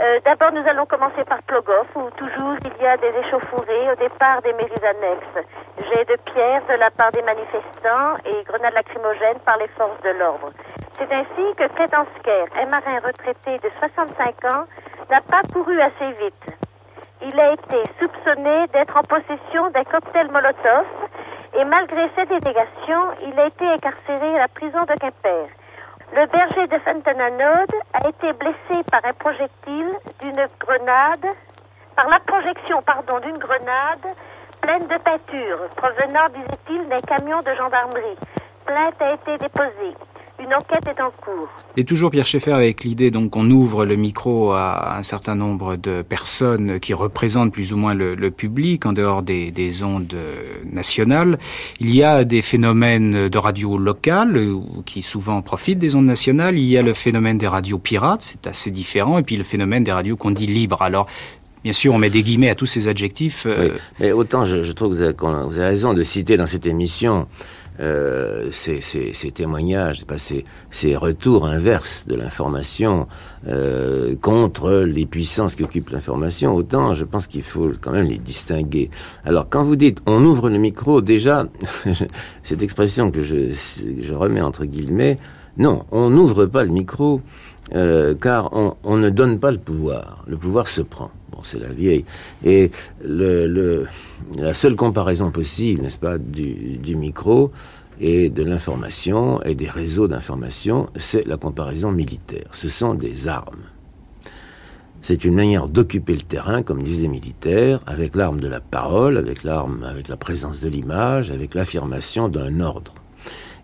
Euh, 0.00 0.20
d'abord, 0.24 0.52
nous 0.52 0.62
allons 0.70 0.86
commencer 0.86 1.24
par 1.26 1.42
Plogoff, 1.42 1.90
où 1.96 2.08
toujours 2.16 2.54
il 2.64 2.80
y 2.80 2.86
a 2.86 2.96
des 2.96 3.10
échauffourées 3.26 3.90
au 3.90 3.96
départ 3.96 4.42
des 4.42 4.52
mairies 4.52 4.86
annexes. 4.86 5.42
Jets 5.90 6.06
de 6.06 6.16
pierre 6.30 6.62
de 6.70 6.78
la 6.78 6.92
part 6.92 7.10
des 7.10 7.22
manifestants 7.22 8.14
et 8.30 8.44
grenades 8.46 8.74
lacrymogènes 8.74 9.42
par 9.44 9.58
les 9.58 9.68
forces 9.74 10.00
de 10.04 10.10
l'ordre. 10.10 10.52
C'est 10.96 11.10
ainsi 11.10 11.50
que 11.58 11.66
Kedansker, 11.74 12.46
un 12.62 12.66
marin 12.70 13.02
retraité 13.02 13.58
de 13.58 13.70
65 13.80 14.54
ans, 14.54 14.64
n'a 15.10 15.20
pas 15.20 15.42
couru 15.52 15.80
assez 15.80 16.12
vite. 16.22 16.46
Il 17.22 17.38
a 17.38 17.52
été 17.52 17.82
soupçonné 17.98 18.66
d'être 18.68 18.96
en 18.96 19.02
possession 19.02 19.70
d'un 19.70 19.84
cocktail 19.84 20.30
Molotov 20.30 20.86
et 21.58 21.64
malgré 21.64 22.08
cette 22.14 22.28
délégation, 22.28 23.00
il 23.22 23.38
a 23.38 23.46
été 23.46 23.66
incarcéré 23.66 24.36
à 24.36 24.38
la 24.38 24.48
prison 24.48 24.80
de 24.82 24.94
Quimper. 24.98 25.46
Le 26.14 26.26
berger 26.26 26.66
de 26.68 26.78
Fontenanode 26.78 27.74
a 27.92 28.08
été 28.08 28.32
blessé 28.34 28.84
par 28.90 29.04
un 29.04 29.12
projectile 29.12 29.90
d'une 30.20 30.46
grenade, 30.60 31.26
par 31.96 32.08
la 32.08 32.20
projection, 32.20 32.80
pardon, 32.82 33.18
d'une 33.18 33.38
grenade 33.38 34.14
pleine 34.60 34.86
de 34.86 34.98
peinture 34.98 35.68
provenant, 35.76 36.28
disait-il, 36.28 36.88
d'un 36.88 37.00
camion 37.00 37.40
de 37.40 37.54
gendarmerie. 37.54 38.16
Plainte 38.64 39.02
a 39.02 39.14
été 39.14 39.38
déposée. 39.38 39.96
Une 40.42 40.54
enquête 40.54 40.88
est 40.88 41.02
en 41.02 41.10
cours. 41.10 41.48
Et 41.76 41.84
toujours 41.84 42.10
Pierre 42.10 42.26
Schaeffer 42.26 42.52
avec 42.52 42.82
l'idée 42.82 43.10
donc 43.10 43.30
qu'on 43.30 43.50
ouvre 43.50 43.84
le 43.84 43.96
micro 43.96 44.52
à 44.52 44.96
un 44.96 45.02
certain 45.02 45.34
nombre 45.34 45.76
de 45.76 46.00
personnes 46.00 46.80
qui 46.80 46.94
représentent 46.94 47.52
plus 47.52 47.74
ou 47.74 47.76
moins 47.76 47.92
le, 47.92 48.30
public 48.30 48.86
en 48.86 48.94
dehors 48.94 49.22
des, 49.22 49.82
ondes 49.82 50.16
nationales. 50.64 51.38
Il 51.78 51.94
y 51.94 52.02
a 52.02 52.24
des 52.24 52.40
phénomènes 52.40 53.28
de 53.28 53.38
radio 53.38 53.76
locales 53.76 54.36
euh, 54.36 54.60
qui 54.86 55.02
souvent 55.02 55.42
profitent 55.42 55.78
des 55.78 55.94
ondes 55.94 56.06
nationales. 56.06 56.58
Il 56.58 56.64
y 56.64 56.78
a 56.78 56.82
le 56.82 56.94
phénomène 56.94 57.36
des 57.36 57.48
radios 57.48 57.78
pirates, 57.78 58.22
c'est 58.22 58.46
assez 58.46 58.70
différent. 58.70 59.18
Et 59.18 59.22
puis 59.22 59.36
le 59.36 59.44
phénomène 59.44 59.84
des 59.84 59.92
radios 59.92 60.16
qu'on 60.16 60.30
dit 60.30 60.46
libres. 60.46 60.80
Alors 60.80 61.06
Bien 61.62 61.74
sûr, 61.74 61.92
on 61.92 61.98
met 61.98 62.08
des 62.08 62.22
guillemets 62.22 62.48
à 62.48 62.54
tous 62.54 62.64
ces 62.64 62.88
adjectifs. 62.88 63.44
Euh, 63.46 63.76
mais 63.98 64.12
autant 64.12 64.44
je, 64.44 64.72
trouve 64.72 64.92
que 64.92 64.94
vous 64.94 65.02
avez, 65.02 65.14
vous 65.46 65.58
avez, 65.58 65.68
raison 65.68 65.92
de 65.92 66.02
citer 66.02 66.38
dans 66.38 66.46
cette 66.46 66.64
émission 66.64 67.26
euh, 67.80 68.48
ces, 68.50 69.30
témoignages, 69.32 70.02
ces, 70.18 70.44
ces, 70.70 70.96
retours 70.96 71.46
inverses 71.46 72.04
de 72.06 72.14
l'information 72.14 73.06
euh, 73.48 74.16
contre 74.16 74.72
les 74.72 75.06
puissances 75.06 75.54
qui 75.54 75.62
occupent 75.62 75.90
l'information, 75.90 76.54
autant 76.54 76.92
je 76.92 77.04
pense 77.04 77.26
qu'il 77.26 77.42
faut 77.42 77.70
quand 77.80 77.92
même 77.92 78.06
les 78.06 78.18
distinguer. 78.18 78.90
Alors 79.24 79.48
quand 79.48 79.62
vous 79.62 79.76
dites 79.76 80.02
on 80.04 80.22
ouvre 80.24 80.50
le 80.50 80.58
micro, 80.58 81.00
déjà, 81.00 81.46
cette 82.42 82.62
expression 82.62 83.10
que 83.10 83.22
je, 83.22 84.14
remets 84.14 84.42
entre 84.42 84.66
guillemets, 84.66 85.18
non, 85.56 85.84
on 85.90 86.10
n'ouvre 86.10 86.46
pas 86.46 86.64
le 86.64 86.70
micro. 86.70 87.20
Euh, 87.74 88.16
car 88.20 88.50
on, 88.52 88.96
ne 88.96 89.10
donne 89.10 89.38
pas 89.38 89.52
le 89.52 89.58
pouvoir, 89.58 90.24
le 90.26 90.36
pouvoir 90.36 90.66
se 90.66 90.80
prend. 90.80 91.12
Bon, 91.30 91.38
c'est 91.44 91.60
la 91.60 91.68
vieille. 91.68 92.04
Et 92.44 92.72
le, 93.04 93.86
la 94.38 94.54
seule 94.54 94.76
comparaison 94.76 95.30
possible, 95.30 95.82
n'est-ce 95.82 95.98
pas, 95.98 96.18
du, 96.18 96.96
micro 96.96 97.50
et 98.00 98.30
de 98.30 98.42
l'information 98.42 99.42
et 99.42 99.54
des 99.54 99.68
réseaux 99.68 100.08
d'information, 100.08 100.88
c'est 100.96 101.26
la 101.26 101.36
comparaison 101.36 101.92
militaire. 101.92 102.48
Ce 102.52 102.68
sont 102.68 102.94
des 102.94 103.28
armes. 103.28 103.64
C'est 105.02 105.24
une 105.24 105.34
manière 105.34 105.68
d'occuper 105.68 106.14
le 106.14 106.22
terrain, 106.22 106.62
comme 106.62 106.82
disent 106.82 107.00
les 107.00 107.08
militaires, 107.08 107.80
avec 107.86 108.14
l'arme 108.14 108.40
de 108.40 108.48
la 108.48 108.60
parole, 108.60 109.16
avec 109.16 109.44
l'arme, 109.44 109.82
avec 109.82 110.08
la 110.08 110.16
présence 110.16 110.60
de 110.60 110.68
l'image, 110.68 111.30
avec 111.30 111.54
l'affirmation 111.54 112.28
d'un 112.28 112.60
ordre. 112.60 112.94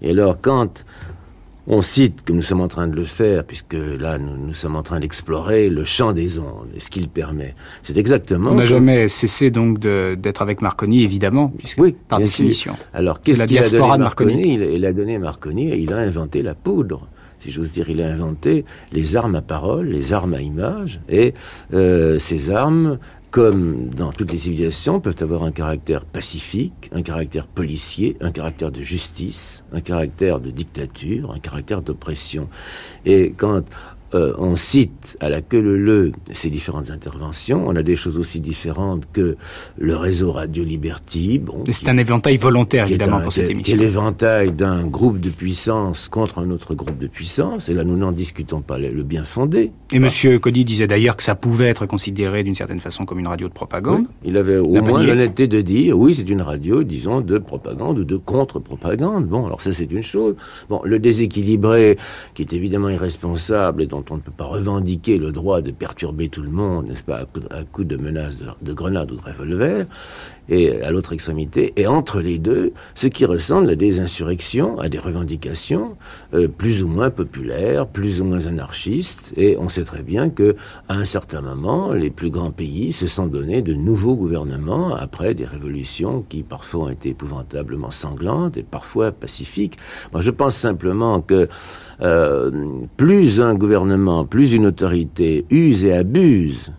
Et 0.03 0.11
alors, 0.11 0.39
quand 0.41 0.85
on 1.67 1.81
cite, 1.81 2.23
que 2.25 2.33
nous 2.33 2.43
sommes 2.43 2.61
en 2.61 2.69
train 2.69 2.87
de 2.87 2.95
le 2.95 3.05
faire, 3.05 3.45
puisque 3.45 3.75
là, 3.75 4.19
nous, 4.19 4.37
nous 4.37 4.55
sommes 4.55 4.77
en 4.77 4.83
train 4.83 5.01
d'explorer 5.01 5.69
le 5.69 5.85
champ 5.85 6.13
des 6.13 6.39
ondes 6.39 6.69
et 6.77 6.81
ce 6.81 6.91
qu'il 6.91 7.09
permet. 7.09 7.55
C'est 7.83 7.97
exactement. 7.97 8.51
On 8.51 8.55
n'a 8.55 8.67
jamais 8.67 9.09
cessé 9.09 9.51
donc 9.51 9.81
d'être 9.81 10.43
avec 10.43 10.63
Marconi, 10.63 11.03
évidemment, 11.03 11.53
puisque 11.59 11.79
oui, 11.79 11.97
par 12.09 12.19
définition. 12.19 12.75
Sûr. 12.75 12.85
Alors, 12.95 13.21
qu'est-ce 13.21 13.45
qu'il 13.45 13.59
a 13.59 13.69
donné 13.69 13.99
Marconi, 13.99 14.35
Marconi 14.35 14.55
il, 14.55 14.63
il, 14.63 14.87
a 14.87 14.93
donné 14.93 15.19
Marconi 15.19 15.69
et 15.71 15.79
il 15.79 15.93
a 15.93 15.99
inventé 15.99 16.43
la 16.43 16.55
poudre. 16.55 17.09
Si 17.39 17.51
j'ose 17.51 17.73
dire, 17.73 17.91
il 17.91 18.01
a 18.01 18.09
inventé 18.11 18.65
les 18.93 19.17
armes 19.17 19.35
à 19.35 19.43
parole, 19.43 19.89
les 19.89 20.13
armes 20.13 20.35
à 20.35 20.41
image, 20.41 21.01
et 21.09 21.35
euh, 21.75 22.19
ces 22.19 22.51
armes 22.51 22.99
comme 23.31 23.91
dans 23.91 24.13
toutes 24.13 24.33
les 24.33 24.39
civilisations, 24.39 25.01
peuvent 25.01 25.17
avoir 25.21 25.43
un 25.43 25.51
caractère 25.51 26.05
pacifique, 26.05 26.91
un 26.93 27.03
caractère 27.03 27.47
policier, 27.47 28.17
un 28.21 28.31
caractère 28.31 28.71
de 28.71 28.81
justice, 28.81 29.65
un 29.73 29.81
caractère 29.81 30.41
de 30.41 30.51
dictature, 30.51 31.33
un 31.33 31.39
caractère 31.39 31.83
d'oppression. 31.83 32.49
Et 33.05 33.33
quand 33.37 33.63
euh, 34.15 34.35
on 34.39 34.57
cite 34.57 35.17
à 35.21 35.29
la 35.29 35.41
queue 35.43 35.61
le 35.61 35.77
le 35.77 36.13
ces 36.33 36.51
différentes 36.51 36.91
interventions. 36.91 37.65
On 37.67 37.75
a 37.77 37.83
des 37.83 37.97
choses 37.97 38.19
aussi 38.19 38.41
différentes 38.41 39.05
que 39.13 39.37
le 39.79 39.97
réseau 39.97 40.33
Radio 40.33 40.65
Liberty. 40.65 41.39
Bon, 41.39 41.65
c'est 41.71 41.89
un 41.89 41.97
éventail 41.97 42.37
volontaire, 42.37 42.87
évidemment, 42.87 43.17
un, 43.17 43.21
pour 43.21 43.33
cette 43.33 43.51
émission. 43.51 43.77
Qui 43.77 43.81
est 43.81 43.85
l'éventail 43.85 44.53
d'un 44.53 44.87
groupe 44.87 45.21
de 45.21 45.31
puissance 45.31 46.09
contre 46.09 46.39
un 46.39 46.51
autre 46.51 46.75
groupe 46.75 46.99
de 46.99 47.07
puissance. 47.07 47.69
Et 47.69 47.75
là, 47.75 47.85
nous 47.85 47.97
n'en 47.97 48.13
discutons 48.13 48.61
pas 48.61 48.79
le, 48.79 49.03
bien 49.03 49.25
fondé. 49.25 49.73
Et 49.93 49.99
Monsieur 49.99 50.39
Cody 50.39 50.65
disait 50.65 50.87
d'ailleurs 50.87 51.17
que 51.17 51.23
ça 51.23 51.35
pouvait 51.35 51.69
être 51.69 51.87
considéré 51.87 52.43
d'une 52.45 52.55
certaine 52.55 52.81
façon 52.81 53.05
comme 53.05 53.19
une 53.19 53.29
radio 53.29 53.49
de 53.49 53.53
propagande. 53.53 54.01
Oui, 54.01 54.31
il 54.31 54.37
avait 54.37 54.57
au 54.57 54.83
moins 54.83 55.03
l'honnêteté 55.03 55.47
de 55.49 55.61
dire, 55.61 55.99
oui, 55.99 56.15
c'est 56.15 56.29
une 56.29 56.43
radio, 56.43 56.83
disons, 56.83 57.21
de 57.21 57.39
propagande 57.39 57.99
ou 57.99 58.05
de 58.05 58.17
contre-propagande. 58.17 59.27
Bon, 59.27 59.47
alors 59.47 59.61
ça, 59.61 59.73
c'est 59.73 59.91
une 59.91 60.03
chose. 60.03 60.37
Bon, 60.69 60.81
le 60.85 60.99
déséquilibré, 60.99 61.97
qui 62.35 62.43
est 62.43 62.53
évidemment 62.53 62.89
irresponsable 62.89 63.83
et 63.83 63.87
dont 63.87 63.96
on 64.11 64.17
ne 64.17 64.21
peut 64.21 64.31
pas 64.31 64.45
revendiquer 64.45 65.19
le 65.19 65.33
droit 65.33 65.61
de 65.61 65.71
perturber 65.71 66.29
tout 66.29 66.43
le 66.43 66.51
monde, 66.51 66.89
n'est-ce 66.89 67.05
pas, 67.05 67.19
à 67.19 67.25
coup, 67.25 67.41
à 67.51 67.65
coup 67.65 67.85
de 67.85 67.97
menaces 67.97 68.39
de, 68.39 68.47
de 68.63 68.73
grenades 68.73 69.11
ou 69.13 69.17
de 69.17 69.23
revolver, 69.23 69.87
et 70.49 70.83
à 70.83 70.91
l'autre 70.91 71.13
extrémité, 71.13 71.73
et 71.77 71.87
entre 71.87 72.21
les 72.21 72.39
deux, 72.39 72.73
ce 72.95 73.09
qui 73.09 73.25
ressemble 73.25 73.71
à 73.71 73.75
des 73.75 74.01
insurrections, 74.01 74.79
à 74.79 74.89
des 74.89 74.99
revendications 74.99 75.97
euh, 76.35 76.49
plus 76.49 76.83
ou 76.83 76.89
moins 76.89 77.11
populaires, 77.11 77.87
plus 77.87 78.21
ou 78.21 78.25
moins 78.25 78.47
anarchistes, 78.47 79.33
et 79.37 79.57
on 79.59 79.69
sait 79.69 79.85
très 79.85 80.03
bien 80.03 80.31
que 80.31 80.57
à 80.89 80.95
un 80.95 81.05
certain 81.05 81.41
moment, 81.41 81.93
les 81.93 82.11
plus 82.11 82.31
grands 82.31 82.53
pays 82.53 82.93
se 82.93 83.07
sont 83.07 83.27
donnés 83.27 83.63
de 83.63 83.75
nouveaux 83.75 84.15
gouvernements 84.15 84.95
après 84.95 85.35
des 85.35 85.45
révolutions 85.45 86.25
qui 86.29 86.43
parfois 86.43 86.85
ont 86.85 86.89
été 86.91 87.11
épouvantablement 87.11 87.91
sanglantes 87.91 88.57
et 88.57 88.63
parfois 88.63 89.13
pacifiques. 89.13 89.79
Moi, 90.13 90.21
je 90.21 90.31
pense 90.31 90.57
simplement 90.57 91.21
que 91.21 91.49
euh, 92.03 92.51
plus 92.97 93.41
un 93.41 93.55
gouvernement, 93.55 94.25
plus 94.25 94.53
une 94.53 94.67
autorité 94.67 95.47
use 95.51 95.85
et 95.85 95.95
abuse 95.95 96.73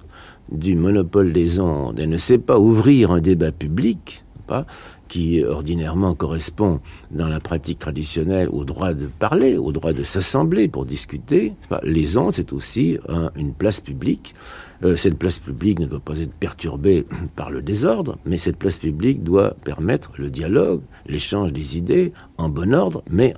du 0.52 0.76
monopole 0.76 1.34
des 1.34 1.60
ondes 1.60 2.00
et 2.00 2.08
ne 2.08 2.18
sait 2.18 2.38
pas 2.38 2.60
ouvrir 2.60 3.12
un 3.12 3.20
débat 3.20 3.52
public, 3.52 4.24
pas, 4.46 4.66
qui 5.08 5.44
ordinairement 5.44 6.14
correspond 6.14 6.80
dans 7.12 7.28
la 7.28 7.40
pratique 7.40 7.80
traditionnelle 7.80 8.50
au 8.50 8.66
droit 8.66 8.94
de 8.94 9.08
parler, 9.08 9.58
au 9.58 9.72
droit 9.72 9.94
de 9.94 10.04
s'assembler 10.04 10.68
pour 10.68 10.86
discuter, 10.86 11.54
les 11.84 12.18
ondes, 12.18 12.34
c'est 12.34 12.54
aussi 12.54 12.98
un, 13.08 13.32
une 13.36 13.54
place 13.54 13.80
publique. 13.80 14.36
Euh, 14.84 14.96
cette 14.96 15.18
place 15.18 15.40
publique 15.40 15.80
ne 15.80 15.88
doit 15.88 16.00
pas 16.00 16.20
être 16.20 16.34
perturbée 16.34 17.06
par 17.36 17.50
le 17.50 17.62
désordre, 17.62 18.18
mais 18.26 18.38
cette 18.38 18.58
place 18.58 18.78
publique 18.78 19.24
doit 19.24 19.56
permettre 19.64 20.12
le 20.18 20.30
dialogue, 20.30 20.82
l'échange 21.08 21.52
des 21.52 21.78
idées 21.78 22.14
en 22.38 22.50
bon 22.50 22.74
ordre, 22.74 23.04
mais 23.10 23.34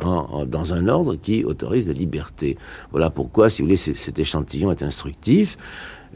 dans 0.48 0.74
un 0.74 0.88
ordre 0.88 1.16
qui 1.16 1.46
autorise 1.46 1.88
la 1.88 1.94
liberté. 1.94 2.58
Voilà 2.92 3.10
pourquoi, 3.10 3.50
si 3.50 3.62
vous 3.62 3.68
voulez, 3.68 3.78
cet 3.78 4.20
échantillon 4.20 4.72
est 4.72 4.84
instructif 4.84 5.58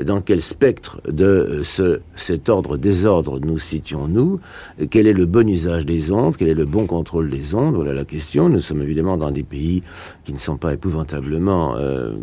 dans 0.02 0.22
quel 0.22 0.42
spectre 0.42 1.02
de 1.08 1.62
ce, 1.64 2.00
cet 2.16 2.50
ordre-désordre 2.50 3.40
nous 3.40 3.60
situons-nous, 3.60 4.40
quel 4.90 5.08
est 5.08 5.14
le 5.14 5.26
bon 5.26 5.48
usage 5.48 5.86
des 5.86 6.12
ondes, 6.12 6.36
quel 6.38 6.50
est 6.50 6.54
le 6.54 6.66
bon 6.66 6.86
contrôle 6.88 7.30
des 7.30 7.56
ondes, 7.56 7.76
voilà 7.76 7.94
la 7.94 8.06
question. 8.06 8.50
Nous 8.50 8.60
sommes 8.60 8.82
évidemment 8.82 9.18
dans 9.18 9.32
des 9.32 9.44
pays 9.44 9.84
qui 10.24 10.34
ne 10.34 10.38
sont 10.40 10.58
pas 10.58 10.74
épouvantablement 10.74 11.76
euh, 11.76 12.14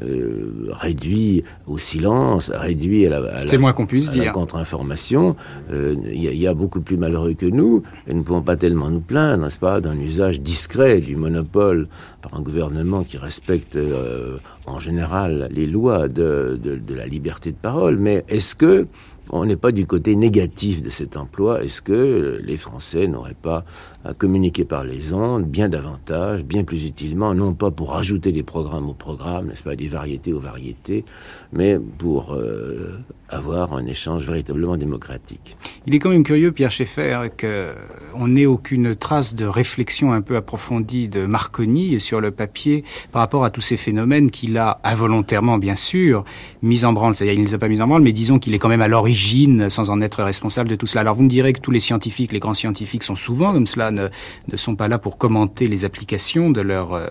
euh, 0.00 0.68
réduits 0.70 1.44
au 1.66 1.78
silence, 1.78 2.50
réduits 2.54 3.06
à 3.06 3.10
la, 3.10 3.46
C'est 3.46 3.58
moins 3.58 3.72
qu'on 3.72 3.86
puisse 3.86 4.10
dire. 4.10 4.32
contre-information. 4.32 5.36
Il 5.70 5.74
euh, 5.74 5.94
y, 6.12 6.36
y, 6.36 6.46
a 6.46 6.54
beaucoup 6.54 6.80
plus 6.80 6.96
malheureux 6.96 7.34
que 7.34 7.46
nous, 7.46 7.82
et 8.06 8.12
nous 8.12 8.20
ne 8.20 8.24
pouvons 8.24 8.42
pas 8.42 8.56
tellement 8.56 8.90
nous 8.90 9.00
plaindre, 9.00 9.44
n'est-ce 9.44 9.58
pas, 9.58 9.80
d'un 9.80 9.98
usage 9.98 10.40
discret 10.40 11.00
du 11.00 11.16
monopole 11.16 11.88
par 12.22 12.34
un 12.34 12.42
gouvernement 12.42 13.02
qui 13.02 13.18
respecte 13.18 13.76
euh, 13.76 14.36
en 14.66 14.78
général 14.78 15.48
les 15.52 15.66
lois 15.66 16.08
de, 16.08 16.58
de, 16.62 16.76
de, 16.76 16.89
la 16.94 17.06
liberté 17.06 17.52
de 17.52 17.56
parole, 17.56 17.96
mais 17.96 18.24
est-ce 18.28 18.54
que 18.54 18.86
on 19.32 19.44
n'est 19.44 19.56
pas 19.56 19.70
du 19.70 19.86
côté 19.86 20.16
négatif 20.16 20.82
de 20.82 20.90
cet 20.90 21.16
emploi? 21.16 21.62
Est-ce 21.62 21.82
que 21.82 22.40
les 22.42 22.56
Français 22.56 23.06
n'auraient 23.06 23.36
pas 23.40 23.64
à 24.04 24.12
communiquer 24.12 24.64
par 24.64 24.82
les 24.84 25.12
ondes 25.12 25.44
bien 25.44 25.68
davantage, 25.68 26.44
bien 26.44 26.64
plus 26.64 26.84
utilement, 26.84 27.34
non 27.34 27.54
pas 27.54 27.70
pour 27.70 27.94
ajouter 27.94 28.32
des 28.32 28.42
programmes 28.42 28.88
aux 28.88 28.94
programmes, 28.94 29.46
n'est-ce 29.46 29.62
pas, 29.62 29.76
des 29.76 29.88
variétés 29.88 30.32
aux 30.32 30.40
variétés, 30.40 31.04
mais 31.52 31.78
pour 31.98 32.32
euh, 32.32 32.98
avoir 33.28 33.74
un 33.74 33.86
échange 33.86 34.24
véritablement 34.24 34.76
démocratique. 34.76 35.56
Il 35.86 35.94
est 35.94 35.98
quand 35.98 36.10
même 36.10 36.22
curieux, 36.22 36.52
Pierre 36.52 36.70
Schaeffer, 36.70 37.28
qu'on 37.40 38.28
n'ait 38.28 38.46
aucune 38.46 38.94
trace 38.94 39.34
de 39.34 39.46
réflexion 39.46 40.12
un 40.12 40.20
peu 40.20 40.36
approfondie 40.36 41.08
de 41.08 41.26
Marconi 41.26 42.00
sur 42.00 42.20
le 42.20 42.30
papier 42.30 42.84
par 43.12 43.20
rapport 43.20 43.44
à 43.44 43.50
tous 43.50 43.60
ces 43.60 43.76
phénomènes 43.76 44.30
qu'il 44.30 44.58
a 44.58 44.80
involontairement, 44.84 45.58
bien 45.58 45.76
sûr, 45.76 46.24
mis 46.62 46.84
en 46.84 46.92
branle. 46.92 47.14
C'est-à-dire, 47.14 47.34
il 47.34 47.40
ne 47.40 47.46
les 47.46 47.54
a 47.54 47.58
pas 47.58 47.68
mis 47.68 47.80
en 47.80 47.86
branle, 47.86 48.02
mais 48.02 48.12
disons 48.12 48.38
qu'il 48.38 48.54
est 48.54 48.58
quand 48.58 48.68
même 48.68 48.82
à 48.82 48.88
l'origine, 48.88 49.70
sans 49.70 49.90
en 49.90 50.00
être 50.00 50.22
responsable 50.22 50.68
de 50.68 50.76
tout 50.76 50.86
cela. 50.86 51.00
Alors, 51.02 51.14
vous 51.14 51.22
me 51.22 51.28
direz 51.28 51.52
que 51.52 51.60
tous 51.60 51.70
les 51.70 51.80
scientifiques, 51.80 52.32
les 52.32 52.40
grands 52.40 52.54
scientifiques 52.54 53.02
sont 53.02 53.16
souvent 53.16 53.52
comme 53.52 53.66
cela, 53.66 53.90
ne, 53.90 54.08
ne 54.50 54.56
sont 54.56 54.76
pas 54.76 54.88
là 54.88 54.98
pour 54.98 55.18
commenter 55.18 55.68
les 55.68 55.84
applications 55.84 56.50
de 56.50 56.60
leur 56.60 56.94
euh, 56.94 57.08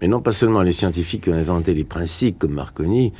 mais 0.00 0.08
non 0.08 0.20
pas 0.20 0.32
seulement 0.32 0.62
les 0.62 0.72
scientifiques 0.72 1.24
qui 1.24 1.30
ont 1.30 1.34
inventé 1.34 1.74
les 1.74 1.84
principes 1.84 2.38
comme 2.38 2.52
Marconi, 2.52 3.12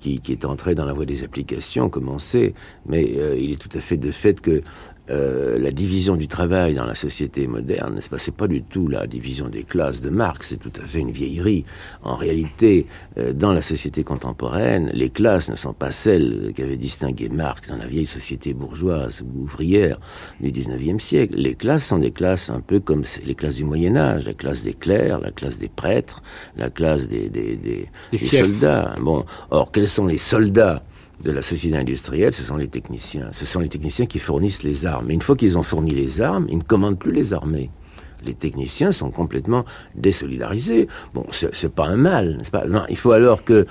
qui, 0.00 0.20
est 0.28 0.44
entré 0.44 0.74
dans 0.74 0.84
la 0.84 0.92
voie 0.92 1.06
des 1.06 1.24
applications, 1.24 1.88
comme 1.88 2.08
on 2.08 2.18
sait, 2.18 2.54
mais 2.86 3.14
euh, 3.16 3.36
il 3.38 3.52
est 3.52 3.56
tout 3.56 3.70
à 3.74 3.80
fait 3.80 3.96
de 3.96 4.10
fait 4.10 4.40
que 4.40 4.62
euh, 5.10 5.58
la 5.58 5.70
division 5.70 6.16
du 6.16 6.28
travail 6.28 6.74
dans 6.74 6.84
la 6.84 6.94
société 6.94 7.46
moderne, 7.46 7.94
n'est-ce 7.94 8.10
pas, 8.10 8.18
c'est 8.18 8.34
pas 8.34 8.48
du 8.48 8.62
tout 8.62 8.88
la 8.88 9.06
division 9.06 9.48
des 9.48 9.64
classes 9.64 10.00
de 10.00 10.10
Marx, 10.10 10.48
c'est 10.50 10.56
tout 10.58 10.72
à 10.82 10.84
fait 10.86 11.00
une 11.00 11.10
vieillerie. 11.10 11.64
En 12.02 12.16
réalité, 12.16 12.86
euh, 13.16 13.32
dans 13.32 13.52
la 13.52 13.62
société 13.62 14.04
contemporaine, 14.04 14.90
les 14.92 15.10
classes 15.10 15.48
ne 15.48 15.56
sont 15.56 15.72
pas 15.72 15.90
celles 15.90 16.52
qu'avait 16.54 16.76
distingué 16.76 17.28
Marx 17.28 17.68
dans 17.68 17.76
la 17.76 17.86
vieille 17.86 18.06
société 18.06 18.52
bourgeoise 18.54 19.22
ou 19.22 19.42
ouvrière 19.42 19.98
du 20.40 20.50
19e 20.50 20.98
siècle. 20.98 21.36
Les 21.36 21.54
classes 21.54 21.86
sont 21.86 21.98
des 21.98 22.10
classes 22.10 22.50
un 22.50 22.60
peu 22.60 22.80
comme 22.80 23.04
les 23.24 23.34
classes 23.34 23.56
du 23.56 23.64
Moyen 23.64 23.96
Âge, 23.96 24.26
la 24.26 24.34
classe 24.34 24.62
des 24.62 24.74
clercs, 24.74 25.20
la 25.20 25.30
classe 25.30 25.58
des 25.58 25.68
prêtres, 25.68 26.22
la 26.56 26.70
classe 26.70 27.08
des, 27.08 27.28
des, 27.28 27.56
des, 27.56 27.88
des 28.10 28.18
soldats. 28.18 28.94
Bon, 29.00 29.24
or, 29.50 29.72
quels 29.72 29.88
sont 29.88 30.06
les 30.06 30.18
soldats 30.18 30.82
de 31.22 31.30
la 31.30 31.42
société 31.42 31.76
industrielle, 31.76 32.32
ce 32.32 32.42
sont 32.42 32.56
les 32.56 32.68
techniciens. 32.68 33.30
Ce 33.32 33.44
sont 33.44 33.60
les 33.60 33.68
techniciens 33.68 34.06
qui 34.06 34.18
fournissent 34.18 34.62
les 34.62 34.86
armes. 34.86 35.10
Une 35.10 35.22
fois 35.22 35.36
qu'ils 35.36 35.58
ont 35.58 35.62
fourni 35.62 35.90
les 35.90 36.20
armes, 36.20 36.46
ils 36.48 36.58
ne 36.58 36.62
commandent 36.62 36.98
plus 36.98 37.12
les 37.12 37.32
armées. 37.32 37.70
Les 38.24 38.34
techniciens 38.34 38.92
sont 38.92 39.10
complètement 39.10 39.64
désolidarisés. 39.94 40.88
Bon, 41.14 41.24
c'est 41.30 41.72
pas 41.72 41.86
un 41.86 41.96
mal, 41.96 42.38
non, 42.68 42.82
Il 42.88 42.96
faut 42.96 43.12
alors 43.12 43.44
que 43.44 43.66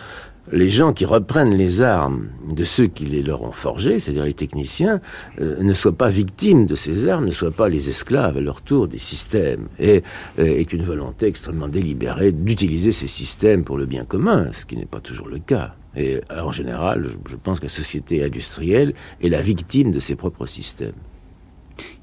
les 0.52 0.70
gens 0.70 0.94
qui 0.94 1.06
reprennent 1.06 1.56
les 1.56 1.82
armes 1.82 2.30
de 2.50 2.64
ceux 2.64 2.88
qui 2.88 3.06
les 3.06 3.22
leur 3.22 3.44
ont 3.44 3.52
forgées, 3.52 4.00
c'est-à-dire 4.00 4.24
les 4.24 4.34
techniciens, 4.34 5.02
euh, 5.42 5.62
ne 5.62 5.74
soient 5.74 5.98
pas 5.98 6.10
victimes 6.10 6.66
de 6.66 6.76
ces 6.76 7.08
armes, 7.08 7.26
ne 7.26 7.32
soient 7.32 7.52
pas 7.52 7.68
les 7.68 7.90
esclaves 7.90 8.38
à 8.38 8.42
leur 8.42 8.62
tour 8.62 8.88
des 8.88 9.00
systèmes, 9.00 9.68
et 9.80 10.04
euh, 10.40 10.64
une 10.72 10.84
volonté 10.84 11.28
extrêmement 11.28 11.68
délibérée 11.68 12.32
d'utiliser 12.32 12.94
ces 12.94 13.08
systèmes 13.08 13.64
pour 13.64 13.78
le 13.78 13.86
bien 13.86 14.06
commun, 14.06 14.52
ce 14.54 14.66
qui 14.66 14.78
n'est 14.78 14.86
pas 14.86 15.02
toujours 15.02 15.28
le 15.28 15.40
cas. 15.40 15.76
Et 15.98 16.22
en 16.30 16.52
général, 16.52 17.08
je 17.28 17.36
pense 17.36 17.60
que 17.60 17.66
la 17.66 17.72
société 17.72 18.24
industrielle 18.24 18.94
est 19.22 19.30
la 19.30 19.42
victime 19.42 19.92
de 19.92 20.00
ses 20.00 20.16
propres 20.16 20.46
systèmes. 20.46 20.94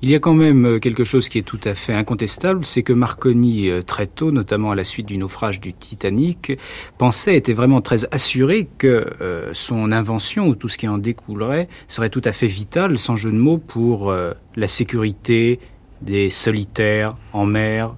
Il 0.02 0.11
y 0.11 0.14
a 0.14 0.18
quand 0.18 0.35
même 0.35 0.66
euh, 0.66 0.78
quelque 0.78 1.04
chose 1.04 1.28
qui 1.28 1.38
est 1.38 1.42
tout 1.42 1.61
à 1.64 1.74
fait 1.74 1.94
incontestable, 1.94 2.64
c'est 2.64 2.83
que 2.83 2.92
Marconi, 2.92 3.70
euh, 3.70 3.83
très 3.83 4.07
tôt, 4.07 4.30
notamment 4.30 4.70
à 4.70 4.74
la 4.74 4.85
suite 4.85 5.07
du 5.07 5.16
naufrage 5.16 5.61
du 5.61 5.72
Titanic, 5.72 6.59
pensait, 6.98 7.37
était 7.37 7.54
vraiment 7.54 7.80
très 7.80 8.04
assuré 8.12 8.68
que 8.78 9.07
euh, 9.20 9.50
son 9.52 9.92
invention 9.92 10.46
ou 10.46 10.54
tout 10.54 10.68
ce 10.68 10.78
qui 10.78 10.88
en 10.88 10.98
découlerait 10.98 11.68
serait 11.88 12.11
tout 12.11 12.22
à 12.24 12.33
fait 12.33 12.46
vital, 12.46 12.98
sans 12.98 13.16
jeu 13.16 13.30
de 13.30 13.37
mots, 13.37 13.59
pour 13.59 14.12
la 14.57 14.68
sécurité 14.68 15.59
des 16.02 16.30
solitaires 16.30 17.16
en 17.33 17.46
mer, 17.46 17.94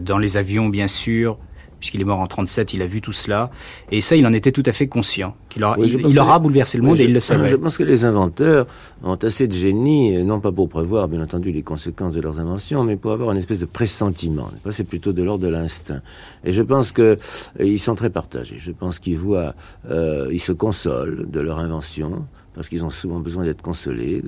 dans 0.00 0.18
les 0.18 0.36
avions 0.36 0.68
bien 0.68 0.88
sûr, 0.88 1.38
puisqu'il 1.82 2.00
est 2.00 2.04
mort 2.04 2.20
en 2.20 2.28
37, 2.28 2.74
il 2.74 2.82
a 2.82 2.86
vu 2.86 3.00
tout 3.00 3.10
cela. 3.10 3.50
Et 3.90 4.00
ça, 4.00 4.14
il 4.14 4.24
en 4.24 4.32
était 4.32 4.52
tout 4.52 4.62
à 4.66 4.70
fait 4.70 4.86
conscient. 4.86 5.34
Qu'il 5.48 5.64
aura, 5.64 5.76
il, 5.80 6.18
aura 6.20 6.38
bouleversé 6.38 6.78
le 6.78 6.84
monde 6.84 7.00
et 7.00 7.04
il 7.04 7.12
le 7.12 7.18
savait. 7.18 7.48
Je 7.48 7.56
pense 7.56 7.76
que 7.76 7.82
les 7.82 8.04
inventeurs 8.04 8.68
ont 9.02 9.16
assez 9.16 9.48
de 9.48 9.52
génie, 9.52 10.22
non 10.22 10.38
pas 10.38 10.52
pour 10.52 10.68
prévoir, 10.68 11.08
bien 11.08 11.20
entendu, 11.20 11.50
les 11.50 11.64
conséquences 11.64 12.14
de 12.14 12.20
leurs 12.20 12.38
inventions, 12.38 12.84
mais 12.84 12.94
pour 12.94 13.10
avoir 13.10 13.32
une 13.32 13.38
espèce 13.38 13.58
de 13.58 13.66
pressentiment. 13.66 14.48
C'est 14.70 14.84
plutôt 14.84 15.12
de 15.12 15.24
l'ordre 15.24 15.42
de 15.42 15.48
l'instinct. 15.48 16.02
Et 16.44 16.52
je 16.52 16.62
pense 16.62 16.92
que 16.92 17.16
euh, 17.60 17.76
sont 17.78 17.96
très 17.96 18.10
partagés. 18.10 18.58
Je 18.60 18.70
pense 18.70 19.00
qu'ils 19.00 19.18
voient, 19.18 19.54
euh, 19.90 20.28
ils 20.30 20.40
se 20.40 20.52
consolent 20.52 21.26
de 21.28 21.40
leur 21.40 21.58
invention 21.58 22.24
parce 22.54 22.68
qu'ils 22.68 22.84
ont 22.84 22.90
souvent 22.90 23.18
besoin 23.18 23.44
d'être 23.44 23.62
consolés, 23.62 24.22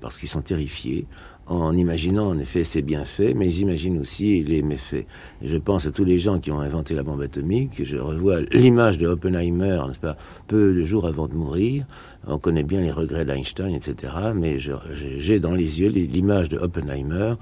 parce 0.00 0.18
qu'ils 0.18 0.30
sont 0.30 0.40
terrifiés, 0.40 1.06
en 1.46 1.76
imaginant 1.76 2.28
en 2.28 2.38
effet 2.38 2.64
ses 2.64 2.82
bienfaits, 2.82 3.34
mais 3.34 3.46
ils 3.46 3.60
imaginent 3.60 3.98
aussi 3.98 4.42
les 4.42 4.62
méfaits. 4.62 5.06
Je 5.42 5.56
pense 5.56 5.86
à 5.86 5.90
tous 5.90 6.04
les 6.04 6.18
gens 6.18 6.38
qui 6.38 6.50
ont 6.50 6.60
inventé 6.60 6.94
la 6.94 7.02
bombe 7.02 7.20
atomique. 7.20 7.82
Je 7.84 7.96
revois 7.96 8.40
l'image 8.52 8.98
de 8.98 9.06
Oppenheimer, 9.06 9.80
n'est-ce 9.86 10.00
pas, 10.00 10.16
peu 10.48 10.74
de 10.74 10.82
jours 10.82 11.06
avant 11.06 11.28
de 11.28 11.34
mourir. 11.34 11.86
On 12.26 12.38
connaît 12.38 12.64
bien 12.64 12.80
les 12.80 12.90
regrets 12.90 13.24
d'Einstein, 13.24 13.74
etc. 13.74 14.12
Mais 14.34 14.58
j'ai 14.58 15.38
dans 15.38 15.54
les 15.54 15.80
yeux 15.80 15.88
l'image 15.88 16.48
de 16.48 16.58
Oppenheimer 16.58 17.34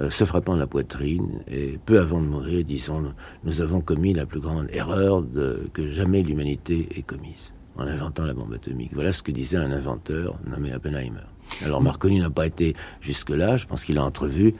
euh, 0.00 0.10
se 0.10 0.24
frappant 0.24 0.56
la 0.56 0.66
poitrine 0.66 1.40
et 1.50 1.78
peu 1.86 2.00
avant 2.00 2.20
de 2.20 2.26
mourir, 2.26 2.64
disons, 2.64 3.14
nous 3.44 3.60
avons 3.60 3.80
commis 3.80 4.12
la 4.12 4.26
plus 4.26 4.40
grande 4.40 4.66
erreur 4.72 5.24
que 5.72 5.90
jamais 5.90 6.22
l'humanité 6.22 6.88
ait 6.96 7.02
commise 7.02 7.54
en 7.76 7.86
inventant 7.86 8.26
la 8.26 8.34
bombe 8.34 8.52
atomique. 8.52 8.90
Voilà 8.92 9.12
ce 9.12 9.22
que 9.22 9.32
disait 9.32 9.56
un 9.56 9.72
inventeur 9.72 10.38
nommé 10.46 10.74
Oppenheimer. 10.74 11.31
Alors 11.64 11.82
Marconi 11.82 12.20
n'a 12.20 12.30
pas 12.30 12.46
été 12.46 12.74
jusque-là, 13.00 13.56
je 13.56 13.66
pense 13.66 13.84
qu'il 13.84 13.98
a 13.98 14.04
entrevu, 14.04 14.54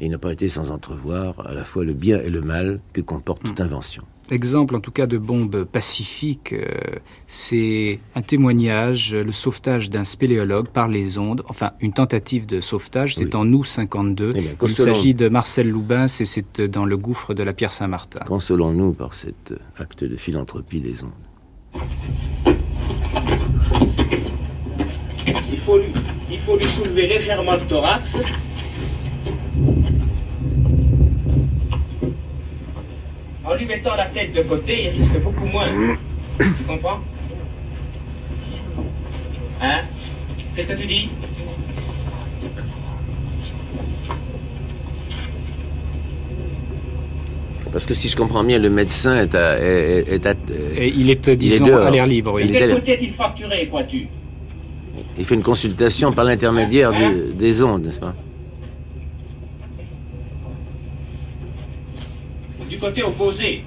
et 0.00 0.06
il 0.06 0.10
n'a 0.10 0.18
pas 0.18 0.32
été 0.32 0.48
sans 0.48 0.70
entrevoir 0.70 1.46
à 1.46 1.52
la 1.52 1.64
fois 1.64 1.84
le 1.84 1.92
bien 1.92 2.20
et 2.20 2.30
le 2.30 2.40
mal 2.40 2.80
que 2.92 3.00
comporte 3.00 3.42
toute 3.42 3.60
invention. 3.60 4.04
Exemple 4.30 4.76
en 4.76 4.80
tout 4.80 4.92
cas 4.92 5.06
de 5.06 5.18
bombe 5.18 5.64
pacifique, 5.64 6.54
euh, 6.54 6.66
c'est 7.26 8.00
un 8.14 8.22
témoignage, 8.22 9.14
le 9.14 9.32
sauvetage 9.32 9.90
d'un 9.90 10.04
spéléologue 10.04 10.68
par 10.68 10.88
les 10.88 11.18
ondes, 11.18 11.42
enfin 11.48 11.72
une 11.80 11.92
tentative 11.92 12.46
de 12.46 12.60
sauvetage, 12.60 13.16
c'est 13.16 13.34
en 13.34 13.52
août 13.52 13.66
52. 13.66 14.32
Eh 14.36 14.42
il 14.62 14.68
s'agit 14.70 15.12
de 15.12 15.28
Marcel 15.28 15.68
Loubin, 15.68 16.08
c'est 16.08 16.62
dans 16.62 16.86
le 16.86 16.96
gouffre 16.96 17.34
de 17.34 17.42
la 17.42 17.52
Pierre 17.52 17.72
Saint-Martin. 17.72 18.20
Consolons-nous 18.26 18.92
par 18.92 19.12
cet 19.12 19.52
acte 19.76 20.04
de 20.04 20.16
philanthropie 20.16 20.80
des 20.80 21.02
ondes. 21.04 21.10
Il 25.26 25.60
faut 25.66 25.78
lui, 25.78 25.92
faut 26.44 26.56
lui 26.56 26.68
soulever 26.68 27.06
légèrement 27.06 27.54
le 27.54 27.66
thorax. 27.66 28.08
En 33.44 33.54
lui 33.54 33.66
mettant 33.66 33.94
la 33.96 34.06
tête 34.06 34.32
de 34.32 34.42
côté, 34.42 34.84
il 34.84 35.02
risque 35.02 35.22
beaucoup 35.22 35.46
moins. 35.46 35.68
Tu 36.38 36.64
comprends? 36.66 37.00
Hein? 39.60 39.82
Qu'est-ce 40.54 40.68
que 40.68 40.72
tu 40.74 40.86
dis? 40.86 41.08
Parce 47.70 47.86
que 47.86 47.94
si 47.94 48.08
je 48.08 48.16
comprends 48.16 48.44
bien, 48.44 48.58
le 48.58 48.68
médecin 48.68 49.22
est 49.22 49.34
à. 49.34 49.58
Est, 49.58 50.26
Et 50.76 50.88
il 50.88 51.08
est, 51.10 51.30
disons, 51.30 51.74
à 51.78 51.90
l'air 51.90 52.06
libre. 52.06 52.38
De 52.40 52.46
quel 52.46 52.74
côté 52.74 52.92
est-il 52.92 53.14
fracturé, 53.14 53.66
crois-tu? 53.68 54.08
Il 55.18 55.24
fait 55.24 55.34
une 55.34 55.42
consultation 55.42 56.12
par 56.12 56.24
l'intermédiaire 56.24 56.92
des 57.36 57.62
ondes, 57.62 57.84
n'est-ce 57.84 58.00
pas 58.00 58.14
Du 62.68 62.78
côté 62.78 63.02
opposé. 63.02 63.62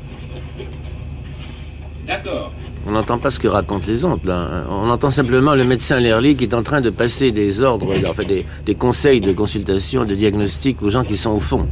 D'accord. 2.07 2.51
On 2.87 2.91
n'entend 2.91 3.17
pas 3.17 3.31
ce 3.31 3.39
que 3.39 3.47
racontent 3.47 3.87
les 3.87 4.05
ondes, 4.05 4.23
là. 4.25 4.65
On 4.69 4.89
entend 4.89 5.09
simplement 5.09 5.55
le 5.55 5.63
médecin 5.63 5.99
Lerly 5.99 6.35
qui 6.35 6.43
est 6.43 6.53
en 6.53 6.61
train 6.61 6.81
de 6.81 6.91
passer 6.91 7.31
des 7.31 7.61
ordres, 7.63 7.93
enfin 8.07 8.23
des, 8.23 8.45
des 8.65 8.75
conseils 8.75 9.21
de 9.21 9.33
consultation, 9.33 10.05
de 10.05 10.13
diagnostic 10.13 10.81
aux 10.83 10.89
gens 10.89 11.03
qui 11.03 11.17
sont 11.17 11.31
au 11.31 11.39
fond. 11.39 11.67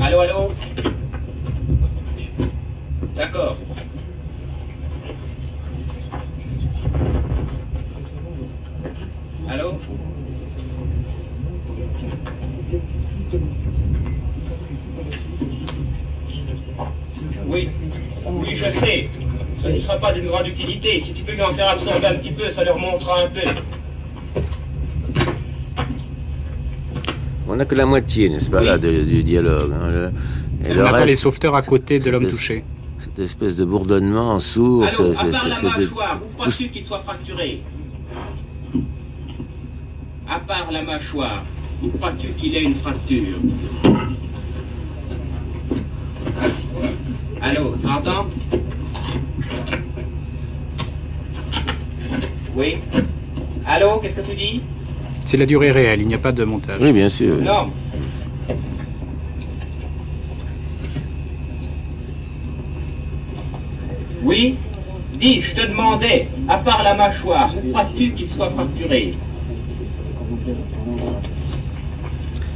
Allô, 0.00 0.20
allô 0.20 0.52
D'accord. 3.14 3.56
Allô 9.48 9.74
Oui, 17.46 17.68
oui, 18.26 18.54
je 18.54 18.70
sais. 18.70 19.08
Ce 19.62 19.68
ne 19.68 19.78
sera 19.90 20.00
pas 20.00 20.12
d'une 20.12 20.26
grande 20.26 20.46
utilité. 20.46 21.02
Si 21.04 21.12
tu 21.12 21.22
peux 21.22 21.32
lui 21.32 21.42
en 21.42 21.52
faire 21.52 21.70
absorber 21.70 22.06
un 22.06 22.14
petit 22.14 22.30
peu, 22.30 22.50
ça 22.50 22.64
leur 22.64 22.78
montrera 22.78 23.24
un 23.24 23.28
peu. 23.28 23.40
On 27.48 27.56
n'a 27.56 27.64
que 27.64 27.74
la 27.74 27.86
moitié, 27.86 28.28
n'est-ce 28.28 28.48
pas, 28.48 28.62
là, 28.62 28.78
du 28.78 29.24
dialogue. 29.24 29.72
Hein, 29.72 30.12
Et 30.68 30.72
on 30.72 30.82
pas 30.82 31.04
les 31.04 31.16
sauveteurs 31.16 31.56
à 31.56 31.62
côté 31.62 31.98
de 31.98 32.10
l'homme 32.10 32.28
touché. 32.28 32.64
Cette 32.98 33.18
espèce 33.18 33.56
de 33.56 33.64
bourdonnement 33.64 34.38
sourd. 34.38 34.84
Allô, 34.84 35.10
à 35.10 35.24
part 35.24 35.48
la 35.48 35.58
mâchoire, 35.58 36.20
où 36.22 36.36
crois-tu 36.36 36.68
qu'il 36.68 36.84
soit 36.84 37.02
fracturé 37.02 37.62
à 40.28 40.38
part 40.38 40.70
la 40.70 40.82
mâchoire, 40.82 41.44
crois-tu 41.98 42.28
qu'il 42.34 42.54
ait 42.54 42.62
une 42.62 42.76
fracture 42.76 43.38
Allô, 47.42 47.74
entends 47.84 48.28
Oui 52.56 52.78
Allô, 53.66 53.98
qu'est-ce 54.00 54.16
que 54.16 54.22
tu 54.22 54.36
dis? 54.36 54.62
C'est 55.24 55.36
la 55.36 55.46
durée 55.46 55.70
réelle, 55.70 56.00
il 56.00 56.08
n'y 56.08 56.14
a 56.14 56.18
pas 56.18 56.32
de 56.32 56.44
montage. 56.44 56.76
Oui, 56.80 56.92
bien 56.92 57.08
sûr. 57.08 57.36
Non. 57.40 57.70
Oui 64.22 64.56
Dis, 65.18 65.42
je 65.42 65.54
te 65.54 65.66
demandais, 65.66 66.28
à 66.48 66.56
part 66.58 66.82
la 66.82 66.94
mâchoire, 66.94 67.52
crois-tu 67.72 68.12
qu'il 68.12 68.26
soit 68.34 68.48
fracturé? 68.50 69.14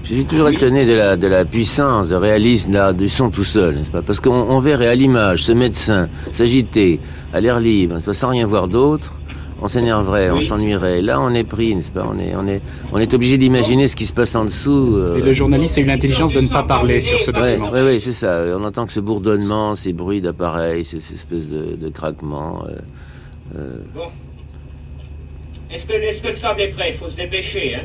Je 0.03 0.15
suis 0.15 0.25
toujours 0.25 0.49
étonné 0.49 0.87
de 0.87 0.95
la, 0.95 1.17
de 1.17 1.27
la 1.27 1.45
puissance, 1.45 2.09
de 2.09 2.15
réalisme 2.15 2.95
du 2.95 3.09
son 3.09 3.29
tout 3.31 3.45
seul, 3.45 3.75
n'est-ce 3.77 3.91
pas? 3.91 4.03
Parce 4.03 4.21
qu'on 4.21 4.59
verrait 4.59 4.89
à 4.89 4.95
l'image 4.95 5.45
ce 5.45 5.53
médecin 5.53 6.09
s'agiter 6.31 7.01
à 7.35 7.41
l'air 7.41 7.61
libre, 7.61 7.95
n'est-ce 7.95 8.07
pas, 8.07 8.15
sans 8.15 8.29
rien 8.31 8.47
voir 8.47 8.69
d'autre, 8.69 9.15
on 9.65 9.69
s'énerverait, 9.69 10.31
on 10.31 10.43
s'ennuierait. 10.43 11.01
Là, 11.01 11.19
on 11.19 11.33
est 11.33 11.43
pris, 11.43 11.75
n'est-ce 11.75 11.91
pas? 11.91 12.07
On 12.07 12.19
est, 12.19 12.37
on 12.37 12.47
est, 12.47 12.61
on 12.93 12.99
est 12.99 13.15
obligé 13.15 13.39
d'imaginer 13.39 13.89
ce 13.89 13.97
qui 13.97 14.05
se 14.05 14.13
passe 14.13 14.35
en 14.35 14.45
dessous. 14.45 14.97
Euh. 14.97 15.17
Et 15.17 15.23
le 15.23 15.33
journaliste 15.33 15.79
a 15.79 15.81
eu 15.81 15.85
l'intelligence 15.85 16.35
de 16.35 16.43
ne 16.43 16.49
pas 16.49 16.65
parler 16.65 17.01
sur 17.01 17.19
ce 17.19 17.31
document. 17.31 17.71
Oui, 17.73 17.81
oui, 17.81 17.99
c'est 17.99 18.13
ça. 18.13 18.45
On 18.59 18.63
entend 18.63 18.85
que 18.85 18.93
ce 18.93 19.01
bourdonnement, 19.01 19.75
ces 19.75 19.95
bruits 19.95 20.21
d'appareils, 20.21 20.85
ces, 20.85 20.99
espèces 20.99 21.49
de, 21.49 21.77
de 21.77 21.89
craquements. 21.89 22.63
Euh, 22.69 22.77
euh. 23.57 23.77
Bon. 23.95 24.09
Est-ce 25.71 25.87
que, 25.87 25.95
est-ce 25.95 26.21
que 26.23 26.29
le 26.29 26.35
câble 26.35 26.61
est 26.61 26.69
prêt? 26.69 26.91
Il 26.93 26.99
faut 26.99 27.09
se 27.09 27.17
dépêcher, 27.17 27.77
hein 27.77 27.85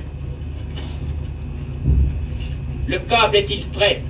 le 2.87 2.97
câble 2.99 3.35
est-il 3.37 3.67
prêt? 3.67 4.01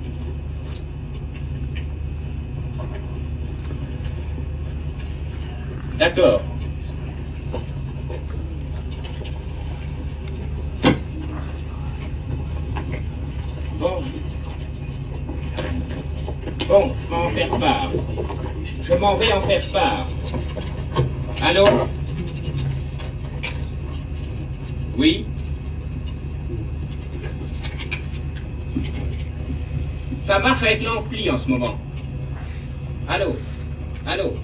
D'accord. 5.98 6.40
Bon. 13.80 14.02
M'en 17.30 17.36
faire 17.36 17.58
part. 17.58 17.90
Je 18.82 18.94
m'en 18.94 19.16
vais 19.16 19.32
en 19.32 19.40
faire 19.42 19.70
part. 19.72 20.08
Allô? 21.42 21.64
Oui? 24.98 25.26
Ça 30.26 30.38
marche 30.40 30.62
avec 30.62 30.86
l'ampli 30.86 31.30
en 31.30 31.38
ce 31.38 31.48
moment. 31.48 31.78
Allô? 33.08 33.26
Allô? 34.06 34.34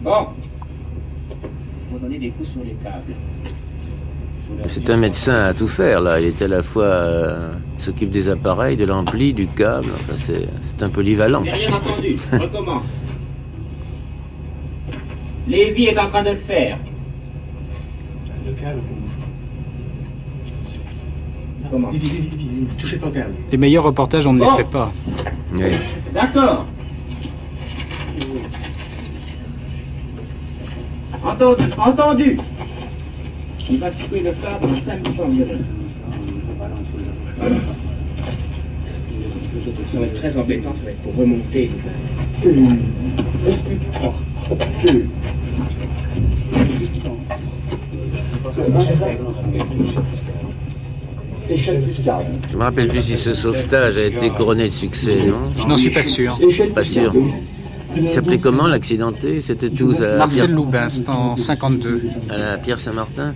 Bon. 0.00 0.28
Vous 1.90 1.98
donner 1.98 2.18
des 2.18 2.30
coups 2.30 2.50
sur 2.50 2.64
les 2.64 2.74
câbles. 2.82 3.14
C'est 4.68 4.88
un 4.90 4.96
médecin 4.96 5.44
à 5.44 5.54
tout 5.54 5.68
faire, 5.68 6.00
là. 6.00 6.18
Il 6.20 6.26
est 6.26 6.42
à 6.42 6.48
la 6.48 6.62
fois. 6.62 6.84
euh, 6.84 7.52
s'occupe 7.78 8.10
des 8.10 8.28
appareils, 8.28 8.76
de 8.76 8.84
l'ampli, 8.84 9.32
du 9.34 9.46
câble. 9.46 9.86
Enfin, 9.86 10.14
c'est, 10.16 10.48
c'est 10.60 10.82
un 10.82 10.88
polyvalent. 10.88 11.42
J'ai 11.44 11.52
rien 11.52 11.72
entendu. 11.72 12.16
Recommence. 12.32 12.84
Lévy 15.48 15.86
est 15.86 15.98
en 15.98 16.08
train 16.08 16.24
de 16.24 16.30
le 16.30 16.38
faire. 16.38 16.78
Le 18.46 18.52
câble. 18.52 18.80
Comment 21.70 21.90
touchez 22.78 22.96
pas 22.96 23.08
au 23.08 23.10
câble. 23.10 23.34
Les 23.50 23.58
meilleurs 23.58 23.84
reportages, 23.84 24.26
on 24.26 24.32
ne 24.32 24.40
les 24.40 24.50
fait 24.56 24.70
pas. 24.70 24.92
D'accord. 26.12 26.66
Entendu, 31.24 31.64
entendu. 31.76 32.38
Il 33.68 33.80
va 33.80 33.90
couper 33.90 34.20
le 34.20 34.32
câble 34.32 34.64
en 34.64 34.84
5 34.84 35.28
minutes. 35.28 35.46
Ça 39.92 39.98
va 39.98 40.06
être 40.06 40.14
très 40.14 40.36
embêtant, 40.36 40.72
ça 40.74 40.82
va 40.84 40.90
être 40.90 41.02
pour 41.02 41.14
remonter. 41.16 41.70
Je 52.50 52.56
me 52.56 52.62
rappelle 52.62 52.88
plus 52.88 53.02
si 53.02 53.16
ce 53.16 53.32
sauvetage 53.32 53.98
a 53.98 54.04
été 54.04 54.30
couronné 54.30 54.64
de 54.64 54.72
succès, 54.72 55.16
non 55.26 55.42
Je 55.56 55.66
n'en 55.66 55.76
suis 55.76 55.90
pas 55.90 56.02
sûr. 56.02 56.38
Pas 56.74 56.82
sûr. 56.84 57.12
Il 57.98 58.08
s'appelait 58.08 58.38
comment 58.38 58.66
l'accidenté? 58.66 59.40
C'était 59.40 59.70
tous 59.70 60.02
à 60.02 60.16
Marcel 60.16 60.46
Pierre- 60.48 60.56
Loubin, 60.56 60.86
en 61.08 61.36
52. 61.36 62.02
à 62.28 62.36
la 62.36 62.58
Pierre 62.58 62.78
Saint-Martin? 62.78 63.34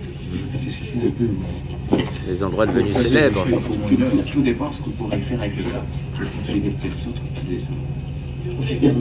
Les 2.27 2.43
endroits 2.43 2.65
devenus 2.65 2.95
célèbres. 2.95 3.45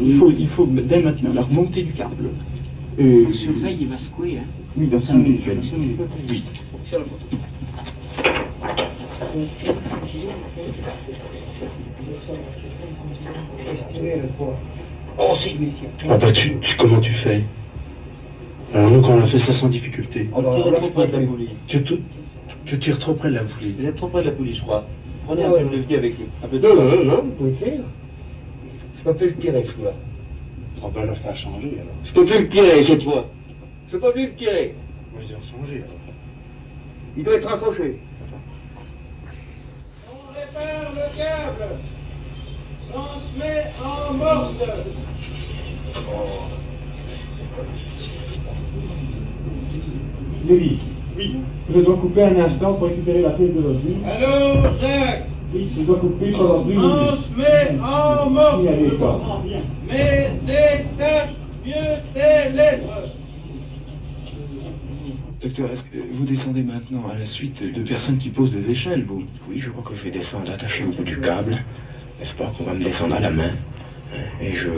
Il 0.02 0.18
faut, 0.18 0.30
il 0.30 0.48
faut 0.48 0.66
dès 0.66 1.02
maintenant 1.02 1.32
la 1.32 1.42
remontée 1.42 1.82
du 1.82 1.92
câble. 1.92 2.30
Euh, 2.98 3.30
Surveille, 3.32 3.78
il 3.80 3.88
va 3.88 3.96
secouer. 3.96 4.38
Hein. 4.38 4.46
oui, 4.76 4.86
dans 4.88 5.00
5 5.00 5.14
minutes. 5.14 5.46
Dans 5.46 5.62
5 5.62 5.76
minutes. 5.76 5.98
Oui. 6.28 6.42
Oh. 15.18 15.32
Ah 16.08 16.16
bah 16.16 16.32
tu, 16.32 16.58
tu- 16.60 16.76
comment 16.76 16.98
tu 17.00 17.12
fais? 17.12 17.44
Alors 18.72 18.90
nous 18.90 19.00
quand 19.02 19.14
on 19.14 19.22
a 19.22 19.26
fait 19.26 19.38
ça 19.38 19.52
sans 19.52 19.68
difficulté. 19.68 20.28
On 20.34 20.42
poulie. 20.42 21.48
Tu, 21.66 21.82
tu, 22.70 22.78
tu 22.78 22.78
tires 22.78 22.98
trop 22.98 23.14
près 23.14 23.30
de 23.30 23.34
la 23.34 23.42
poulie. 23.42 23.74
Vous 23.78 23.86
êtes 23.86 23.96
trop 23.96 24.08
près 24.08 24.22
de 24.22 24.26
la 24.26 24.32
poulie, 24.32 24.54
je 24.54 24.62
crois. 24.62 24.86
Prenez 25.26 25.44
un 25.44 25.50
peu 25.50 25.64
de 25.64 25.76
levier 25.76 25.96
avec 25.98 26.18
lui. 26.18 26.26
Un 26.42 26.48
peu 26.48 26.58
de 26.58 26.68
Non, 26.68 26.74
non, 26.74 26.96
non, 26.96 27.04
non, 27.04 27.22
vous 27.22 27.30
pouvez 27.32 27.50
le 27.50 27.56
faire. 27.56 27.80
Je 28.96 29.02
peux 29.02 29.14
plus 29.14 29.26
le 29.28 29.36
tirer, 29.36 29.64
ce 29.64 29.72
coup-là. 29.72 29.92
Oh 30.82 30.88
bah 30.94 31.04
là 31.04 31.14
ça 31.14 31.30
a 31.30 31.34
changé 31.34 31.72
alors. 31.74 31.94
Je 32.04 32.12
peux 32.12 32.24
plus 32.24 32.38
le 32.38 32.48
tirer, 32.48 32.82
cette 32.82 33.02
fois. 33.02 33.28
Je 33.90 33.96
peux 33.96 34.12
plus 34.12 34.26
le 34.26 34.34
tirer. 34.34 34.74
Moi 35.12 35.20
j'ai 35.20 35.34
changé 35.34 35.76
alors. 35.78 36.14
Il 37.16 37.24
doit 37.24 37.34
être 37.34 37.48
accroché. 37.48 37.98
On 40.10 40.32
répare 40.32 40.92
le 40.94 41.16
câble. 41.16 41.76
Transmet 42.90 43.66
en 43.82 44.14
morse. 44.14 44.54
Lévi, 50.46 50.78
oui. 51.16 51.36
Je 51.74 51.80
dois 51.80 51.96
couper 51.96 52.22
un 52.22 52.40
instant 52.40 52.74
pour 52.74 52.88
récupérer 52.88 53.22
la 53.22 53.30
pièce 53.30 53.54
de 53.54 53.60
l'ordi. 53.60 53.96
Allô, 54.04 54.62
Jacques? 54.80 55.26
Oui, 55.52 55.68
je 55.76 55.82
dois 55.82 55.98
couper 55.98 56.30
pendant 56.32 56.62
deux 56.62 56.74
minutes. 56.74 57.80
En 57.82 58.30
pas. 58.30 59.42
Mais 59.88 60.30
détache 60.46 61.30
mieux 61.66 61.96
tes 62.14 62.52
lettres. 62.52 63.14
Docteur, 65.42 65.70
est-ce 65.70 65.82
que 65.84 65.98
vous 66.12 66.24
descendez 66.24 66.62
maintenant 66.62 67.04
à 67.12 67.18
la 67.18 67.26
suite 67.26 67.62
de 67.62 67.82
personnes 67.82 68.18
qui 68.18 68.28
posent 68.28 68.52
des 68.52 68.70
échelles, 68.70 69.04
vous? 69.04 69.24
Oui, 69.48 69.58
je 69.58 69.70
crois 69.70 69.82
que 69.90 69.96
je 69.96 70.04
vais 70.04 70.10
descendre 70.10 70.52
attaché 70.52 70.84
au 70.84 70.92
bout 70.92 71.02
du 71.02 71.18
câble. 71.18 71.52
N'est-ce 72.18 72.34
pas 72.34 72.52
qu'on 72.56 72.64
va 72.64 72.74
me 72.74 72.84
descendre 72.84 73.16
à 73.16 73.20
la 73.20 73.30
main? 73.30 73.50
Et 74.40 74.54
je 74.54 74.68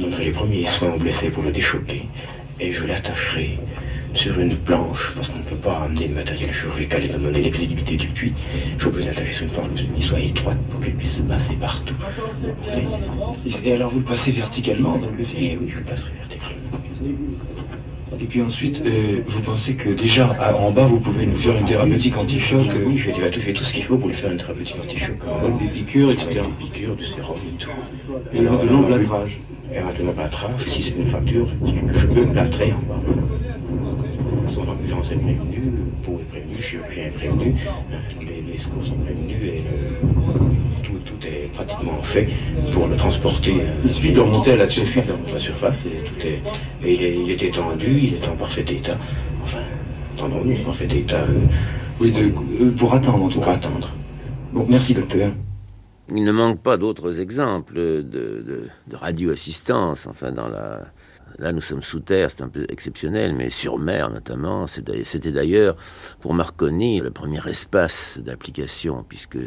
donnerai 0.00 0.26
les 0.26 0.30
premiers 0.30 0.64
soins 0.64 0.94
aux 0.94 0.98
blessés 0.98 1.30
pour 1.30 1.42
le 1.42 1.50
déchoquer. 1.50 2.06
Et 2.60 2.72
je 2.72 2.86
l'attacherai 2.86 3.58
sur 4.14 4.38
une 4.38 4.56
planche, 4.56 5.12
parce 5.14 5.28
qu'on 5.28 5.38
ne 5.38 5.42
peut 5.44 5.56
pas 5.56 5.82
amener 5.84 6.08
le 6.08 6.14
matériel 6.14 6.52
chirurgical 6.52 7.04
et 7.04 7.08
demander 7.08 7.42
l'exiguïté 7.42 7.96
du 7.96 8.08
puits. 8.08 8.32
Je 8.78 8.88
peux 8.88 9.00
l'attacher 9.00 9.32
sur 9.32 9.44
une 9.44 9.50
planche 9.50 9.84
qui 9.94 10.02
soit 10.02 10.20
étroite 10.20 10.58
pour 10.70 10.80
qu'elle 10.80 10.94
puisse 10.94 11.16
se 11.16 11.22
passer 11.22 11.54
partout. 11.54 11.94
Et 13.64 13.72
alors 13.72 13.90
vous 13.90 13.98
le 14.00 14.04
passez 14.04 14.30
verticalement 14.30 14.96
dans 14.98 15.08
le 15.10 15.20
Et 15.20 15.52
Eh 15.52 15.56
oui, 15.56 15.68
je 15.68 15.78
le 15.78 15.84
passerai 15.84 16.10
verticalement. 16.18 16.78
Et 18.20 18.24
puis 18.26 18.42
ensuite, 18.42 18.82
euh, 18.84 19.20
vous 19.26 19.40
pensez 19.40 19.74
que 19.74 19.88
déjà 19.88 20.26
à- 20.26 20.54
en 20.54 20.70
bas, 20.70 20.84
vous 20.84 21.00
pouvez 21.00 21.24
nous 21.26 21.38
faire 21.38 21.56
une 21.56 21.64
thérapeutique 21.64 22.16
anti-choc 22.16 22.66
euh, 22.68 22.84
Oui, 22.86 22.96
j'ai 22.98 23.10
déjà 23.12 23.30
tout 23.30 23.40
fait 23.40 23.52
tout 23.54 23.64
ce 23.64 23.72
qu'il 23.72 23.82
faut 23.84 23.96
pour 23.96 24.08
lui 24.08 24.14
faire 24.14 24.30
une 24.30 24.36
thérapeutique 24.36 24.76
anti-choc. 24.84 25.16
Donc 25.42 25.58
des 25.58 25.68
piqûres, 25.68 26.10
etc. 26.10 26.26
Des 26.58 26.64
piqûres, 26.64 26.94
du 26.94 27.04
sérum 27.04 27.36
et 27.38 27.56
tout. 27.56 27.70
Et 28.34 28.38
de 28.40 28.44
l'emplâtrage. 28.68 29.38
Et 29.72 29.98
de 30.02 30.06
l'emplâtrage, 30.06 30.62
si 30.68 30.82
c'est 30.82 30.90
une 30.90 31.06
fracture, 31.06 31.48
je 31.64 32.06
peux 32.06 32.26
plâtrer 32.26 32.72
en 32.74 32.86
bas. 32.86 33.00
Est 35.12 35.16
prévenue, 35.16 35.70
le 35.76 36.04
pot 36.04 36.18
est 36.20 36.24
prévenu, 36.30 36.56
le 36.56 36.62
chirurgien 36.62 37.04
est 37.04 37.10
prévenu, 37.10 37.54
les, 38.20 38.40
les 38.50 38.56
secours 38.58 38.84
sont 38.84 38.94
prévenus 38.94 39.42
et 39.42 39.58
le- 39.58 40.82
tout, 40.82 40.98
tout 41.04 41.26
est 41.26 41.52
pratiquement 41.52 42.00
fait 42.02 42.28
pour 42.72 42.86
le 42.86 42.96
transporter. 42.96 43.60
euh, 43.60 43.66
Il 43.84 43.90
suffit 43.92 44.12
de 44.12 44.20
remonter 44.20 44.52
à 44.52 44.56
la 44.56 44.66
surface. 44.66 45.06
de 45.06 45.12
remonter 45.12 45.30
à 45.32 45.34
la 45.34 45.40
surface 45.40 45.84
et 45.86 45.90
tout 46.08 46.26
est. 46.26 46.40
Et 46.86 46.94
il, 46.94 47.02
est, 47.02 47.16
il 47.24 47.30
était 47.30 47.50
tendu, 47.50 47.98
il 48.04 48.14
est 48.14 48.26
en 48.26 48.36
parfait 48.36 48.64
état. 48.68 48.96
Enfin, 49.44 49.58
tendons-nous, 50.16 50.60
en 50.62 50.64
parfait 50.64 50.86
état. 50.86 51.20
euh, 51.22 51.40
Oui, 52.00 52.12
de- 52.12 52.32
euh, 52.64 52.70
pour 52.70 52.94
attendre 52.94 53.24
en 53.24 53.28
tout 53.28 53.34
pour 53.34 53.44
cas. 53.44 53.52
attendre. 53.52 53.90
Bon, 54.52 54.64
merci 54.68 54.94
docteur. 54.94 55.32
Il 56.08 56.24
ne 56.24 56.32
manque 56.32 56.60
pas 56.62 56.76
d'autres 56.78 57.20
exemples 57.20 57.74
de, 57.74 58.02
de, 58.02 58.68
de 58.88 58.96
radioassistance. 58.96 60.06
Enfin, 60.06 60.32
dans 60.32 60.48
la... 60.48 60.80
Là, 61.38 61.52
nous 61.52 61.60
sommes 61.60 61.82
sous 61.82 62.00
terre, 62.00 62.30
c'est 62.30 62.42
un 62.42 62.48
peu 62.48 62.66
exceptionnel, 62.68 63.34
mais 63.34 63.50
sur 63.50 63.78
mer 63.78 64.10
notamment. 64.10 64.66
C'était 64.66 65.32
d'ailleurs 65.32 65.76
pour 66.20 66.34
Marconi 66.34 67.00
le 67.00 67.10
premier 67.10 67.40
espace 67.48 68.20
d'application, 68.22 69.04
puisque 69.08 69.38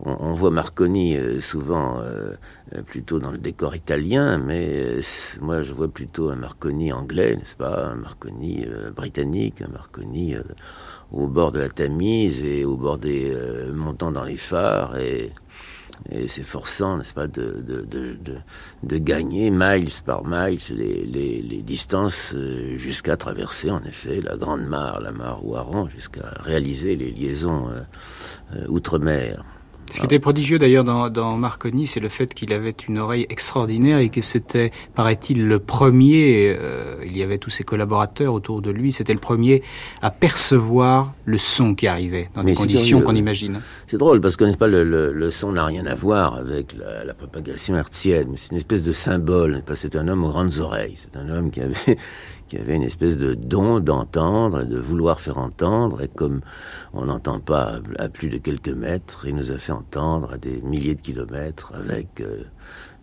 on, 0.00 0.34
voit 0.34 0.50
Marconi 0.50 1.16
euh, 1.16 1.40
souvent 1.40 2.00
euh, 2.00 2.34
euh, 2.74 2.82
plutôt 2.82 3.18
dans 3.18 3.32
le 3.32 3.38
décor 3.38 3.74
italien, 3.74 4.38
mais 4.38 5.00
moi 5.40 5.62
je 5.62 5.72
vois 5.72 5.88
plutôt 5.88 6.30
un 6.30 6.36
Marconi 6.36 6.92
anglais, 6.92 7.36
n'est-ce 7.36 7.56
pas? 7.56 7.86
Un 7.86 7.96
Marconi 7.96 8.66
britannique, 8.94 9.62
un 9.62 9.68
Marconi 9.68 10.34
au 11.12 11.26
bord 11.26 11.52
de 11.52 11.60
la 11.60 11.68
Tamise 11.68 12.42
et 12.42 12.64
au 12.64 12.76
bord 12.76 12.98
des 12.98 13.34
montants 13.74 14.12
dans 14.12 14.24
les 14.24 14.36
phares 14.36 14.96
et 16.08 16.28
s'efforçant, 16.28 16.96
n'est-ce 16.96 17.14
pas, 17.14 17.26
de, 17.26 17.64
gagner 18.84 19.50
miles 19.50 19.90
par 20.04 20.24
miles 20.24 20.58
les, 20.70 21.04
les, 21.04 21.42
les 21.42 21.62
distances 21.62 22.32
euh, 22.34 22.76
jusqu'à 22.76 23.16
traverser, 23.16 23.70
en 23.70 23.82
effet, 23.84 24.20
la 24.20 24.36
Grande 24.36 24.66
Mare, 24.66 25.00
la 25.00 25.12
Mare 25.12 25.44
Ouaran, 25.44 25.88
jusqu'à 25.88 26.34
réaliser 26.40 26.96
les 26.96 27.10
liaisons 27.10 27.68
euh, 27.68 27.80
euh, 28.56 28.66
outre-mer. 28.68 29.44
Ce 29.90 29.98
qui 29.98 30.04
était 30.04 30.18
prodigieux 30.18 30.58
d'ailleurs 30.58 30.84
dans, 30.84 31.10
dans 31.10 31.36
Marconi, 31.36 31.86
c'est 31.86 32.00
le 32.00 32.08
fait 32.08 32.32
qu'il 32.32 32.52
avait 32.52 32.74
une 32.88 32.98
oreille 32.98 33.26
extraordinaire 33.28 33.98
et 33.98 34.08
que 34.08 34.22
c'était, 34.22 34.70
paraît-il, 34.94 35.46
le 35.46 35.58
premier, 35.58 36.56
euh, 36.58 36.96
il 37.04 37.16
y 37.16 37.22
avait 37.22 37.38
tous 37.38 37.50
ses 37.50 37.64
collaborateurs 37.64 38.32
autour 38.32 38.62
de 38.62 38.70
lui, 38.70 38.92
c'était 38.92 39.12
le 39.12 39.20
premier 39.20 39.62
à 40.00 40.10
percevoir 40.10 41.12
le 41.24 41.38
son 41.38 41.74
qui 41.74 41.86
arrivait 41.86 42.28
dans 42.34 42.42
Mais 42.42 42.52
des 42.52 42.56
conditions 42.56 43.02
qu'on 43.02 43.14
imagine. 43.14 43.60
C'est 43.86 43.98
drôle 43.98 44.20
parce 44.20 44.36
que 44.36 44.44
n'est-ce 44.44 44.56
pas 44.56 44.68
le, 44.68 44.84
le, 44.84 45.12
le 45.12 45.30
son 45.30 45.52
n'a 45.52 45.64
rien 45.64 45.86
à 45.86 45.94
voir 45.94 46.36
avec 46.36 46.74
la, 46.78 47.04
la 47.04 47.14
propagation 47.14 47.76
hertzienne, 47.76 48.28
mais 48.30 48.36
c'est 48.36 48.50
une 48.52 48.58
espèce 48.58 48.82
de 48.82 48.92
symbole. 48.92 49.62
C'est 49.74 49.96
un 49.96 50.08
homme 50.08 50.24
aux 50.24 50.28
grandes 50.28 50.58
oreilles. 50.58 50.94
C'est 50.94 51.16
un 51.16 51.28
homme 51.28 51.50
qui 51.50 51.60
avait 51.60 51.96
qui 52.50 52.58
avait 52.58 52.74
une 52.74 52.82
espèce 52.82 53.16
de 53.16 53.34
don 53.34 53.78
d'entendre 53.78 54.62
et 54.62 54.64
de 54.64 54.76
vouloir 54.76 55.20
faire 55.20 55.38
entendre. 55.38 56.02
Et 56.02 56.08
comme 56.08 56.40
on 56.92 57.04
n'entend 57.04 57.38
pas 57.38 57.78
à 57.96 58.08
plus 58.08 58.28
de 58.28 58.38
quelques 58.38 58.70
mètres, 58.70 59.24
il 59.28 59.36
nous 59.36 59.52
a 59.52 59.58
fait 59.58 59.70
entendre 59.70 60.32
à 60.32 60.36
des 60.36 60.60
milliers 60.62 60.96
de 60.96 61.00
kilomètres 61.00 61.72
avec 61.76 62.20
euh, 62.20 62.42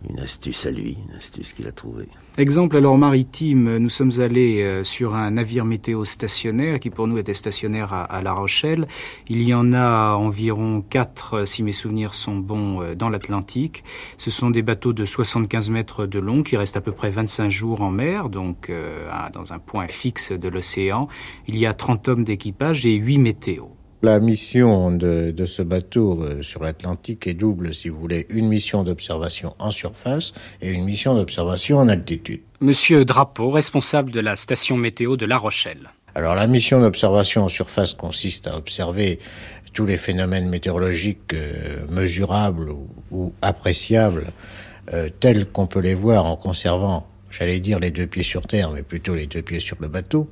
une 0.08 0.20
astuce 0.20 0.66
à 0.66 0.70
lui, 0.70 0.96
une 1.08 1.16
astuce 1.16 1.52
qu'il 1.52 1.66
a 1.66 1.72
trouvée. 1.72 2.08
Exemple 2.36 2.76
alors 2.76 2.96
maritime, 2.96 3.78
nous 3.78 3.88
sommes 3.88 4.12
allés 4.20 4.62
euh, 4.62 4.84
sur 4.84 5.16
un 5.16 5.32
navire 5.32 5.64
météo 5.64 6.04
stationnaire 6.04 6.78
qui 6.78 6.90
pour 6.90 7.08
nous 7.08 7.18
était 7.18 7.34
stationnaire 7.34 7.92
à, 7.92 8.04
à 8.04 8.22
La 8.22 8.32
Rochelle. 8.32 8.86
Il 9.28 9.42
y 9.42 9.52
en 9.54 9.72
a 9.72 10.14
environ 10.14 10.82
quatre, 10.88 11.34
euh, 11.34 11.46
si 11.46 11.64
mes 11.64 11.72
souvenirs 11.72 12.14
sont 12.14 12.36
bons, 12.36 12.80
euh, 12.80 12.94
dans 12.94 13.08
l'Atlantique. 13.08 13.82
Ce 14.18 14.30
sont 14.30 14.50
des 14.50 14.62
bateaux 14.62 14.92
de 14.92 15.04
75 15.04 15.70
mètres 15.70 16.06
de 16.06 16.20
long 16.20 16.44
qui 16.44 16.56
restent 16.56 16.76
à 16.76 16.80
peu 16.80 16.92
près 16.92 17.10
25 17.10 17.50
jours 17.50 17.80
en 17.80 17.90
mer, 17.90 18.28
donc 18.28 18.70
euh, 18.70 19.08
dans 19.32 19.52
un 19.52 19.58
point 19.58 19.88
fixe 19.88 20.30
de 20.30 20.48
l'océan. 20.48 21.08
Il 21.48 21.56
y 21.56 21.66
a 21.66 21.74
30 21.74 22.08
hommes 22.08 22.24
d'équipage 22.24 22.86
et 22.86 22.94
8 22.94 23.18
météos. 23.18 23.77
La 24.00 24.20
mission 24.20 24.92
de, 24.92 25.32
de 25.32 25.44
ce 25.44 25.60
bateau 25.60 26.22
euh, 26.22 26.42
sur 26.42 26.62
l'Atlantique 26.62 27.26
est 27.26 27.34
double, 27.34 27.74
si 27.74 27.88
vous 27.88 27.98
voulez, 27.98 28.26
une 28.30 28.46
mission 28.46 28.84
d'observation 28.84 29.56
en 29.58 29.72
surface 29.72 30.34
et 30.62 30.70
une 30.70 30.84
mission 30.84 31.16
d'observation 31.16 31.78
en 31.78 31.88
altitude. 31.88 32.40
Monsieur 32.60 33.04
Drapeau, 33.04 33.50
responsable 33.50 34.12
de 34.12 34.20
la 34.20 34.36
station 34.36 34.76
météo 34.76 35.16
de 35.16 35.26
La 35.26 35.36
Rochelle. 35.36 35.90
Alors 36.14 36.36
la 36.36 36.46
mission 36.46 36.80
d'observation 36.80 37.42
en 37.42 37.48
surface 37.48 37.94
consiste 37.94 38.46
à 38.46 38.56
observer 38.56 39.18
tous 39.72 39.84
les 39.84 39.96
phénomènes 39.96 40.48
météorologiques 40.48 41.34
euh, 41.34 41.84
mesurables 41.90 42.70
ou, 42.70 42.88
ou 43.10 43.32
appréciables 43.42 44.32
euh, 44.94 45.08
tels 45.20 45.46
qu'on 45.46 45.66
peut 45.66 45.80
les 45.80 45.94
voir 45.94 46.24
en 46.24 46.36
conservant, 46.36 47.08
j'allais 47.30 47.58
dire 47.58 47.80
les 47.80 47.90
deux 47.90 48.06
pieds 48.06 48.22
sur 48.22 48.46
terre, 48.46 48.70
mais 48.70 48.82
plutôt 48.82 49.16
les 49.16 49.26
deux 49.26 49.42
pieds 49.42 49.60
sur 49.60 49.76
le 49.80 49.88
bateau. 49.88 50.30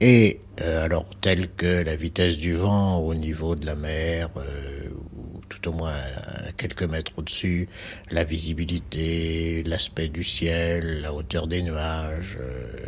Et 0.00 0.40
alors 0.62 1.06
tels 1.20 1.48
que 1.50 1.82
la 1.82 1.96
vitesse 1.96 2.38
du 2.38 2.54
vent 2.54 2.98
au 2.98 3.14
niveau 3.14 3.54
de 3.54 3.66
la 3.66 3.74
mer, 3.74 4.30
euh, 4.36 4.88
ou 5.16 5.40
tout 5.48 5.68
au 5.68 5.72
moins 5.72 5.92
à 5.92 6.52
quelques 6.52 6.82
mètres 6.82 7.12
au-dessus, 7.16 7.68
la 8.10 8.24
visibilité, 8.24 9.62
l'aspect 9.64 10.08
du 10.08 10.24
ciel, 10.24 11.02
la 11.02 11.12
hauteur 11.12 11.46
des 11.46 11.62
nuages, 11.62 12.38
euh, 12.40 12.86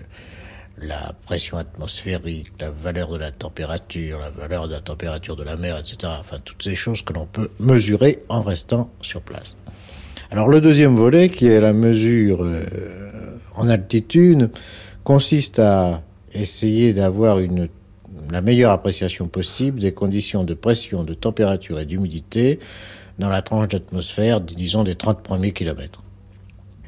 la 0.80 1.12
pression 1.26 1.58
atmosphérique, 1.58 2.52
la 2.60 2.70
valeur 2.70 3.10
de 3.10 3.18
la 3.18 3.30
température, 3.30 4.18
la 4.18 4.30
valeur 4.30 4.68
de 4.68 4.74
la 4.74 4.80
température 4.80 5.36
de 5.36 5.42
la 5.42 5.56
mer, 5.56 5.76
etc. 5.76 6.12
Enfin, 6.20 6.38
toutes 6.44 6.62
ces 6.62 6.74
choses 6.74 7.02
que 7.02 7.12
l'on 7.12 7.26
peut 7.26 7.50
mesurer 7.58 8.20
en 8.28 8.42
restant 8.42 8.90
sur 9.02 9.20
place. 9.20 9.56
Alors 10.30 10.48
le 10.48 10.60
deuxième 10.60 10.96
volet, 10.96 11.28
qui 11.28 11.46
est 11.46 11.60
la 11.60 11.72
mesure 11.72 12.44
euh, 12.44 12.64
en 13.56 13.68
altitude, 13.68 14.50
consiste 15.04 15.58
à 15.58 16.02
essayer 16.32 16.92
d'avoir 16.92 17.38
la 18.30 18.40
meilleure 18.40 18.72
appréciation 18.72 19.28
possible 19.28 19.80
des 19.80 19.92
conditions 19.92 20.44
de 20.44 20.54
pression, 20.54 21.04
de 21.04 21.14
température 21.14 21.78
et 21.80 21.86
d'humidité 21.86 22.58
dans 23.18 23.28
la 23.28 23.42
tranche 23.42 23.68
d'atmosphère, 23.68 24.40
disons, 24.40 24.84
des 24.84 24.94
30 24.94 25.22
premiers 25.22 25.52
kilomètres. 25.52 26.02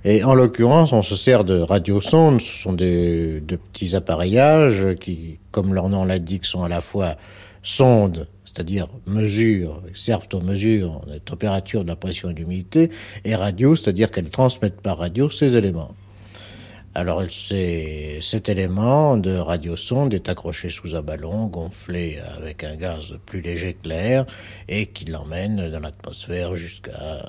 Et 0.04 0.24
en 0.24 0.34
l'occurrence, 0.34 0.92
on 0.92 1.02
se 1.02 1.14
sert 1.14 1.44
de 1.44 1.60
radiosondes. 1.60 2.40
Ce 2.40 2.54
sont 2.54 2.72
des, 2.72 3.40
de 3.40 3.56
petits 3.56 3.94
appareillages 3.94 4.94
qui, 4.98 5.38
comme 5.50 5.74
leur 5.74 5.88
nom 5.88 6.04
l'indique, 6.04 6.46
sont 6.46 6.62
à 6.62 6.68
la 6.68 6.80
fois 6.80 7.16
sondes, 7.62 8.26
c'est-à-dire 8.44 8.86
mesures, 9.06 9.82
servent 9.92 10.28
aux 10.32 10.40
mesures 10.40 11.02
de 11.06 11.18
température, 11.18 11.84
de 11.84 11.88
la 11.88 11.96
pression 11.96 12.30
et 12.30 12.34
de 12.34 12.38
l'humidité, 12.38 12.90
et 13.24 13.34
radio, 13.34 13.76
c'est-à-dire 13.76 14.10
qu'elles 14.10 14.30
transmettent 14.30 14.80
par 14.80 14.98
radio 14.98 15.28
ces 15.28 15.56
éléments. 15.56 15.94
Alors 16.92 17.22
cet 17.30 18.48
élément 18.48 19.16
de 19.16 19.36
radiosonde 19.36 20.12
est 20.12 20.28
accroché 20.28 20.70
sous 20.70 20.96
un 20.96 21.02
ballon 21.02 21.46
gonflé 21.46 22.18
avec 22.36 22.64
un 22.64 22.74
gaz 22.74 23.14
plus 23.26 23.40
léger 23.40 23.74
que 23.74 23.88
l'air 23.88 24.26
et 24.68 24.86
qui 24.86 25.04
l'emmène 25.04 25.70
dans 25.70 25.78
l'atmosphère 25.78 26.56
jusqu'à 26.56 26.90
euh, 27.00 27.22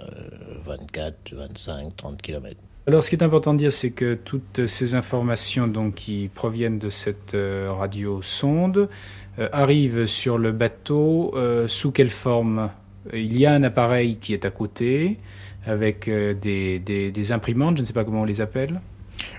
24, 0.65 1.35
25, 1.35 1.95
30 1.95 2.21
km. 2.21 2.57
Alors, 2.87 3.03
ce 3.03 3.09
qui 3.11 3.15
est 3.15 3.23
important 3.23 3.53
de 3.53 3.59
dire, 3.59 3.71
c'est 3.71 3.91
que 3.91 4.15
toutes 4.15 4.65
ces 4.65 4.95
informations 4.95 5.67
donc, 5.67 5.93
qui 5.93 6.31
proviennent 6.33 6.79
de 6.79 6.89
cette 6.89 7.35
euh, 7.35 7.71
radio-sonde 7.71 8.89
euh, 9.37 9.47
arrivent 9.51 10.07
sur 10.07 10.39
le 10.39 10.51
bateau 10.51 11.31
euh, 11.35 11.67
sous 11.67 11.91
quelle 11.91 12.09
forme? 12.09 12.71
Il 13.13 13.37
y 13.37 13.45
a 13.45 13.53
un 13.53 13.61
appareil 13.61 14.17
qui 14.17 14.33
est 14.33 14.45
à 14.45 14.49
côté 14.49 15.19
avec 15.65 16.07
euh, 16.07 16.33
des 16.33 17.31
imprimantes, 17.31 17.77
je 17.77 17.81
ne 17.83 17.87
sais 17.87 17.93
pas 17.93 18.03
comment 18.03 18.21
on 18.21 18.25
les 18.25 18.41
appelle. 18.41 18.81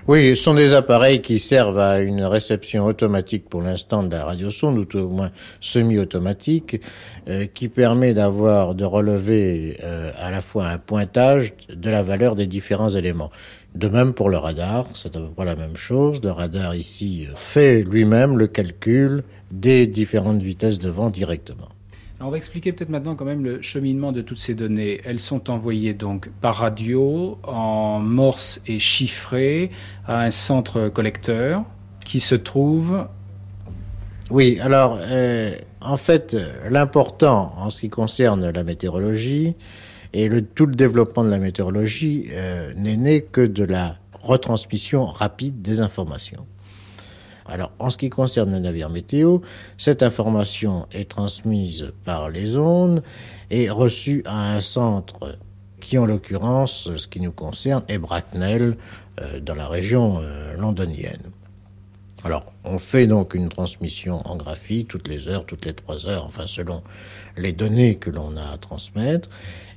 Oui, 0.05 0.35
ce 0.35 0.43
sont 0.43 0.53
des 0.53 0.73
appareils 0.73 1.21
qui 1.21 1.39
servent 1.39 1.79
à 1.79 2.01
une 2.01 2.23
réception 2.25 2.83
automatique 2.83 3.47
pour 3.47 3.61
l'instant 3.61 4.03
de 4.03 4.11
la 4.11 4.25
radiosonde, 4.25 4.77
ou 4.77 4.83
tout 4.83 4.99
au 4.99 5.07
moins 5.07 5.31
semi-automatique, 5.61 6.81
euh, 7.29 7.45
qui 7.45 7.69
permet 7.69 8.13
d'avoir, 8.13 8.75
de 8.75 8.83
relever 8.83 9.77
euh, 9.81 10.11
à 10.17 10.29
la 10.29 10.41
fois 10.41 10.67
un 10.67 10.77
pointage 10.77 11.53
de 11.73 11.89
la 11.89 12.03
valeur 12.03 12.35
des 12.35 12.47
différents 12.47 12.89
éléments. 12.89 13.31
De 13.75 13.87
même 13.87 14.13
pour 14.13 14.29
le 14.29 14.37
radar, 14.37 14.87
c'est 14.93 15.15
à 15.15 15.19
peu 15.19 15.29
près 15.29 15.45
la 15.45 15.55
même 15.55 15.77
chose. 15.77 16.19
Le 16.21 16.31
radar 16.31 16.75
ici 16.75 17.27
fait 17.35 17.81
lui-même 17.81 18.37
le 18.37 18.47
calcul 18.47 19.23
des 19.51 19.87
différentes 19.87 20.43
vitesses 20.43 20.79
de 20.79 20.89
vent 20.89 21.09
directement. 21.11 21.69
On 22.25 22.29
va 22.29 22.37
expliquer 22.37 22.71
peut-être 22.71 22.89
maintenant 22.89 23.15
quand 23.15 23.25
même 23.25 23.43
le 23.43 23.61
cheminement 23.61 24.13
de 24.13 24.21
toutes 24.21 24.37
ces 24.37 24.55
données. 24.55 25.01
Elles 25.03 25.19
sont 25.19 25.49
envoyées 25.49 25.93
donc 25.93 26.29
par 26.39 26.55
radio 26.55 27.37
en 27.43 27.99
morse 27.99 28.61
et 28.65 28.79
chiffrées 28.79 29.71
à 30.05 30.21
un 30.21 30.31
centre 30.31 30.87
collecteur 30.87 31.65
qui 32.05 32.21
se 32.21 32.35
trouve 32.35 33.09
Oui, 34.31 34.57
alors, 34.61 34.99
euh, 35.01 35.53
en 35.81 35.97
fait, 35.97 36.37
l'important 36.69 37.53
en 37.57 37.69
ce 37.69 37.81
qui 37.81 37.89
concerne 37.89 38.49
la 38.49 38.63
météorologie 38.63 39.57
et 40.13 40.29
le, 40.29 40.45
tout 40.45 40.65
le 40.65 40.75
développement 40.75 41.25
de 41.25 41.29
la 41.29 41.39
météorologie 41.39 42.29
euh, 42.31 42.73
n'est 42.77 42.95
né 42.95 43.21
que 43.21 43.41
de 43.41 43.65
la 43.65 43.97
retransmission 44.21 45.03
rapide 45.07 45.61
des 45.61 45.81
informations. 45.81 46.45
Alors, 47.45 47.71
en 47.79 47.89
ce 47.89 47.97
qui 47.97 48.09
concerne 48.09 48.51
le 48.51 48.59
navire 48.59 48.89
météo, 48.89 49.39
cette 49.77 50.01
information 50.03 50.87
est 50.91 51.09
transmise 51.09 51.91
par 52.05 52.29
les 52.29 52.57
ondes 52.57 53.03
et 53.49 53.69
reçue 53.69 54.23
à 54.25 54.55
un 54.55 54.61
centre 54.61 55.37
qui, 55.81 55.97
en 55.97 56.05
l'occurrence, 56.05 56.89
ce 56.95 57.07
qui 57.07 57.19
nous 57.19 57.33
concerne, 57.33 57.83
est 57.89 57.97
Bracknell, 57.97 58.77
euh, 59.21 59.39
dans 59.41 59.55
la 59.55 59.67
région 59.67 60.19
euh, 60.21 60.55
londonienne. 60.55 61.21
Alors, 62.23 62.45
on 62.63 62.79
fait 62.79 63.05
donc 63.05 63.33
une 63.33 63.49
transmission 63.49 64.25
en 64.25 64.37
graphie 64.37 64.85
toutes 64.85 65.09
les 65.09 65.27
heures, 65.27 65.45
toutes 65.45 65.65
les 65.65 65.73
trois 65.73 66.07
heures, 66.07 66.25
enfin 66.25 66.47
selon 66.47 66.81
les 67.35 67.51
données 67.51 67.95
que 67.95 68.09
l'on 68.09 68.37
a 68.37 68.53
à 68.53 68.57
transmettre. 68.57 69.29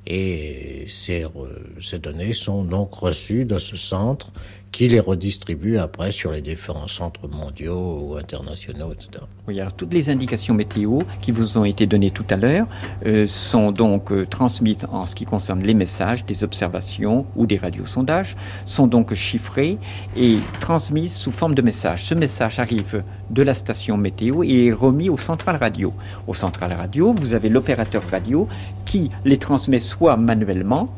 Et 0.06 0.84
ces, 0.86 1.24
re- 1.24 1.82
ces 1.82 1.98
données 1.98 2.32
sont 2.32 2.62
donc 2.62 2.94
reçues 2.94 3.44
dans 3.44 3.58
ce 3.58 3.76
centre 3.76 4.28
qui 4.76 4.88
les 4.88 5.00
redistribue 5.00 5.78
après 5.78 6.12
sur 6.12 6.32
les 6.32 6.42
différents 6.42 6.86
centres 6.86 7.26
mondiaux 7.28 7.98
ou 8.02 8.16
internationaux, 8.16 8.92
etc. 8.92 9.24
Oui, 9.48 9.58
alors 9.58 9.72
toutes 9.72 9.94
les 9.94 10.10
indications 10.10 10.52
météo 10.52 10.98
qui 11.22 11.30
vous 11.30 11.56
ont 11.56 11.64
été 11.64 11.86
données 11.86 12.10
tout 12.10 12.26
à 12.28 12.36
l'heure 12.36 12.66
euh, 13.06 13.26
sont 13.26 13.72
donc 13.72 14.12
euh, 14.12 14.26
transmises 14.26 14.86
en 14.92 15.06
ce 15.06 15.14
qui 15.14 15.24
concerne 15.24 15.62
les 15.62 15.72
messages, 15.72 16.26
des 16.26 16.44
observations 16.44 17.24
ou 17.36 17.46
des 17.46 17.56
radiosondages, 17.56 18.36
sont 18.66 18.86
donc 18.86 19.14
chiffrées 19.14 19.78
et 20.14 20.36
transmises 20.60 21.14
sous 21.14 21.32
forme 21.32 21.54
de 21.54 21.62
message. 21.62 22.04
Ce 22.04 22.14
message 22.14 22.58
arrive 22.58 23.02
de 23.30 23.42
la 23.42 23.54
station 23.54 23.96
météo 23.96 24.42
et 24.44 24.66
est 24.66 24.72
remis 24.74 25.08
au 25.08 25.16
central 25.16 25.56
radio. 25.56 25.94
Au 26.26 26.34
central 26.34 26.74
radio, 26.74 27.14
vous 27.14 27.32
avez 27.32 27.48
l'opérateur 27.48 28.02
radio 28.10 28.46
qui 28.84 29.10
les 29.24 29.38
transmet 29.38 29.80
soit 29.80 30.18
manuellement, 30.18 30.94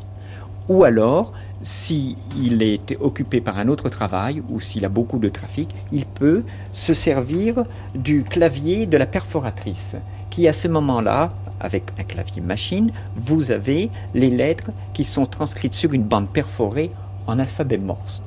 ou 0.69 0.83
alors, 0.83 1.33
s'il 1.61 2.61
est 2.61 2.95
occupé 3.01 3.41
par 3.41 3.57
un 3.57 3.67
autre 3.67 3.89
travail 3.89 4.41
ou 4.49 4.61
s'il 4.61 4.85
a 4.85 4.89
beaucoup 4.89 5.19
de 5.19 5.27
trafic, 5.27 5.69
il 5.91 6.05
peut 6.05 6.43
se 6.73 6.93
servir 6.93 7.65
du 7.95 8.23
clavier 8.23 8.85
de 8.85 8.95
la 8.95 9.07
perforatrice, 9.07 9.95
qui 10.29 10.47
à 10.47 10.53
ce 10.53 10.67
moment-là, 10.67 11.33
avec 11.59 11.83
un 11.97 12.03
clavier 12.03 12.41
machine, 12.41 12.91
vous 13.17 13.51
avez 13.51 13.89
les 14.13 14.29
lettres 14.29 14.71
qui 14.93 15.03
sont 15.03 15.25
transcrites 15.25 15.73
sur 15.73 15.91
une 15.93 16.03
bande 16.03 16.29
perforée 16.29 16.91
en 17.27 17.39
alphabet 17.39 17.77
morse. 17.77 18.21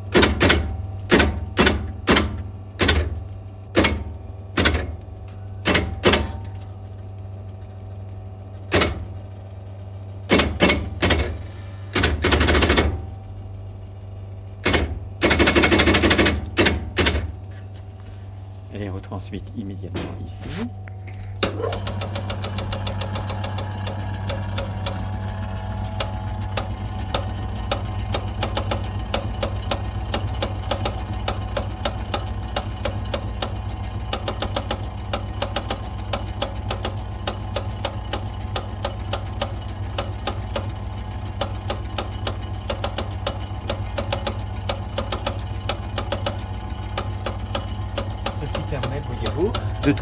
Immédiatement 19.57 20.01
ici. 20.27 20.67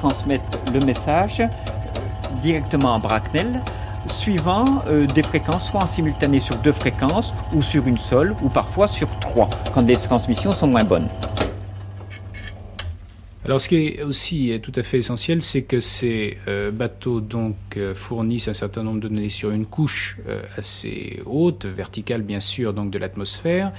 Transmettre 0.00 0.44
le 0.72 0.80
message 0.80 1.40
euh, 1.40 1.46
directement 2.40 2.94
à 2.94 2.98
Bracknell, 2.98 3.60
suivant 4.06 4.64
euh, 4.88 5.06
des 5.06 5.22
fréquences, 5.22 5.70
soit 5.70 5.82
en 5.82 5.86
simultané 5.86 6.40
sur 6.40 6.56
deux 6.56 6.72
fréquences, 6.72 7.34
ou 7.54 7.62
sur 7.62 7.86
une 7.86 7.98
seule, 7.98 8.34
ou 8.42 8.48
parfois 8.48 8.88
sur 8.88 9.08
trois, 9.20 9.48
quand 9.74 9.86
les 9.86 9.96
transmissions 9.96 10.52
sont 10.52 10.66
moins 10.66 10.84
bonnes. 10.84 11.08
Alors, 13.50 13.60
ce 13.60 13.68
qui 13.68 13.88
est 13.88 14.02
aussi 14.02 14.60
tout 14.62 14.72
à 14.76 14.82
fait 14.82 14.98
essentiel, 14.98 15.42
c'est 15.42 15.62
que 15.62 15.80
ces 15.80 16.36
euh, 16.46 16.70
bateaux 16.70 17.20
donc 17.20 17.56
euh, 17.76 17.94
fournissent 17.94 18.48
un 18.48 18.54
certain 18.54 18.82
nombre 18.82 19.00
de 19.00 19.08
données 19.08 19.30
sur 19.30 19.50
une 19.50 19.64
couche 19.64 20.18
euh, 20.28 20.42
assez 20.56 21.20
haute, 21.24 21.64
verticale 21.64 22.22
bien 22.22 22.38
sûr, 22.38 22.74
donc 22.74 22.90
de 22.90 22.98
l'atmosphère, 22.98 23.72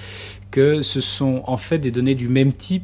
que 0.49 0.82
ce 0.82 0.99
sont 0.99 1.43
en 1.45 1.57
fait 1.57 1.78
des 1.78 1.91
données 1.91 2.15
du 2.15 2.28
même 2.28 2.53
type 2.53 2.84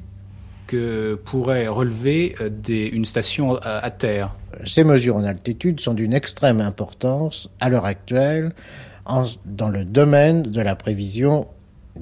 que 0.68 1.16
pourrait 1.26 1.68
relever 1.68 2.36
des, 2.52 2.86
une 2.86 3.06
station 3.06 3.56
à, 3.56 3.80
à 3.80 3.90
terre. 3.90 4.36
Ces 4.66 4.84
mesures 4.84 5.16
en 5.16 5.24
altitude 5.24 5.80
sont 5.80 5.94
d'une 5.94 6.14
extrême 6.14 6.62
importance 6.62 7.50
à 7.60 7.70
l'heure 7.70 7.86
actuelle 7.86 8.54
en, 9.06 9.26
dans 9.46 9.70
le 9.70 9.86
domaine 9.86 10.44
de 10.44 10.62
la 10.62 10.76
prévision 10.76 11.48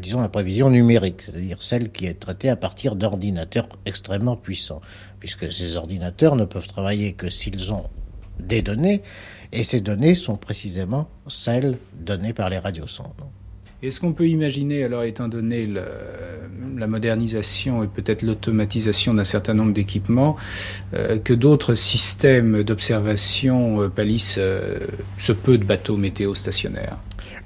disons 0.02 0.22
la 0.22 0.30
prévision 0.30 0.70
numérique, 0.70 1.22
c'est-à-dire 1.22 1.62
celle 1.62 1.92
qui 1.92 2.06
est 2.06 2.20
traitée 2.20 2.50
à 2.50 2.56
partir 2.56 2.96
d'ordinateurs 2.96 3.70
extrêmement 3.86 4.36
puissants, 4.36 4.82
puisque 5.20 5.52
ces 5.52 5.76
ordinateurs 5.76 6.36
ne 6.36 6.46
peuvent 6.46 6.68
travailler 6.68 7.14
que 7.14 7.30
s'ils 7.30 7.74
ont 7.74 7.86
des 8.40 8.62
données, 8.62 9.02
et 9.52 9.64
ces 9.64 9.82
données 9.82 10.16
sont 10.16 10.36
précisément 10.36 11.10
celles 11.28 11.78
données 11.94 12.34
par 12.34 12.50
les 12.50 12.58
radiosondes. 12.58 13.14
Est-ce 13.82 14.00
qu'on 14.00 14.14
peut 14.14 14.28
imaginer, 14.28 14.84
alors 14.84 15.04
étant 15.04 15.28
donné 15.28 15.66
le, 15.68 15.84
la 16.78 16.88
modernisation 16.88 17.84
et 17.84 17.88
peut-être 17.88 18.22
l'automatisation 18.22 19.14
d'un 19.14 19.24
certain 19.24 19.54
nombre 19.54 19.74
d'équipements, 19.74 20.36
euh, 20.94 21.18
que 21.20 21.34
d'autres 21.34 21.76
systèmes 21.76 22.64
d'observation 22.64 23.82
euh, 23.82 23.90
palissent 23.90 24.38
euh, 24.40 24.80
ce 25.18 25.32
peu 25.32 25.58
de 25.58 25.64
bateaux 25.64 25.98
météo 25.98 26.36
stationnaires. 26.36 26.98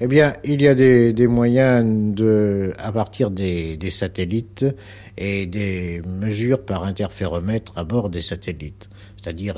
Eh 0.01 0.07
bien, 0.07 0.35
il 0.43 0.61
y 0.61 0.67
a 0.67 0.75
des, 0.75 1.27
moyens 1.27 1.85
de, 2.15 2.73
à 2.77 2.91
partir 2.91 3.31
des, 3.31 3.77
satellites 3.89 4.65
et 5.17 5.45
des 5.45 6.01
mesures 6.07 6.63
par 6.63 6.85
interféromètre 6.85 7.73
à 7.75 7.83
bord 7.83 8.09
des 8.09 8.21
satellites, 8.21 8.89
c'est-à-dire 9.21 9.55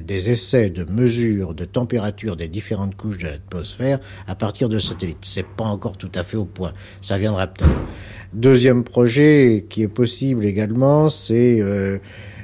des 0.00 0.30
essais 0.30 0.70
de 0.70 0.84
mesure 0.84 1.54
de 1.54 1.64
température 1.64 2.34
des 2.36 2.48
différentes 2.48 2.96
couches 2.96 3.18
de 3.18 3.26
l'atmosphère 3.26 4.00
à 4.26 4.34
partir 4.34 4.68
de 4.68 4.78
satellites. 4.78 5.18
C'est 5.22 5.46
pas 5.46 5.64
encore 5.64 5.96
tout 5.96 6.10
à 6.14 6.24
fait 6.24 6.36
au 6.36 6.44
point. 6.44 6.72
Ça 7.00 7.18
viendra 7.18 7.46
peut-être. 7.46 7.70
Deuxième 8.32 8.82
projet 8.82 9.66
qui 9.68 9.82
est 9.82 9.88
possible 9.88 10.44
également, 10.44 11.08
c'est 11.08 11.60
euh, 11.60 11.98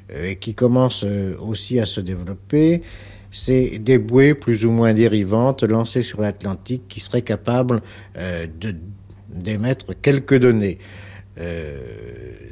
et 0.08 0.36
qui 0.36 0.54
commence 0.54 1.04
aussi 1.40 1.80
à 1.80 1.86
se 1.86 2.00
développer, 2.00 2.82
c'est 3.30 3.78
des 3.78 3.98
bouées 3.98 4.34
plus 4.34 4.64
ou 4.64 4.70
moins 4.70 4.94
dérivantes 4.94 5.64
lancées 5.64 6.02
sur 6.02 6.20
l'Atlantique 6.20 6.84
qui 6.88 7.00
seraient 7.00 7.22
capables 7.22 7.82
euh, 8.16 8.46
d'émettre 9.28 9.86
quelques 10.00 10.38
données. 10.38 10.78
Euh, 11.38 11.80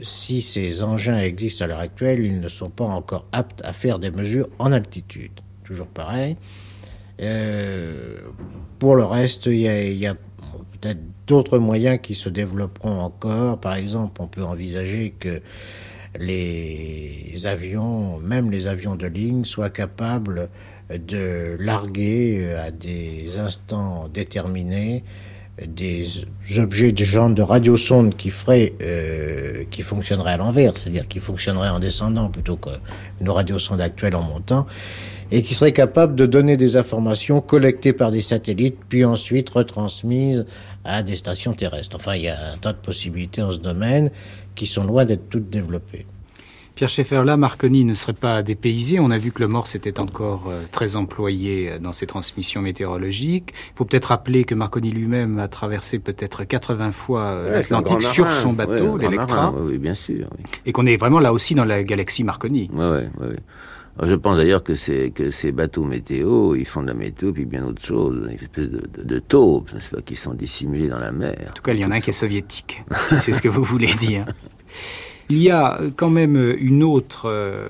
si 0.02 0.42
ces 0.42 0.82
engins 0.82 1.20
existent 1.20 1.64
à 1.64 1.68
l'heure 1.68 1.78
actuelle, 1.78 2.24
ils 2.24 2.40
ne 2.40 2.48
sont 2.48 2.70
pas 2.70 2.84
encore 2.84 3.26
aptes 3.32 3.62
à 3.64 3.72
faire 3.72 3.98
des 3.98 4.10
mesures 4.10 4.48
en 4.58 4.72
altitude. 4.72 5.32
Toujours 5.64 5.86
pareil. 5.86 6.36
Euh, 7.20 8.18
pour 8.78 8.96
le 8.96 9.04
reste, 9.04 9.46
il 9.46 9.60
y 9.60 9.68
a, 9.68 9.88
y 9.88 10.06
a 10.06 10.14
peut-être 10.14 11.00
d'autres 11.26 11.58
moyens 11.58 12.00
qui 12.02 12.14
se 12.14 12.28
développeront 12.28 12.98
encore. 12.98 13.60
Par 13.60 13.74
exemple, 13.74 14.20
on 14.20 14.26
peut 14.26 14.42
envisager 14.42 15.14
que 15.18 15.40
les 16.18 17.32
avions, 17.44 18.18
même 18.18 18.50
les 18.50 18.66
avions 18.66 18.96
de 18.96 19.06
ligne, 19.06 19.44
soient 19.44 19.70
capables 19.70 20.48
de 20.90 21.56
larguer 21.58 22.52
à 22.54 22.70
des 22.70 23.38
instants 23.38 24.08
déterminés 24.08 25.04
des 25.66 26.06
objets 26.58 26.92
de 26.92 27.04
genre 27.04 27.30
de 27.30 27.42
radiosonde 27.42 28.16
qui 28.16 28.30
feraient, 28.30 28.72
euh, 28.82 29.64
qui 29.70 29.82
fonctionneraient 29.82 30.32
à 30.32 30.36
l'envers, 30.36 30.76
c'est-à-dire 30.76 31.08
qui 31.08 31.18
fonctionneraient 31.18 31.68
en 31.68 31.78
descendant 31.78 32.28
plutôt 32.28 32.56
que 32.56 32.70
nos 33.20 33.34
radiosondes 33.34 33.80
actuelles 33.80 34.16
en 34.16 34.22
montant, 34.22 34.66
et 35.30 35.42
qui 35.42 35.54
seraient 35.54 35.72
capables 35.72 36.14
de 36.14 36.26
donner 36.26 36.56
des 36.56 36.76
informations 36.76 37.40
collectées 37.40 37.92
par 37.92 38.10
des 38.10 38.20
satellites, 38.20 38.78
puis 38.88 39.04
ensuite 39.04 39.48
retransmises 39.50 40.46
à 40.84 41.02
des 41.02 41.14
stations 41.14 41.54
terrestres. 41.54 41.96
Enfin, 41.96 42.16
il 42.16 42.22
y 42.22 42.28
a 42.28 42.52
un 42.52 42.72
de 42.72 42.76
possibilités 42.76 43.42
en 43.42 43.52
ce 43.52 43.58
domaine 43.58 44.10
qui 44.54 44.66
sont 44.66 44.84
loin 44.84 45.04
d'être 45.04 45.28
toutes 45.30 45.48
développées. 45.48 46.04
Pierre 46.74 46.88
Schaeffer, 46.88 47.22
là, 47.24 47.36
Marconi 47.36 47.84
ne 47.84 47.92
serait 47.94 48.14
pas 48.14 48.42
dépaysé. 48.42 48.98
On 48.98 49.10
a 49.10 49.18
vu 49.18 49.30
que 49.30 49.40
le 49.40 49.48
morse 49.48 49.74
était 49.74 50.00
encore 50.00 50.44
euh, 50.48 50.62
très 50.70 50.96
employé 50.96 51.70
euh, 51.70 51.78
dans 51.78 51.92
ses 51.92 52.06
transmissions 52.06 52.62
météorologiques. 52.62 53.52
Il 53.54 53.76
faut 53.76 53.84
peut-être 53.84 54.06
rappeler 54.06 54.44
que 54.44 54.54
Marconi 54.54 54.90
lui-même 54.90 55.38
a 55.38 55.48
traversé 55.48 55.98
peut-être 55.98 56.44
80 56.44 56.90
fois 56.92 57.20
euh, 57.20 57.50
Ouais, 57.50 57.56
l'Atlantique 57.58 58.02
sur 58.02 58.24
marin. 58.24 58.36
son 58.36 58.52
bateau, 58.54 58.92
Ouais, 58.96 59.02
l'Electra, 59.02 59.52
Oui, 59.52 59.76
bien 59.78 59.94
sûr. 59.94 60.26
oui. 60.38 60.44
et 60.64 60.72
qu'on 60.72 60.86
est 60.86 60.96
vraiment 60.96 61.20
là 61.20 61.32
aussi 61.34 61.54
dans 61.54 61.66
la 61.66 61.82
galaxie 61.82 62.24
Marconi. 62.24 62.70
Ouais, 62.72 63.06
Je 64.02 64.14
pense 64.14 64.38
d'ailleurs 64.38 64.64
que, 64.64 64.74
ces 64.74 65.52
bateaux 65.52 65.84
météo, 65.84 66.54
ils 66.54 66.64
font 66.64 66.80
de 66.82 66.86
la 66.88 66.94
météo, 66.94 67.32
puis 67.32 67.44
bien 67.44 67.64
autre 67.66 67.84
chose, 67.84 68.18
une 68.28 68.34
espèce 68.34 68.70
de, 68.70 68.86
de, 68.96 69.02
de 69.02 69.18
taupes, 69.18 69.70
n'est-ce 69.74 69.90
pas, 69.94 70.00
qui 70.00 70.16
sont 70.16 70.32
dissimulés 70.32 70.88
dans 70.88 70.98
la 70.98 71.12
mer. 71.12 71.36
En 71.50 71.52
tout 71.52 71.62
cas, 71.62 71.74
il 71.74 71.80
y 71.80 71.84
en 71.84 71.90
a 71.90 71.96
un 71.96 72.00
qui 72.00 72.08
est 72.10 72.14
soviétique, 72.14 72.82
si 73.08 73.16
c'est 73.18 73.34
ce 73.34 73.42
que 73.42 73.50
vous 73.50 73.62
voulez 73.62 73.92
dire. 73.94 74.24
Il 75.28 75.38
y 75.38 75.50
a 75.50 75.78
quand 75.96 76.10
même 76.10 76.54
une 76.58 76.82
autre 76.82 77.26
euh, 77.26 77.68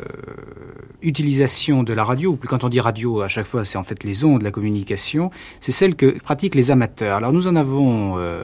utilisation 1.02 1.82
de 1.82 1.92
la 1.92 2.04
radio, 2.04 2.38
quand 2.48 2.64
on 2.64 2.68
dit 2.68 2.80
radio, 2.80 3.20
à 3.20 3.28
chaque 3.28 3.46
fois, 3.46 3.64
c'est 3.64 3.78
en 3.78 3.82
fait 3.82 4.04
les 4.04 4.24
ondes, 4.24 4.42
la 4.42 4.50
communication, 4.50 5.30
c'est 5.60 5.72
celle 5.72 5.94
que 5.94 6.18
pratiquent 6.20 6.54
les 6.54 6.70
amateurs. 6.70 7.16
Alors 7.16 7.32
nous 7.32 7.46
en 7.46 7.56
avons 7.56 8.18
euh, 8.18 8.42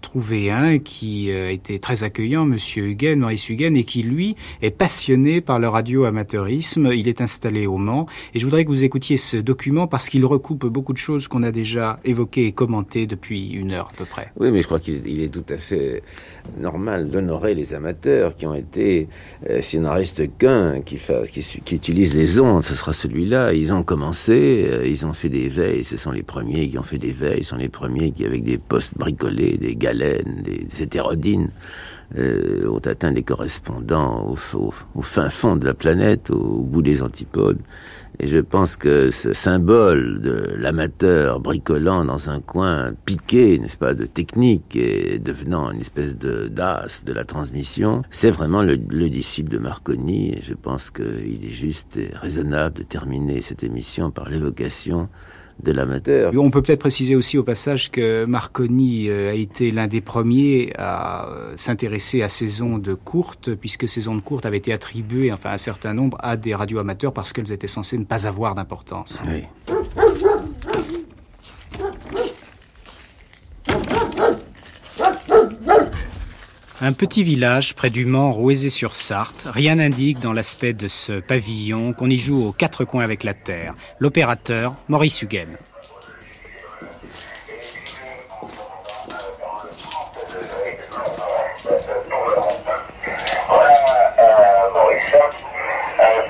trouvé 0.00 0.50
un 0.50 0.78
qui 0.78 1.30
euh, 1.30 1.50
était 1.50 1.78
très 1.78 2.04
accueillant, 2.04 2.44
Monsieur 2.44 2.86
Huguen, 2.86 3.20
Maurice 3.20 3.48
Huguen, 3.48 3.76
et 3.76 3.84
qui, 3.84 4.02
lui, 4.02 4.36
est 4.60 4.70
passionné 4.70 5.40
par 5.40 5.58
le 5.58 5.68
radio-amateurisme. 5.68 6.90
Il 6.92 7.08
est 7.08 7.20
installé 7.20 7.66
au 7.66 7.78
Mans, 7.78 8.06
et 8.34 8.38
je 8.38 8.44
voudrais 8.44 8.64
que 8.64 8.70
vous 8.70 8.84
écoutiez 8.84 9.16
ce 9.16 9.36
document 9.36 9.86
parce 9.86 10.08
qu'il 10.08 10.24
recoupe 10.26 10.66
beaucoup 10.66 10.92
de 10.92 10.98
choses 10.98 11.28
qu'on 11.28 11.42
a 11.42 11.52
déjà 11.52 11.98
évoquées 12.04 12.46
et 12.46 12.52
commentées 12.52 13.06
depuis 13.06 13.52
une 13.52 13.72
heure 13.72 13.88
à 13.92 13.96
peu 13.96 14.04
près. 14.04 14.32
Oui, 14.38 14.50
mais 14.50 14.62
je 14.62 14.66
crois 14.66 14.80
qu'il 14.80 15.02
il 15.06 15.22
est 15.22 15.32
tout 15.32 15.44
à 15.48 15.58
fait 15.58 16.02
normal 16.58 17.10
d'honorer 17.10 17.54
les 17.54 17.74
amateurs 17.74 18.11
qui 18.34 18.46
ont 18.46 18.54
été, 18.54 19.08
euh, 19.48 19.60
s'il 19.60 19.82
n'en 19.82 19.92
reste 19.92 20.36
qu'un 20.38 20.80
qui, 20.80 20.98
qui, 21.64 21.74
utilise 21.74 22.14
les 22.14 22.40
ondes, 22.40 22.62
ce 22.62 22.74
sera 22.74 22.92
celui-là. 22.92 23.52
Ils 23.52 23.72
ont 23.72 23.82
commencé, 23.82 24.66
euh, 24.68 24.86
ils 24.86 25.04
ont 25.06 25.12
fait 25.12 25.28
des 25.28 25.48
veilles, 25.48 25.84
ce 25.84 25.96
sont 25.96 26.12
les 26.12 26.22
premiers 26.22 26.68
qui 26.68 26.78
ont 26.78 26.82
fait 26.82 26.98
des 26.98 27.12
veilles, 27.12 27.44
ce 27.44 27.50
sont 27.50 27.56
les 27.56 27.68
premiers 27.68 28.10
qui, 28.12 28.24
avec 28.24 28.44
des 28.44 28.58
postes 28.58 28.96
bricolés, 28.96 29.56
des 29.58 29.76
galènes, 29.76 30.42
des, 30.42 30.64
des 30.64 30.82
hétérodines, 30.82 31.48
euh, 32.18 32.68
ont 32.68 32.78
atteint 32.78 33.10
les 33.10 33.22
correspondants 33.22 34.26
au, 34.28 35.02
fin 35.02 35.28
fond 35.30 35.56
de 35.56 35.64
la 35.64 35.72
planète, 35.72 36.30
au 36.30 36.62
bout 36.62 36.82
des 36.82 37.02
antipodes. 37.02 37.60
Et 38.18 38.26
je 38.26 38.38
pense 38.38 38.76
que 38.76 39.10
ce 39.10 39.32
symbole 39.32 40.20
de 40.20 40.54
l'amateur 40.56 41.40
bricolant 41.40 42.04
dans 42.04 42.30
un 42.30 42.40
coin 42.40 42.92
piqué, 43.04 43.58
n'est-ce 43.58 43.78
pas, 43.78 43.94
de 43.94 44.06
technique 44.06 44.76
et 44.76 45.18
devenant 45.18 45.70
une 45.70 45.80
espèce 45.80 46.16
de 46.16 46.48
d'as 46.48 47.02
de 47.04 47.12
la 47.12 47.24
transmission, 47.24 48.02
c'est 48.10 48.30
vraiment 48.30 48.62
le, 48.62 48.76
le 48.76 49.08
disciple 49.08 49.50
de 49.50 49.58
Marconi. 49.58 50.34
Et 50.34 50.42
je 50.42 50.54
pense 50.54 50.90
qu'il 50.90 51.44
est 51.44 51.50
juste 51.50 51.96
et 51.96 52.10
raisonnable 52.14 52.76
de 52.78 52.82
terminer 52.82 53.40
cette 53.40 53.64
émission 53.64 54.10
par 54.10 54.28
l'évocation 54.28 55.08
de 55.62 55.72
l'amateur. 55.72 56.32
On 56.36 56.50
peut 56.50 56.62
peut-être 56.62 56.80
préciser 56.80 57.16
aussi 57.16 57.38
au 57.38 57.42
passage 57.42 57.90
que 57.90 58.24
Marconi 58.24 59.08
euh, 59.08 59.30
a 59.30 59.34
été 59.34 59.70
l'un 59.70 59.86
des 59.86 60.00
premiers 60.00 60.72
à 60.76 61.28
euh, 61.28 61.54
s'intéresser 61.56 62.22
à 62.22 62.28
ces 62.28 62.62
ondes 62.62 62.96
courtes, 63.04 63.54
puisque 63.54 63.88
ces 63.88 64.08
ondes 64.08 64.22
courtes 64.22 64.46
avaient 64.46 64.58
été 64.58 64.72
attribuées, 64.72 65.32
enfin 65.32 65.50
un 65.50 65.58
certain 65.58 65.94
nombre, 65.94 66.16
à 66.20 66.36
des 66.36 66.54
radios 66.54 66.78
amateurs 66.78 67.12
parce 67.12 67.32
qu'elles 67.32 67.52
étaient 67.52 67.68
censées 67.68 67.98
ne 67.98 68.04
pas 68.04 68.26
avoir 68.26 68.54
d'importance. 68.54 69.22
Oui. 69.26 69.44
Un 76.84 76.92
petit 76.92 77.22
village 77.22 77.76
près 77.76 77.90
du 77.90 78.04
Mans, 78.04 78.32
Rouezé-sur-Sarthe. 78.32 79.46
Rien 79.54 79.76
n'indique 79.76 80.18
dans 80.18 80.32
l'aspect 80.32 80.72
de 80.72 80.88
ce 80.88 81.20
pavillon 81.20 81.92
qu'on 81.92 82.10
y 82.10 82.18
joue 82.18 82.44
aux 82.44 82.50
quatre 82.50 82.84
coins 82.84 83.04
avec 83.04 83.22
la 83.22 83.34
terre. 83.34 83.74
L'opérateur, 84.00 84.74
Maurice 84.88 85.22
Huguen. 85.22 85.56
Euh, 91.70 91.78
Maurice, 94.74 95.16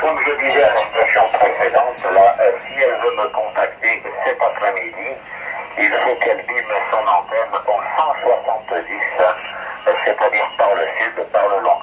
comme 0.03 0.19
je 0.27 0.45
disais 0.45 0.65
à 0.65 0.75
l'expression 0.75 1.23
précédente, 1.33 2.05
euh, 2.05 2.53
si 2.67 2.75
elle 2.75 3.01
veut 3.01 3.17
me 3.17 3.33
contacter 3.33 4.03
cet 4.27 4.37
après-midi, 4.39 5.17
il 5.79 5.93
faut 6.05 6.17
qu'elle 6.23 6.45
bime 6.47 6.77
son 6.91 7.09
antenne 7.09 7.57
au 7.67 7.81
170, 7.97 8.93
euh, 9.21 9.33
c'est-à-dire 10.05 10.49
par 10.59 10.75
le 10.75 10.87
sud, 10.99 11.25
par 11.33 11.49
le 11.49 11.61
long. 11.61 11.79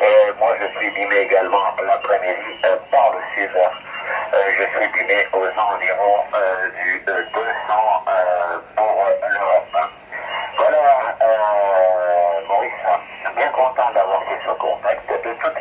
Et 0.00 0.32
moi, 0.38 0.54
je 0.60 0.78
suis 0.78 0.90
bimé 0.90 1.16
également 1.16 1.62
l'après-midi 1.86 2.58
euh, 2.64 2.76
par 2.90 3.12
le 3.12 3.18
sud. 3.34 3.50
Euh, 3.56 4.36
je 4.58 4.64
suis 4.78 4.88
bimé 4.92 5.26
aux 5.32 5.46
environs 5.46 6.24
euh, 6.34 6.68
du 6.82 7.02
euh, 7.08 7.22
200 7.34 7.44
euh, 8.08 8.58
pour 8.76 9.04
euh, 9.06 9.28
l'Europe. 9.28 9.90
Voilà, 10.56 11.16
euh, 11.22 12.46
Maurice, 12.48 12.72
bien 13.36 13.48
content 13.50 13.90
d'avoir 13.94 14.22
fait 14.24 14.38
ce 14.44 14.52
contact. 14.58 15.08
De 15.08 15.16
toute 15.18 15.52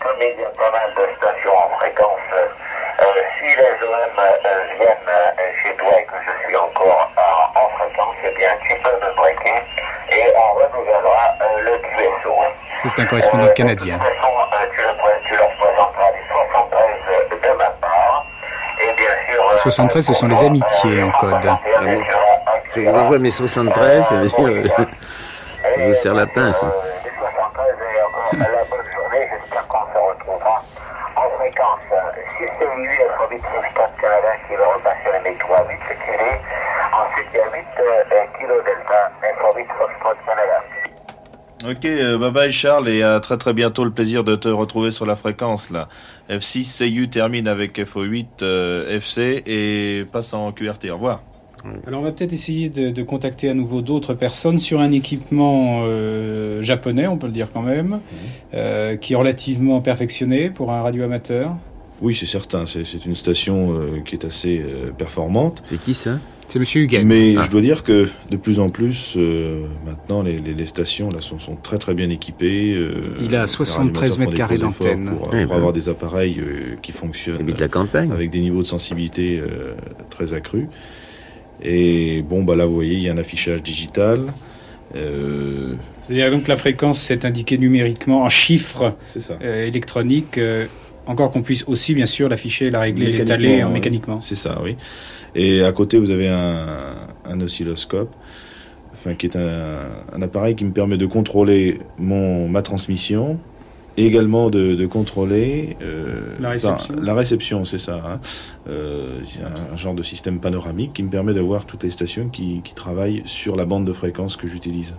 comme 0.00 0.20
il 0.20 0.40
y 0.40 0.44
a 0.44 0.48
pas 0.50 0.70
mal 0.70 0.92
de 0.94 1.08
stations 1.16 1.56
en 1.56 1.68
fréquence, 1.78 2.20
euh, 2.32 3.04
si 3.38 3.46
les 3.56 3.86
OM 3.86 4.18
euh, 4.18 4.64
viennent 4.76 5.08
euh, 5.08 5.30
chez 5.62 5.74
toi 5.76 5.90
et 5.98 6.04
que 6.04 6.14
je 6.26 6.46
suis 6.46 6.56
encore 6.56 7.10
en, 7.16 7.58
en 7.58 7.68
fréquence, 7.78 8.14
eh 8.24 8.30
bien 8.36 8.50
tu 8.62 8.74
peux 8.82 8.96
me 9.00 9.14
breaker 9.16 9.62
et 10.10 10.32
on 10.36 10.54
renouvellera 10.54 11.34
euh, 11.40 11.60
le 11.60 11.78
QSO. 11.78 12.34
Ça, 12.82 12.83
c'est 12.94 13.02
un 13.02 13.06
correspondant 13.06 13.48
canadien. 13.54 13.96
De 13.96 14.02
toute 14.02 14.08
façon, 14.08 14.28
euh, 14.52 14.66
tu, 14.74 14.80
le, 14.82 14.94
pré- 14.98 15.20
tu 15.26 15.34
leur 15.36 15.48
présenteras 15.56 16.10
les 16.12 16.22
73 16.28 17.40
de 17.40 17.58
ma 17.58 17.64
part. 17.80 18.26
Et 18.80 18.92
bien 18.96 19.14
sûr. 19.34 19.50
euh, 19.52 19.56
73, 19.56 20.06
ce 20.06 20.14
sont 20.14 20.28
les 20.28 20.44
amitiés 20.44 21.02
en 21.02 21.10
code. 21.12 21.50
Je 22.74 22.80
vous 22.80 22.96
envoie 22.96 23.18
mes 23.18 23.30
73, 23.30 24.04
ça 24.06 24.14
veut 24.16 24.26
dire, 24.26 24.34
euh, 24.40 24.66
je 25.78 25.82
vous 25.82 25.94
serre 25.94 26.14
la 26.14 26.26
pince. 26.26 26.62
la 26.64 26.68
bonne 28.38 28.92
journée, 28.92 29.28
j'espère 29.30 29.66
qu'on 29.68 29.78
se 29.92 29.98
retrouvera 29.98 30.62
en 31.16 31.30
fréquence. 31.38 31.80
Si 32.38 32.44
c'est 32.58 32.64
lui, 32.76 32.88
F8 32.88 33.40
64 33.40 33.96
Canada 34.00 34.28
qui 34.48 34.54
va 34.56 34.66
repasser 34.74 35.10
le 35.12 35.30
métro 35.30 35.54
à 35.54 35.62
8 35.68 35.76
kg. 35.78 36.40
Ensuite, 36.92 37.26
il 37.32 37.36
y 37.38 37.40
a 37.40 37.44
8 37.44 37.66
euh, 37.78 38.24
kg 38.38 38.64
Delta 38.64 39.10
F8 39.22 39.66
Foxtrot 39.78 40.14
Canada. 40.26 40.58
Ok, 41.84 41.90
euh, 41.90 42.16
bye 42.16 42.30
bye 42.30 42.50
Charles 42.50 42.88
et 42.88 43.02
à 43.02 43.20
très 43.20 43.36
très 43.36 43.52
bientôt. 43.52 43.84
Le 43.84 43.90
plaisir 43.90 44.24
de 44.24 44.36
te 44.36 44.48
retrouver 44.48 44.90
sur 44.90 45.04
la 45.04 45.16
fréquence 45.16 45.68
là. 45.68 45.88
F6 46.30 46.78
CU 46.90 47.08
termine 47.10 47.46
avec 47.46 47.78
FO8 47.78 48.26
euh, 48.40 48.96
FC 48.96 49.42
et 49.46 50.06
passe 50.10 50.32
en 50.32 50.50
QRT. 50.52 50.88
Au 50.90 50.94
revoir. 50.94 51.22
Alors 51.86 52.00
on 52.00 52.04
va 52.04 52.12
peut-être 52.12 52.32
essayer 52.32 52.70
de, 52.70 52.88
de 52.88 53.02
contacter 53.02 53.50
à 53.50 53.54
nouveau 53.54 53.82
d'autres 53.82 54.14
personnes 54.14 54.56
sur 54.56 54.80
un 54.80 54.92
équipement 54.92 55.82
euh, 55.84 56.62
japonais, 56.62 57.06
on 57.06 57.18
peut 57.18 57.26
le 57.26 57.34
dire 57.34 57.52
quand 57.52 57.62
même, 57.62 58.00
euh, 58.54 58.96
qui 58.96 59.12
est 59.12 59.16
relativement 59.16 59.82
perfectionné 59.82 60.48
pour 60.48 60.72
un 60.72 60.80
radio 60.80 61.04
amateur. 61.04 61.54
Oui, 62.00 62.14
c'est 62.14 62.26
certain. 62.26 62.64
C'est 62.66 63.04
une 63.04 63.14
station 63.14 63.72
euh, 63.78 64.00
qui 64.04 64.14
est 64.16 64.24
assez 64.24 64.58
euh, 64.58 64.90
performante. 64.90 65.60
C'est 65.64 65.80
qui 65.80 65.92
ça? 65.94 66.18
C'est 66.48 66.58
Monsieur 66.58 66.82
Huguen. 66.82 67.06
Mais 67.06 67.34
Ah. 67.38 67.42
je 67.44 67.50
dois 67.50 67.60
dire 67.62 67.82
que 67.84 68.08
de 68.30 68.36
plus 68.36 68.58
en 68.60 68.68
plus, 68.68 69.14
euh, 69.16 69.64
maintenant, 70.08 70.22
les, 70.22 70.38
les- 70.38 70.54
les 70.54 70.66
stations 70.66 71.08
là 71.08 71.20
sont, 71.20 71.38
sont 71.38 71.56
très 71.56 71.78
très 71.78 71.94
bien 71.94 72.10
équipées. 72.10 72.74
euh, 72.74 73.02
Il 73.20 73.34
a 73.34 73.42
les 73.42 73.46
73 73.46 74.10
radiomètres 74.10 74.14
font 74.14 74.20
mètres 74.20 74.36
carrés 74.36 74.58
d'antenne. 74.58 75.08
Pour, 75.16 75.18
pour 75.22 75.30
ben. 75.32 75.50
avoir 75.50 75.72
des 75.72 75.88
appareils 75.88 76.38
euh, 76.40 76.76
qui 76.82 76.92
fonctionnent 76.92 77.40
Habite 77.40 77.60
la 77.60 77.68
campagne. 77.68 78.10
avec 78.12 78.30
des 78.30 78.40
niveaux 78.40 78.62
de 78.62 78.66
sensibilité 78.66 79.40
euh, 79.40 79.74
très 80.10 80.32
accrus. 80.34 80.66
Et 81.62 82.22
bon, 82.22 82.42
bah 82.44 82.56
là, 82.56 82.66
vous 82.66 82.74
voyez, 82.74 82.94
il 82.94 83.02
y 83.02 83.08
a 83.08 83.12
un 83.12 83.18
affichage 83.18 83.62
digital. 83.62 84.32
Euh, 84.96 85.72
C'est-à-dire 85.98 86.30
donc 86.30 86.46
la 86.48 86.56
fréquence 86.56 87.00
c'est 87.00 87.24
indiqué 87.24 87.58
numériquement 87.58 88.22
en 88.22 88.28
chiffres 88.28 88.96
C'est 89.06 89.20
ça. 89.20 89.38
euh, 89.42 89.66
électroniques, 89.66 90.38
euh, 90.38 90.66
encore 91.06 91.30
qu'on 91.30 91.42
puisse 91.42 91.64
aussi 91.66 91.94
bien 91.94 92.06
sûr 92.06 92.28
l'afficher, 92.28 92.70
la 92.70 92.80
régler, 92.80 93.10
l'étaler 93.12 93.62
en 93.64 93.70
euh, 93.70 93.72
mécaniquement. 93.72 94.20
C'est 94.20 94.36
ça, 94.36 94.60
oui. 94.62 94.76
Et 95.34 95.62
à 95.64 95.72
côté, 95.72 95.98
vous 95.98 96.10
avez 96.12 96.28
un, 96.28 96.94
un 97.24 97.40
oscilloscope, 97.40 98.14
enfin, 99.04 99.14
qui 99.14 99.26
est 99.26 99.36
un, 99.36 99.80
un 100.14 100.22
appareil 100.22 100.54
qui 100.54 100.64
me 100.64 100.72
permet 100.72 100.96
de 100.96 101.06
contrôler 101.06 101.78
mon, 101.98 102.48
ma 102.48 102.62
transmission, 102.62 103.38
et 103.96 104.06
également 104.06 104.50
de, 104.50 104.74
de 104.74 104.86
contrôler 104.86 105.76
euh, 105.82 106.20
La 106.40 106.50
réception. 106.50 106.94
ben, 107.00 107.12
réception, 107.14 107.64
c'est 107.64 107.78
ça. 107.78 108.02
hein. 108.04 108.20
Euh, 108.68 109.20
un, 109.70 109.74
un 109.74 109.76
genre 109.76 109.94
de 109.94 110.02
système 110.02 110.40
panoramique 110.40 110.92
qui 110.94 111.04
me 111.04 111.10
permet 111.10 111.32
d'avoir 111.32 111.64
toutes 111.64 111.84
les 111.84 111.90
stations 111.90 112.28
qui, 112.28 112.60
qui 112.64 112.74
travaillent 112.74 113.22
sur 113.24 113.54
la 113.54 113.66
bande 113.66 113.84
de 113.84 113.92
fréquence 113.92 114.36
que 114.36 114.48
j'utilise. 114.48 114.96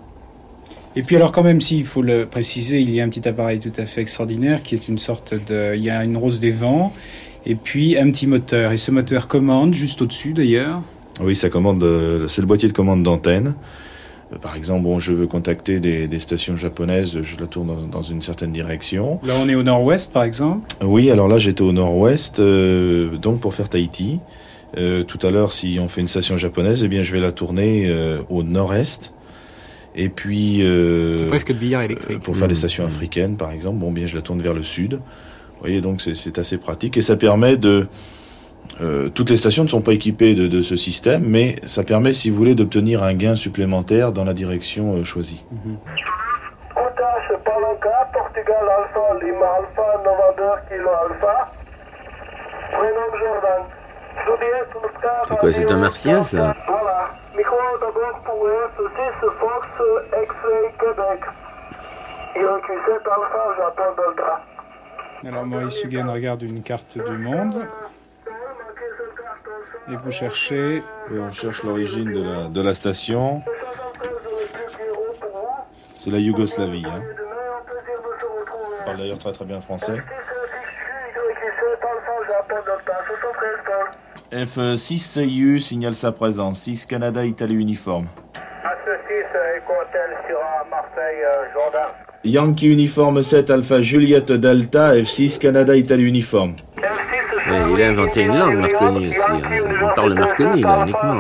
Et 0.96 1.02
puis 1.02 1.18
alors 1.18 1.34
quand 1.34 1.44
même, 1.44 1.60
s'il 1.60 1.84
faut 1.84 2.02
le 2.02 2.26
préciser, 2.26 2.80
il 2.80 2.90
y 2.90 3.02
a 3.02 3.04
un 3.04 3.10
petit 3.10 3.28
appareil 3.28 3.60
tout 3.60 3.74
à 3.76 3.86
fait 3.86 4.00
extraordinaire 4.00 4.64
qui 4.64 4.76
est 4.76 4.88
une 4.88 4.98
sorte 4.98 5.34
de... 5.34 5.76
Il 5.76 5.84
y 5.84 5.90
a 5.90 6.02
une 6.06 6.16
rose 6.16 6.40
des 6.40 6.52
vents 6.52 6.94
et 7.46 7.56
puis 7.56 7.98
un 7.98 8.10
petit 8.12 8.28
moteur. 8.28 8.72
Et 8.72 8.78
ce 8.78 8.92
moteur 8.92 9.28
commande 9.28 9.74
juste 9.74 10.02
au-dessus 10.02 10.32
d'ailleurs. 10.32 10.82
Oui, 11.22 11.36
ça 11.36 11.50
commande, 11.50 11.84
euh, 11.84 12.30
c'est 12.30 12.40
le 12.40 12.48
boîtier 12.48 12.70
de 12.70 12.74
commande 12.74 13.04
d'antenne. 13.04 13.56
Euh, 14.36 14.40
Par 14.40 14.56
exemple, 14.56 14.84
bon, 14.84 15.00
je 15.00 15.14
veux 15.14 15.28
contacter 15.28 15.80
des, 15.80 16.08
des 16.08 16.20
stations 16.20 16.56
japonaises, 16.56 17.20
je 17.22 17.40
la 17.40 17.48
tourne 17.48 17.68
dans, 17.68 17.82
dans 17.88 18.02
une 18.02 18.22
certaine 18.22 18.52
direction. 18.52 19.20
Là 19.26 19.34
on 19.42 19.48
est 19.50 19.56
au 19.56 19.64
nord-ouest 19.64 20.12
par 20.12 20.24
exemple. 20.24 20.68
Oui, 20.84 21.10
alors 21.12 21.28
là 21.28 21.38
j'étais 21.38 21.62
au 21.62 21.72
nord-ouest, 21.72 22.40
euh, 22.40 23.18
donc 23.18 23.40
pour 23.40 23.54
faire 23.54 23.70
Tahiti. 23.70 24.20
Euh, 24.78 25.04
tout 25.04 25.20
à 25.26 25.32
l'heure, 25.32 25.52
si 25.54 25.78
on 25.80 25.88
fait 25.88 26.02
une 26.02 26.08
station 26.10 26.38
japonaise, 26.38 26.84
eh 26.84 26.88
bien 26.90 27.02
je 27.02 27.14
vais 27.14 27.22
la 27.22 27.32
tourner 27.32 27.86
euh, 27.88 28.20
au 28.30 28.44
nord-est. 28.44 29.14
Et 29.98 30.10
puis, 30.10 30.62
euh, 30.64 31.18
C'est 31.18 31.28
presque 31.28 31.50
le 31.50 31.56
billard 31.56 31.84
électrique. 31.84 32.20
pour 32.20 32.36
faire 32.36 32.50
des 32.50 32.56
stations 32.56 32.84
africaines, 32.86 33.38
par 33.38 33.52
exemple, 33.52 33.78
bon, 33.80 33.94
bien 33.94 34.06
je 34.06 34.16
la 34.16 34.22
tourne 34.22 34.42
vers 34.42 34.54
le 34.54 34.64
sud. 34.64 34.96
Vous 34.96 35.62
voyez, 35.62 35.80
donc 35.80 36.02
c'est- 36.02 36.16
c'est 36.16 36.38
assez 36.38 36.58
pratique 36.58 36.98
et 36.98 37.02
ça 37.02 37.16
permet 37.16 37.56
de. 37.56 37.88
Euh, 38.82 39.10
toutes 39.10 39.30
les 39.30 39.38
stations 39.38 39.64
ne 39.64 39.70
sont 39.70 39.82
pas 39.82 39.94
équipées 39.94 40.36
de, 40.36 40.48
de 40.48 40.62
ce 40.62 40.76
système, 40.76 41.24
mais 41.26 41.56
ça 41.66 41.84
permet, 41.84 42.14
si 42.14 42.30
vous 42.30 42.38
voulez, 42.38 42.56
d'obtenir 42.56 43.04
un 43.04 43.14
gain 43.14 43.36
supplémentaire 43.36 44.12
dans 44.12 44.26
la 44.26 44.34
direction 44.34 44.96
euh, 44.96 45.04
choisie. 45.04 45.46
C'est 55.28 55.38
quoi, 55.38 55.52
c'est 55.52 55.72
un 55.72 55.78
martien, 55.78 56.22
ça 56.24 56.56
Voilà. 56.68 57.10
Micro 57.36 57.56
d'abord 57.80 58.20
pour 58.24 58.48
F6 58.48 59.32
Fox 59.40 59.68
X-Ray 60.24 60.72
Québec. 60.80 61.22
IRQ7 62.36 62.92
Alpha, 62.92 63.56
Japon 63.58 63.84
Delta. 63.98 64.42
Alors 65.26 65.46
Maurice 65.46 65.84
Huguen 65.84 66.10
regarde 66.10 66.44
une 66.44 66.62
carte 66.62 66.98
du 66.98 67.18
monde. 67.18 67.68
Et 69.92 69.96
vous 69.98 70.12
cherchez... 70.12 70.78
Et 70.78 71.20
on 71.20 71.32
cherche 71.32 71.64
l'origine 71.64 72.12
de 72.12 72.24
la, 72.24 72.48
de 72.48 72.62
la 72.62 72.74
station. 72.74 73.44
C'est 76.00 76.10
la 76.10 76.18
Yougoslavie. 76.20 76.86
Hein. 76.86 77.02
On 78.82 78.86
parle 78.86 78.98
d'ailleurs 78.98 79.20
très 79.20 79.32
très 79.32 79.46
bien 79.46 79.62
français. 79.62 79.94
IRQ7 79.94 80.02
Alpha, 81.82 82.14
Japon 82.30 82.56
Delta. 82.66 82.94
73 84.32 84.70
Paul. 84.72 84.76
F6CU 84.76 85.60
signale 85.60 85.96
sa 85.96 86.12
présence. 86.12 86.62
6 86.62 86.86
Canada 86.88 87.24
Italie 87.24 87.56
uniforme. 87.56 88.08
A6 88.64 89.58
Ecotel 89.58 90.18
sur 90.28 90.40
Marseille, 90.70 91.24
Jordan. 91.54 91.90
Yankee 92.24 92.72
uniforme 92.72 93.22
7 93.22 93.52
Alpha 93.52 93.82
Juliette 93.82 94.32
Delta 94.32 94.96
F6 94.96 95.40
Canada 95.40 95.76
Italie 95.76 96.06
uniforme. 96.08 96.56
Ouais, 97.48 97.62
il 97.72 97.84
a 97.84 97.88
inventé 97.88 98.24
une 98.24 98.38
langue, 98.40 98.56
Marconi 98.58 99.10
aussi. 99.10 99.20
hein. 99.32 99.40
On 99.84 99.88
parle 99.96 100.16
de 100.16 100.20
Marconi, 100.20 100.62
là, 100.62 100.78
uniquement. 100.82 101.14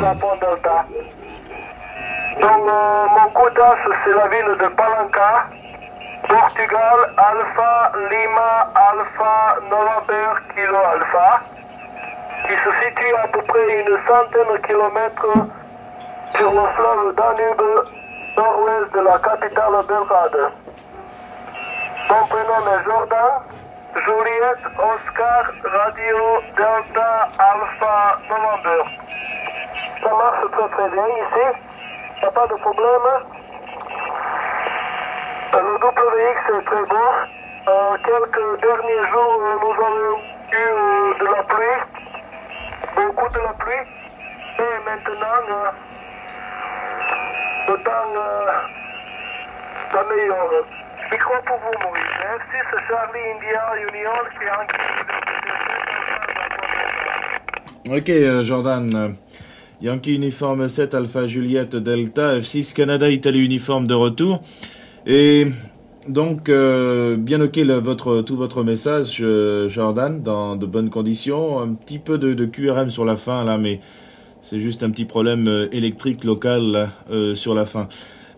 Donc, 2.41 2.61
euh, 2.67 3.05
mon 3.15 3.29
codage, 3.33 3.77
c'est 4.03 4.13
la 4.13 4.27
ville 4.27 4.57
de 4.59 4.67
Palanca, 4.75 5.45
Portugal, 6.27 6.97
Alpha, 7.17 7.91
Lima, 8.09 8.67
Alpha, 8.75 9.57
November, 9.69 10.41
Kilo 10.53 10.77
Alpha, 10.93 11.41
qui 12.47 12.53
se 12.53 12.69
situe 12.85 13.15
à 13.23 13.27
peu 13.27 13.41
près 13.43 13.81
une 13.81 13.97
centaine 14.07 14.51
de 14.53 14.57
kilomètres 14.67 15.33
sur 16.35 16.51
le 16.51 16.67
fleuve 16.75 17.15
Danube, 17.15 17.63
nord-ouest 18.35 18.93
de 18.93 18.99
la 19.01 19.17
capitale 19.19 19.73
Belgrade. 19.87 20.51
Mon 22.09 22.25
prénom 22.27 22.59
est 22.67 22.83
Jordan, 22.85 23.31
Juliette, 23.95 24.65
Oscar, 24.77 25.53
Radio, 25.63 26.41
Delta, 26.57 27.29
Alpha, 27.39 28.19
November. 28.29 28.83
Ça 30.03 30.09
marche 30.09 30.51
très 30.51 30.69
très 30.69 30.89
bien 30.89 31.07
ici. 31.07 31.45
Il 32.17 32.19
n'y 32.19 32.25
a 32.27 32.31
pas 32.31 32.47
de 32.47 32.55
problème. 32.55 33.07
Euh, 35.53 35.61
Le 35.61 35.75
WX 35.75 36.59
est 36.59 36.65
très 36.65 36.85
beau. 36.85 37.09
Euh, 37.67 37.97
quelques 38.03 38.61
derniers 38.61 39.07
jours, 39.11 39.41
euh, 39.41 39.55
nous 39.61 39.71
avons 39.71 40.17
eu 40.51 40.55
euh, 40.55 41.13
de 41.19 41.25
la 41.25 41.43
pluie. 41.43 41.79
Beaucoup 42.95 43.29
de 43.29 43.39
la 43.39 43.53
pluie. 43.53 43.85
Et 44.59 44.75
maintenant, 44.85 45.37
le 47.67 47.77
temps 47.77 48.11
s'améliore. 49.91 50.84
Micro 51.11 51.33
pour 51.45 51.57
vous, 51.57 51.73
Maurice. 51.83 52.15
F6 52.21 52.67
Charlie 52.87 53.25
India 53.35 53.63
Union 53.89 54.17
qui 54.31 54.43
est 57.91 57.97
Ok 57.97 58.09
euh, 58.09 58.41
Jordan. 58.43 58.95
Euh, 58.95 59.09
Yankee 59.81 60.15
uniforme 60.15 60.67
7 60.69 60.93
Alpha 60.93 61.27
Juliette 61.27 61.75
Delta 61.75 62.39
F6 62.39 62.73
Canada 62.73 63.09
Italie 63.09 63.43
uniforme 63.45 63.87
de 63.87 63.93
retour. 63.93 64.41
Et 65.05 65.45
donc 66.07 66.49
euh, 66.49 67.15
bien 67.17 67.41
ok 67.41 67.57
le- 67.57 67.79
votre, 67.79 68.21
tout 68.21 68.37
votre 68.37 68.63
message 68.63 69.17
euh, 69.21 69.67
Jordan 69.69 70.23
dans 70.23 70.55
de 70.55 70.65
bonnes 70.65 70.89
conditions. 70.89 71.59
Un 71.61 71.73
petit 71.73 71.99
peu 71.99 72.17
de, 72.17 72.33
de 72.33 72.45
QRM 72.45 72.89
sur 72.89 73.05
la 73.05 73.15
fin 73.17 73.43
là 73.43 73.57
mais 73.57 73.79
c'est 74.41 74.59
juste 74.59 74.81
un 74.83 74.89
petit 74.91 75.05
problème 75.05 75.67
électrique 75.71 76.23
local 76.23 76.61
là, 76.63 76.87
euh, 77.11 77.35
sur 77.35 77.53
la 77.53 77.65
fin. 77.65 77.87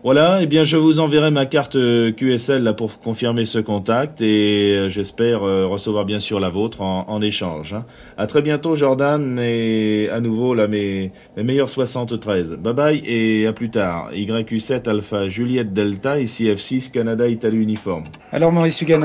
Voilà, 0.04 0.38
eh 0.40 0.46
bien 0.46 0.62
je 0.62 0.76
vous 0.76 1.00
enverrai 1.00 1.30
ma 1.32 1.44
carte 1.44 1.74
euh, 1.74 2.12
QSL 2.12 2.62
là 2.62 2.72
pour 2.72 3.00
confirmer 3.00 3.44
ce 3.44 3.58
contact 3.58 4.20
et 4.20 4.76
euh, 4.76 4.88
j'espère 4.88 5.42
euh, 5.42 5.66
recevoir 5.66 6.04
bien 6.04 6.20
sûr 6.20 6.38
la 6.38 6.50
vôtre 6.50 6.82
en, 6.82 7.04
en 7.08 7.20
échange. 7.20 7.74
hein. 7.74 7.84
À 8.16 8.28
très 8.28 8.40
bientôt 8.40 8.76
Jordan 8.76 9.38
et 9.40 10.08
à 10.12 10.20
nouveau 10.20 10.54
là 10.54 10.68
mes, 10.68 11.10
mes 11.36 11.42
meilleurs 11.42 11.68
73. 11.68 12.58
Bye 12.58 12.72
bye 12.74 13.02
et 13.04 13.46
à 13.48 13.52
plus 13.52 13.70
tard. 13.70 14.10
YQ7 14.12 14.88
Alpha 14.88 15.28
Juliette 15.28 15.72
Delta 15.72 16.20
ici 16.20 16.44
F6 16.46 16.92
Canada 16.92 17.26
Italie 17.26 17.58
Uniforme. 17.58 18.04
Alors 18.30 18.52
Maurice 18.52 18.80
Hugan, 18.80 19.02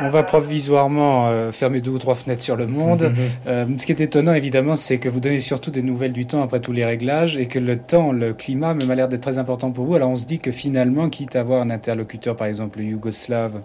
on 0.00 0.08
va 0.08 0.22
provisoirement 0.22 1.28
euh, 1.28 1.52
fermer 1.52 1.80
deux 1.80 1.90
ou 1.90 1.98
trois 1.98 2.14
fenêtres 2.14 2.42
sur 2.42 2.56
le 2.56 2.66
monde. 2.66 3.02
Mhm. 3.02 3.14
Euh, 3.46 3.66
ce 3.78 3.86
qui 3.86 3.92
est 3.92 4.00
étonnant 4.00 4.34
évidemment, 4.34 4.76
c'est 4.76 4.98
que 4.98 5.08
vous 5.08 5.20
donnez 5.20 5.40
surtout 5.40 5.70
des 5.70 5.82
nouvelles 5.82 6.12
du 6.12 6.26
temps 6.26 6.42
après 6.42 6.60
tous 6.60 6.72
les 6.72 6.84
réglages 6.84 7.36
et 7.36 7.46
que 7.46 7.58
le 7.58 7.78
temps, 7.78 8.12
le 8.12 8.34
climat 8.34 8.74
même 8.74 8.90
a 8.90 8.94
l'air 8.94 9.08
d'être 9.08 9.22
très 9.22 9.38
important 9.38 9.70
pour 9.70 9.84
vous. 9.84 9.94
Alors 9.94 10.10
on 10.10 10.16
se 10.16 10.26
dit 10.26 10.38
que 10.38 10.50
finalement, 10.50 11.08
quitte 11.08 11.36
à 11.36 11.40
avoir 11.40 11.62
un 11.62 11.70
interlocuteur 11.70 12.36
par 12.36 12.46
exemple 12.46 12.80
yougoslave 12.80 13.60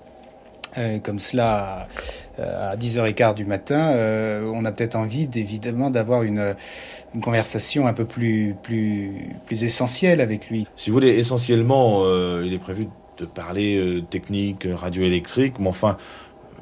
euh, 0.77 0.99
comme 0.99 1.19
cela 1.19 1.88
euh, 2.39 2.71
à 2.71 2.75
10h15 2.75 3.36
du 3.36 3.45
matin, 3.45 3.91
euh, 3.91 4.49
on 4.53 4.65
a 4.65 4.71
peut-être 4.71 4.95
envie 4.95 5.29
évidemment 5.36 5.89
d'avoir 5.89 6.23
une, 6.23 6.55
une 7.13 7.21
conversation 7.21 7.86
un 7.86 7.93
peu 7.93 8.05
plus, 8.05 8.55
plus, 8.61 9.11
plus 9.45 9.63
essentielle 9.63 10.21
avec 10.21 10.49
lui. 10.49 10.67
Si 10.75 10.89
vous 10.89 10.95
voulez, 10.95 11.09
essentiellement, 11.09 12.03
euh, 12.03 12.43
il 12.45 12.53
est 12.53 12.59
prévu 12.59 12.88
de 13.17 13.25
parler 13.25 13.77
euh, 13.77 14.01
technique, 14.01 14.67
radioélectrique, 14.71 15.59
mais 15.59 15.69
enfin, 15.69 15.97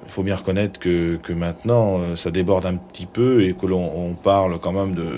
il 0.06 0.12
faut 0.12 0.24
bien 0.24 0.36
reconnaître 0.36 0.80
que, 0.80 1.18
que 1.18 1.34
maintenant, 1.34 2.00
euh, 2.00 2.16
ça 2.16 2.32
déborde 2.32 2.66
un 2.66 2.76
petit 2.76 3.06
peu 3.06 3.44
et 3.44 3.54
que 3.54 3.66
l'on 3.66 3.92
on 3.96 4.14
parle 4.14 4.60
quand 4.60 4.74
même 4.74 4.96
de, 4.96 5.10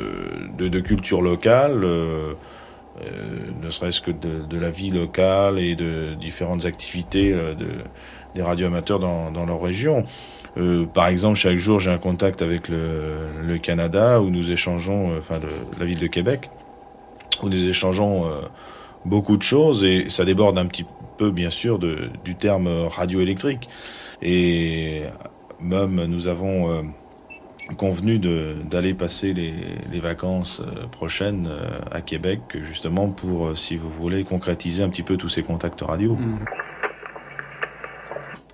de, 0.58 0.68
de 0.68 0.80
culture 0.80 1.22
locale, 1.22 1.84
euh, 1.84 2.34
euh, 3.02 3.08
ne 3.62 3.70
serait-ce 3.70 4.02
que 4.02 4.12
de, 4.12 4.46
de 4.48 4.60
la 4.60 4.70
vie 4.70 4.92
locale 4.92 5.58
et 5.60 5.76
de 5.76 6.14
différentes 6.14 6.66
activités 6.66 7.34
euh, 7.34 7.56
de, 7.56 7.68
des 8.36 8.42
radioamateurs 8.42 9.00
dans, 9.00 9.32
dans 9.32 9.46
leur 9.46 9.62
région. 9.62 10.06
Euh, 10.58 10.86
par 10.86 11.08
exemple, 11.08 11.38
chaque 11.38 11.58
jour, 11.58 11.80
j'ai 11.80 11.90
un 11.92 11.98
contact 11.98 12.42
avec 12.42 12.68
le, 12.68 13.28
le 13.44 13.58
Canada 13.58 14.22
où 14.22 14.30
nous 14.30 14.52
échangeons, 14.52 15.18
enfin, 15.18 15.40
la 15.80 15.86
ville 15.86 16.00
de 16.00 16.08
Québec, 16.08 16.52
où 17.42 17.50
nous 17.50 17.68
échangeons 17.68 18.26
beaucoup 19.06 19.38
de 19.38 19.42
choses 19.42 19.84
et 19.84 20.10
ça 20.10 20.26
déborde 20.26 20.58
un 20.60 20.68
petit 20.68 20.86
peu, 21.18 21.32
bien 21.32 21.50
sûr, 21.50 21.80
de, 21.80 22.10
du 22.24 22.36
terme 22.36 22.70
radioélectrique. 22.88 23.68
Et 24.22 25.04
même, 25.60 26.06
nous 26.06 26.28
avons 26.28 26.70
euh, 26.72 26.82
convenu 27.78 28.20
de- 28.20 28.56
d'aller 28.70 28.94
passer 28.94 29.34
les, 29.34 29.54
les 29.92 30.00
vacances 30.00 30.62
euh, 30.62 30.88
prochaines 30.88 31.48
euh, 31.50 31.80
à 31.92 32.02
Québec, 32.02 32.42
justement 32.62 33.10
pour, 33.10 33.58
si 33.58 33.76
vous 33.78 33.90
voulez, 33.90 34.24
concrétiser 34.24 34.84
un 34.84 34.90
petit 34.90 35.04
peu 35.04 35.18
tous 35.18 35.30
ces 35.30 35.44
contacts 35.44 35.82
radio. 35.82 36.18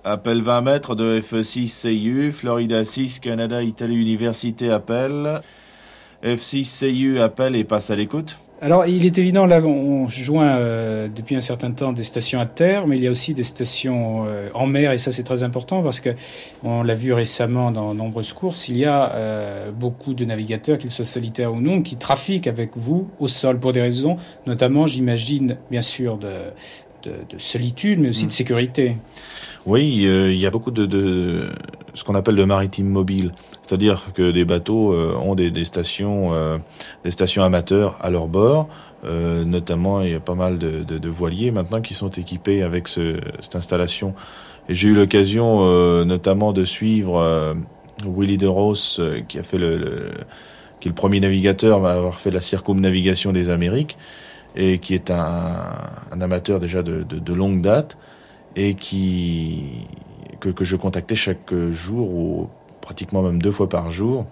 Appel 0.02 0.40
20 0.42 0.60
mètres 0.62 0.94
de 0.94 1.20
F6 1.20 1.82
CU, 1.82 2.32
Florida 2.32 2.84
6, 2.84 3.18
Canada, 3.20 3.62
Italie, 3.62 3.96
Université 3.96 4.70
appelle. 4.70 5.42
F6 6.24 6.80
CU 6.80 7.18
appelle 7.20 7.54
et 7.56 7.64
passe 7.64 7.90
à 7.90 7.96
l'écoute. 7.96 8.38
Alors, 8.62 8.84
il 8.84 9.06
est 9.06 9.16
évident, 9.16 9.46
là, 9.46 9.62
on 9.62 10.06
joint 10.08 10.56
euh, 10.56 11.08
depuis 11.08 11.34
un 11.34 11.40
certain 11.40 11.70
temps 11.70 11.94
des 11.94 12.04
stations 12.04 12.40
à 12.40 12.44
terre, 12.44 12.86
mais 12.86 12.98
il 12.98 13.02
y 13.02 13.06
a 13.06 13.10
aussi 13.10 13.32
des 13.32 13.42
stations 13.42 14.26
euh, 14.26 14.50
en 14.52 14.66
mer, 14.66 14.92
et 14.92 14.98
ça, 14.98 15.12
c'est 15.12 15.22
très 15.22 15.42
important 15.42 15.82
parce 15.82 15.98
que 15.98 16.10
on 16.62 16.82
l'a 16.82 16.94
vu 16.94 17.14
récemment 17.14 17.70
dans 17.70 17.94
nombreuses 17.94 18.34
courses, 18.34 18.68
il 18.68 18.76
y 18.76 18.84
a 18.84 19.14
euh, 19.14 19.72
beaucoup 19.72 20.12
de 20.12 20.26
navigateurs, 20.26 20.76
qu'ils 20.76 20.90
soient 20.90 21.06
solitaires 21.06 21.54
ou 21.54 21.60
non, 21.62 21.80
qui 21.80 21.96
trafiquent 21.96 22.48
avec 22.48 22.76
vous 22.76 23.08
au 23.18 23.28
sol 23.28 23.58
pour 23.58 23.72
des 23.72 23.80
raisons, 23.80 24.18
notamment, 24.46 24.86
j'imagine, 24.86 25.56
bien 25.70 25.82
sûr, 25.82 26.18
de, 26.18 26.28
de, 27.04 27.12
de 27.30 27.38
solitude, 27.38 27.98
mais 27.98 28.10
aussi 28.10 28.26
de 28.26 28.32
sécurité. 28.32 28.96
Oui, 29.64 30.04
euh, 30.04 30.32
il 30.32 30.38
y 30.38 30.46
a 30.46 30.50
beaucoup 30.50 30.70
de, 30.70 30.84
de 30.84 31.48
ce 31.94 32.04
qu'on 32.04 32.14
appelle 32.14 32.36
de 32.36 32.44
maritime 32.44 32.88
mobile, 32.88 33.32
c'est-à-dire 33.66 34.12
que 34.14 34.30
des 34.30 34.44
bateaux 34.44 34.92
euh, 34.92 35.14
ont 35.16 35.34
des, 35.34 35.50
des 35.50 35.64
stations, 35.64 36.30
euh, 36.32 36.58
des 37.04 37.10
stations 37.10 37.42
amateurs 37.44 37.96
à 38.00 38.10
leur 38.10 38.26
bord. 38.28 38.68
Euh, 39.04 39.44
notamment, 39.44 40.02
il 40.02 40.10
y 40.10 40.14
a 40.14 40.20
pas 40.20 40.34
mal 40.34 40.58
de, 40.58 40.82
de, 40.82 40.98
de 40.98 41.08
voiliers 41.08 41.50
maintenant 41.52 41.80
qui 41.80 41.94
sont 41.94 42.10
équipés 42.10 42.62
avec 42.62 42.88
ce, 42.88 43.18
cette 43.40 43.56
installation. 43.56 44.14
Et 44.68 44.74
j'ai 44.74 44.88
eu 44.88 44.94
l'occasion, 44.94 45.64
notamment, 46.04 46.52
de 46.52 46.64
suivre 46.64 47.54
Willy 48.06 48.38
de 48.38 48.46
Ross, 48.46 49.00
qui 49.26 49.38
a 49.38 49.42
fait 49.42 49.58
le, 49.58 49.78
le- 49.78 50.10
qui 50.80 50.88
est 50.88 50.90
le 50.90 50.94
premier 50.94 51.20
navigateur 51.20 51.84
à 51.84 51.92
avoir 51.92 52.20
fait 52.20 52.30
la 52.30 52.40
circumnavigation 52.40 53.32
des 53.32 53.50
Amériques 53.50 53.96
et 54.56 54.78
qui 54.78 54.94
est 54.94 55.10
un, 55.10 55.66
un 56.12 56.20
amateur 56.20 56.58
déjà 56.58 56.82
de, 56.82 57.02
de, 57.02 57.18
de 57.18 57.34
longue 57.34 57.60
date 57.62 57.96
et 58.56 58.74
qui 58.74 59.86
que, 60.40 60.48
que 60.48 60.64
je 60.64 60.76
contactais 60.76 61.16
chaque 61.16 61.54
jour 61.70 62.08
ou 62.10 62.48
pratiquement 62.90 63.22
même 63.22 63.40
deux 63.40 63.52
fois 63.52 63.68
par 63.68 63.88
jour. 63.92 64.26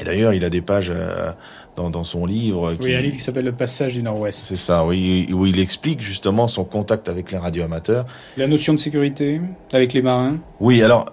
Et 0.00 0.04
d'ailleurs, 0.04 0.32
il 0.32 0.42
a 0.42 0.48
des 0.48 0.62
pages 0.62 0.90
euh, 0.90 1.32
dans, 1.76 1.90
dans 1.90 2.02
son 2.02 2.24
livre. 2.24 2.72
Oui, 2.80 2.86
qui- 2.88 2.94
un 2.94 3.00
livre 3.02 3.16
qui 3.18 3.22
s'appelle 3.22 3.44
Le 3.44 3.52
Passage 3.52 3.92
du 3.92 4.02
Nord-Ouest. 4.02 4.42
C'est 4.46 4.56
ça, 4.56 4.86
oui, 4.86 5.28
où 5.34 5.44
il 5.44 5.60
explique 5.60 6.00
justement 6.00 6.48
son 6.48 6.64
contact 6.64 7.10
avec 7.10 7.30
les 7.30 7.36
radioamateurs. 7.36 8.06
La 8.38 8.46
notion 8.46 8.72
de 8.72 8.78
sécurité 8.78 9.42
avec 9.74 9.92
les 9.92 10.00
marins. 10.00 10.38
Oui, 10.60 10.82
alors 10.82 11.12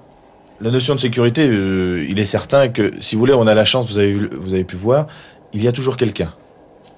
la 0.62 0.72
notion 0.72 0.96
de 0.96 1.00
sécurité, 1.02 1.46
euh, 1.46 2.06
il 2.10 2.20
est 2.22 2.26
certain 2.26 2.70
que 2.70 2.94
si 3.02 3.16
vous 3.16 3.20
voulez, 3.20 3.34
on 3.34 3.48
a 3.48 3.54
la 3.54 3.66
chance, 3.66 3.88
vous 3.92 3.98
avez, 3.98 4.14
vous 4.14 4.54
avez 4.54 4.64
pu 4.64 4.78
voir, 4.78 5.08
il 5.52 5.62
y 5.62 5.68
a 5.68 5.74
toujours 5.74 5.98
quelqu'un. 5.98 6.32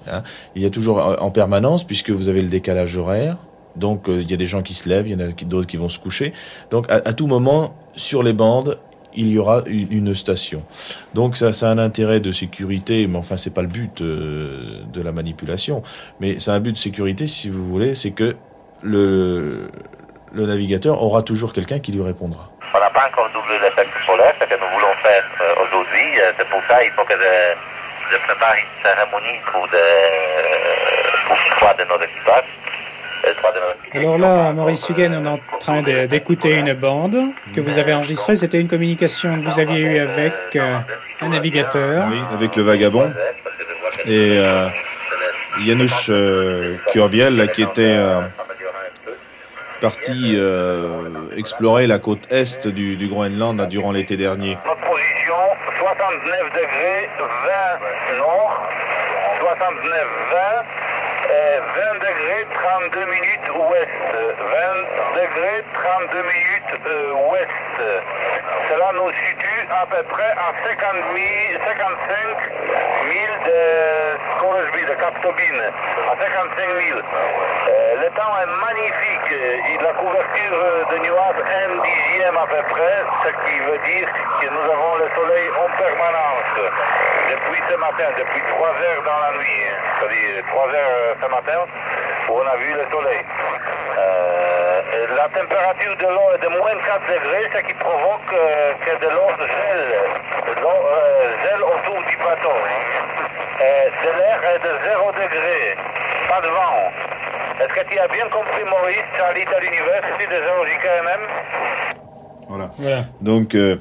hein. 0.08 0.22
il 0.54 0.62
y 0.62 0.66
a 0.66 0.70
toujours 0.70 0.98
en 0.98 1.16
en 1.20 1.30
permanence, 1.32 1.82
puisque 1.82 2.10
vous 2.10 2.28
avez 2.28 2.42
le 2.42 2.48
décalage 2.48 2.96
horaire. 2.96 3.38
Donc 3.74 4.08
euh, 4.08 4.20
il 4.22 4.30
y 4.30 4.34
a 4.34 4.36
des 4.36 4.46
gens 4.46 4.62
qui 4.62 4.74
se 4.74 4.88
lèvent, 4.88 5.08
il 5.08 5.14
y 5.14 5.16
en 5.16 5.26
a 5.28 5.32
d'autres 5.32 5.66
qui 5.66 5.76
vont 5.78 5.88
se 5.88 5.98
coucher. 5.98 6.32
Donc 6.70 6.88
à, 6.88 6.96
à 7.04 7.12
tout 7.12 7.26
moment, 7.26 7.74
sur 7.96 8.22
les 8.22 8.32
bandes, 8.32 8.78
il 9.14 9.30
y 9.30 9.38
aura 9.38 9.62
une, 9.66 10.14
station. 10.14 10.64
Donc 11.14 11.36
ça, 11.36 11.52
ça 11.52 11.68
a 11.68 11.70
un 11.70 11.78
intérêt 11.78 12.20
de 12.20 12.32
sécurité, 12.32 13.06
mais 13.06 13.18
enfin 13.18 13.36
c'est 13.36 13.52
pas 13.52 13.62
le 13.62 13.68
but 13.68 14.00
euh, 14.00 14.82
de 14.92 15.02
la 15.02 15.12
manipulation. 15.12 15.82
Mais 16.20 16.38
c'est 16.38 16.50
un 16.50 16.60
but 16.60 16.72
de 16.72 16.78
sécurité, 16.78 17.26
si 17.26 17.48
vous 17.48 17.66
voulez, 17.66 17.94
c'est 17.94 18.10
que 18.10 18.36
le, 18.82 19.68
le 20.32 20.46
navigateur 20.46 21.02
aura 21.02 21.22
toujours 21.22 21.52
quelqu'un 21.52 21.78
qui 21.78 21.92
lui 21.92 22.02
répondra. 22.02 22.50
On 22.74 22.78
n'a 22.78 22.90
pas 22.90 23.08
encore 23.08 23.28
doublé 23.32 23.58
l'effet 23.60 23.86
polaire, 24.06 24.34
ce 24.40 24.44
que 24.44 24.54
nous 24.54 24.70
voulons 24.74 24.94
faire 25.02 25.24
euh, 25.40 25.64
aujourd'hui. 25.64 26.20
Euh, 26.20 26.32
c'est 26.38 26.48
pour 26.48 26.60
ça 26.68 26.82
qu'il 26.82 26.92
faut 26.92 27.04
que 27.04 27.14
je, 27.14 28.12
je 28.12 28.16
prépare 28.18 28.54
une 28.54 28.82
cérémonie 28.82 29.38
pour, 29.50 29.66
de, 29.68 29.84
pour 31.26 31.36
de 31.74 31.84
nos 31.84 32.04
équipages. 32.04 32.63
Alors 33.94 34.18
là, 34.18 34.52
Maurice 34.52 34.88
Huguen, 34.88 35.14
on 35.14 35.24
est 35.24 35.28
en 35.28 35.58
train 35.58 35.82
d'écouter 35.82 36.54
une 36.54 36.72
bande 36.72 37.16
que 37.54 37.60
vous 37.60 37.78
avez 37.78 37.94
enregistrée. 37.94 38.34
C'était 38.34 38.60
une 38.60 38.66
communication 38.68 39.40
que 39.40 39.48
vous 39.48 39.60
aviez 39.60 39.80
eue 39.80 39.98
avec 39.98 40.34
euh, 40.56 40.78
un 41.20 41.28
navigateur. 41.28 42.08
Oui, 42.10 42.18
avec 42.32 42.56
le 42.56 42.64
vagabond. 42.64 43.12
Et 44.06 44.38
euh, 44.38 44.68
Janusz 45.64 46.08
euh, 46.10 46.76
Kurbiel, 46.90 47.36
là, 47.36 47.46
qui 47.46 47.62
était 47.62 47.96
euh, 47.96 48.20
parti 49.80 50.34
euh, 50.36 51.02
explorer 51.36 51.86
la 51.86 51.98
côte 52.00 52.26
est 52.30 52.66
du, 52.66 52.96
du 52.96 53.06
Groenland 53.06 53.58
là, 53.58 53.66
durant 53.66 53.92
l'été 53.92 54.16
dernier. 54.16 54.58
Notre 54.66 54.80
position, 54.80 55.34
69 55.78 56.52
degrés, 56.52 57.08
20 58.10 58.18
nord, 58.18 58.62
69, 59.40 60.06
20, 60.32 60.84
et 61.30 61.58
20 61.58 62.04
degrés, 62.84 62.94
32 62.96 63.06
minutes 63.06 63.24
ouest, 63.24 63.33
20 64.54 64.60
degrés, 65.18 65.64
32 65.74 66.22
minutes 66.22 66.86
euh, 66.86 67.12
ouest. 67.28 67.50
Cela 68.70 68.92
nous 68.94 69.10
situe 69.10 69.66
à 69.68 69.84
peu 69.86 70.02
près 70.04 70.30
à 70.30 70.54
50 70.62 70.94
000, 71.12 71.58
55 71.66 72.54
000 73.10 73.24
de 73.46 73.58
Scoresby, 74.36 74.82
de 74.86 74.94
Cap 74.94 75.20
Tobin, 75.22 75.58
à 75.58 76.14
55 76.22 76.68
000. 76.86 76.98
Euh, 76.98 77.94
le 77.98 78.08
temps 78.14 78.34
est 78.42 78.52
magnifique, 78.62 79.32
et 79.32 79.82
la 79.82 79.92
couverture 79.94 80.58
de 80.90 80.98
nuages 81.02 81.42
un 81.42 81.82
dixième 81.82 82.36
à 82.36 82.46
peu 82.46 82.62
près, 82.70 82.96
ce 83.26 83.30
qui 83.34 83.58
veut 83.58 83.80
dire 83.90 84.08
que 84.40 84.46
nous 84.46 84.70
avons 84.70 84.94
le 85.02 85.08
soleil 85.18 85.50
en 85.50 85.68
permanence 85.76 86.70
depuis 87.30 87.62
ce 87.68 87.76
matin, 87.76 88.06
depuis 88.18 88.42
3 88.54 88.68
heures 88.68 89.02
dans 89.02 89.18
la 89.18 89.38
nuit, 89.38 89.62
hein. 89.66 89.82
c'est-à-dire 89.98 90.44
3 90.46 90.68
heures 90.68 91.16
ce 91.20 91.26
matin 91.26 91.58
où 92.28 92.32
on 92.38 92.46
a 92.46 92.56
vu 92.56 92.72
le 92.72 92.86
soleil. 92.90 93.20
Euh, 93.96 94.23
la 95.24 95.40
température 95.40 95.96
de 95.96 96.04
l'eau 96.04 96.28
est 96.34 96.42
de 96.44 96.48
moins 96.48 96.76
4 96.84 97.00
degrés, 97.08 97.48
ce 97.48 97.60
qui 97.66 97.74
provoque 97.74 98.32
euh, 98.34 98.72
que 98.84 98.92
de 99.00 99.10
l'eau 99.10 99.30
gèle, 99.40 99.86
l'eau 100.60 100.68
euh, 100.68 101.32
gèle 101.44 101.62
autour 101.62 101.98
du 102.04 102.16
bateau. 102.18 102.52
Et 103.60 103.88
de 104.04 104.10
l'air 104.18 104.38
est 104.52 104.58
de 104.58 104.72
0 104.84 105.12
degré, 105.12 105.76
pas 106.28 106.40
de 106.42 106.48
vent. 106.48 106.76
Est-ce 107.58 107.72
que 107.72 107.88
tu 107.90 107.98
as 107.98 108.08
bien 108.08 108.28
compris, 108.28 108.64
Maurice, 108.68 109.08
Charlie 109.16 109.44
à 109.44 109.60
l'université 109.60 110.26
de 110.26 110.42
géologie 110.42 110.78
KMM 110.82 111.22
Voilà. 112.48 113.04
Donc 113.22 113.54
euh, 113.54 113.76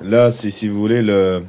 là, 0.00 0.30
c'est 0.30 0.52
si 0.52 0.68
vous 0.68 0.78
voulez 0.78 1.02
le. 1.02 1.42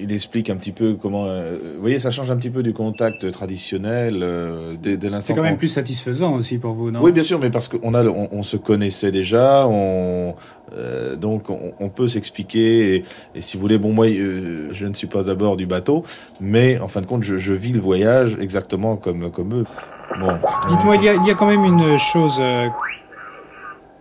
Il 0.00 0.12
explique 0.12 0.50
un 0.50 0.56
petit 0.56 0.72
peu 0.72 0.94
comment. 0.94 1.26
euh, 1.26 1.58
vous 1.76 1.80
voyez, 1.80 1.98
ça 1.98 2.10
change 2.10 2.30
un 2.30 2.36
petit 2.36 2.50
peu 2.50 2.62
du 2.62 2.72
contact 2.72 3.30
traditionnel 3.30 4.20
euh, 4.22 4.72
dès, 4.80 4.96
dès 4.96 5.08
l'instant. 5.10 5.34
C'est 5.34 5.36
quand 5.38 5.42
même 5.46 5.56
plus 5.56 5.68
satisfaisant 5.68 6.34
aussi 6.34 6.58
pour 6.58 6.72
vous, 6.72 6.90
non? 6.90 7.00
Oui, 7.02 7.12
bien 7.12 7.22
sûr, 7.22 7.38
mais 7.38 7.50
parce 7.50 7.68
qu'on 7.68 7.94
a, 7.94 8.04
on, 8.04 8.28
on 8.32 8.42
se 8.42 8.56
connaissait 8.56 9.10
déjà, 9.10 9.66
on, 9.68 10.34
euh, 10.74 11.16
donc 11.16 11.50
on, 11.50 11.72
on 11.78 11.88
peut 11.88 12.08
s'expliquer. 12.08 12.96
Et, 12.96 13.04
et 13.34 13.40
si 13.40 13.56
vous 13.56 13.62
voulez, 13.62 13.78
bon, 13.78 13.92
moi, 13.92 14.06
euh, 14.06 14.68
je 14.72 14.86
ne 14.86 14.94
suis 14.94 15.06
pas 15.06 15.30
à 15.30 15.34
bord 15.34 15.56
du 15.56 15.66
bateau, 15.66 16.04
mais 16.40 16.78
en 16.78 16.88
fin 16.88 17.00
de 17.00 17.06
compte, 17.06 17.22
je, 17.22 17.36
je 17.38 17.52
vis 17.52 17.72
le 17.72 17.80
voyage 17.80 18.36
exactement 18.40 18.96
comme, 18.96 19.30
comme 19.30 19.60
eux. 19.60 19.64
Bon. 20.20 20.32
Dites-moi, 20.68 20.96
il 20.96 21.02
y, 21.04 21.08
a- 21.08 21.14
il 21.14 21.26
y 21.26 21.30
a 21.30 21.34
quand 21.34 21.46
même 21.46 21.64
une 21.64 21.98
chose 21.98 22.40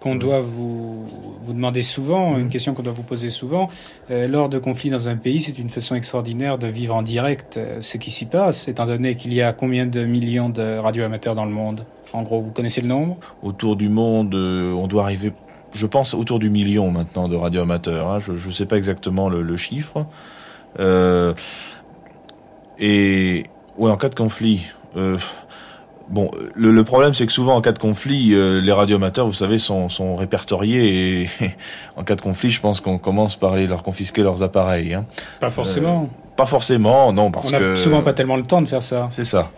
qu'on 0.06 0.16
doit 0.16 0.39
vous, 0.39 1.03
vous 1.41 1.53
demander 1.53 1.82
souvent, 1.82 2.38
une 2.38 2.49
question 2.49 2.76
qu'on 2.76 2.84
doit 2.84 2.93
vous 2.93 3.01
poser 3.01 3.32
souvent. 3.32 3.72
Euh, 4.12 4.28
lors 4.28 4.49
de 4.49 4.60
conflits 4.60 4.91
dans 4.91 5.10
un 5.10 5.16
pays, 5.16 5.41
c'est 5.41 5.58
une 5.58 5.72
façon 5.72 5.95
extraordinaire 5.95 6.60
de 6.60 6.68
vivre 6.68 6.93
en 6.93 7.01
direct 7.01 7.58
euh, 7.58 7.82
ce 7.82 7.97
qui 7.97 8.12
s'y 8.12 8.28
passe, 8.28 8.68
étant 8.68 8.86
donné 8.86 9.16
qu'il 9.16 9.34
y 9.34 9.41
a 9.41 9.51
combien 9.51 9.88
de 9.88 10.06
millions 10.06 10.49
de 10.49 10.78
radioamateurs 10.78 11.34
dans 11.34 11.45
le 11.45 11.49
monde? 11.49 11.86
En 12.14 12.22
gros, 12.22 12.39
vous 12.39 12.51
connaissez 12.51 12.82
le 12.82 12.88
nombre? 12.88 13.18
Autour 13.41 13.78
du 13.78 13.89
monde, 13.89 14.36
euh, 14.36 14.74
on 14.74 14.86
doit 14.86 15.01
arriver, 15.01 15.34
je 15.74 15.88
pense, 15.88 16.14
autour 16.14 16.38
du 16.38 16.51
million 16.51 16.91
maintenant 16.91 17.28
de 17.28 17.36
radioamateurs. 17.36 18.08
hein. 18.08 18.20
Je 18.20 18.34
ne 18.34 18.53
sais 18.53 18.68
pas 18.68 18.78
exactement 18.78 19.28
le, 19.28 19.58
chiffre. 19.58 20.06
Et 22.78 23.43
ouais, 23.80 23.89
en 23.89 23.97
cas 23.97 24.10
de 24.10 24.16
conflit. 24.16 24.68
Bon, 26.10 26.30
le, 26.53 26.72
le 26.72 26.84
problème, 26.84 27.14
c'est 27.14 27.26
que 27.26 27.32
souvent, 27.32 27.56
en 27.56 27.62
cas 27.62 27.72
de 27.72 27.80
conflit, 27.80 28.34
euh, 28.34 28.62
les 28.62 28.72
radioamateurs, 28.72 29.26
vous 29.26 29.34
savez, 29.34 29.58
sont, 29.58 29.89
sont 29.89 30.16
répertoriés. 30.16 31.24
Et 31.24 31.30
en 31.97 32.03
cas 32.03 32.16
de 32.16 32.22
conflit, 32.22 32.49
je 32.49 32.62
pense 32.62 32.80
qu'on 32.80 32.97
commence 32.99 33.36
par 33.36 33.53
aller 33.53 33.66
leur 33.68 33.82
confisquer 33.84 34.22
leurs 34.22 34.43
appareils. 34.43 34.93
hein. 34.93 35.06
Pas 35.39 35.49
forcément. 35.49 36.03
Euh, 36.03 36.22
pas 36.36 36.45
forcément, 36.45 37.14
non, 37.14 37.32
parce 37.32 37.47
On 37.47 37.51
n'a 37.51 37.60
que 37.60 37.76
souvent 37.76 38.01
pas 38.01 38.12
tellement 38.12 38.36
le 38.36 38.43
temps 38.43 38.62
de 38.62 38.68
faire 38.68 38.84
ça. 38.84 39.08
c'est 39.10 39.24
ça. 39.24 39.51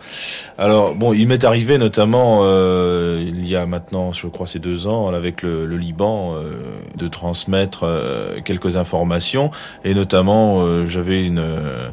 Alors 0.58 0.94
bon, 0.94 1.12
il 1.12 1.26
m'est 1.26 1.42
arrivé 1.44 1.76
notamment 1.76 2.42
euh, 2.42 3.20
il 3.20 3.48
y 3.48 3.56
a 3.56 3.66
maintenant, 3.66 4.12
je 4.12 4.28
crois, 4.28 4.46
c'est 4.46 4.60
deux 4.60 4.86
ans, 4.86 5.08
avec 5.08 5.42
le, 5.42 5.66
le 5.66 5.76
Liban, 5.76 6.34
euh, 6.36 6.52
de 6.96 7.08
transmettre 7.08 7.80
euh, 7.82 8.40
quelques 8.44 8.76
informations 8.76 9.50
et 9.84 9.92
notamment 9.92 10.60
euh, 10.62 10.86
j'avais 10.86 11.24
une, 11.26 11.40
euh, 11.40 11.88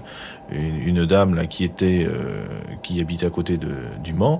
une 0.51 0.75
une 0.97 1.05
dame 1.05 1.35
là 1.35 1.45
qui 1.45 1.63
était 1.63 2.05
euh, 2.07 2.45
qui 2.83 3.01
habitait 3.01 3.25
à 3.25 3.29
côté 3.29 3.57
de, 3.57 3.73
du 4.03 4.13
Mans 4.13 4.37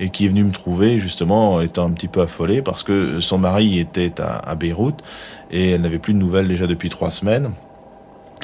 et 0.00 0.10
qui 0.10 0.26
est 0.26 0.28
venue 0.28 0.44
me 0.44 0.52
trouver 0.52 0.98
justement 0.98 1.60
étant 1.60 1.86
un 1.86 1.92
petit 1.92 2.08
peu 2.08 2.20
affolée 2.22 2.62
parce 2.62 2.82
que 2.82 3.20
son 3.20 3.38
mari 3.38 3.78
était 3.78 4.20
à, 4.20 4.36
à 4.36 4.54
Beyrouth 4.54 5.02
et 5.50 5.70
elle 5.70 5.80
n'avait 5.80 5.98
plus 5.98 6.12
de 6.12 6.18
nouvelles 6.18 6.48
déjà 6.48 6.66
depuis 6.66 6.90
trois 6.90 7.10
semaines. 7.10 7.50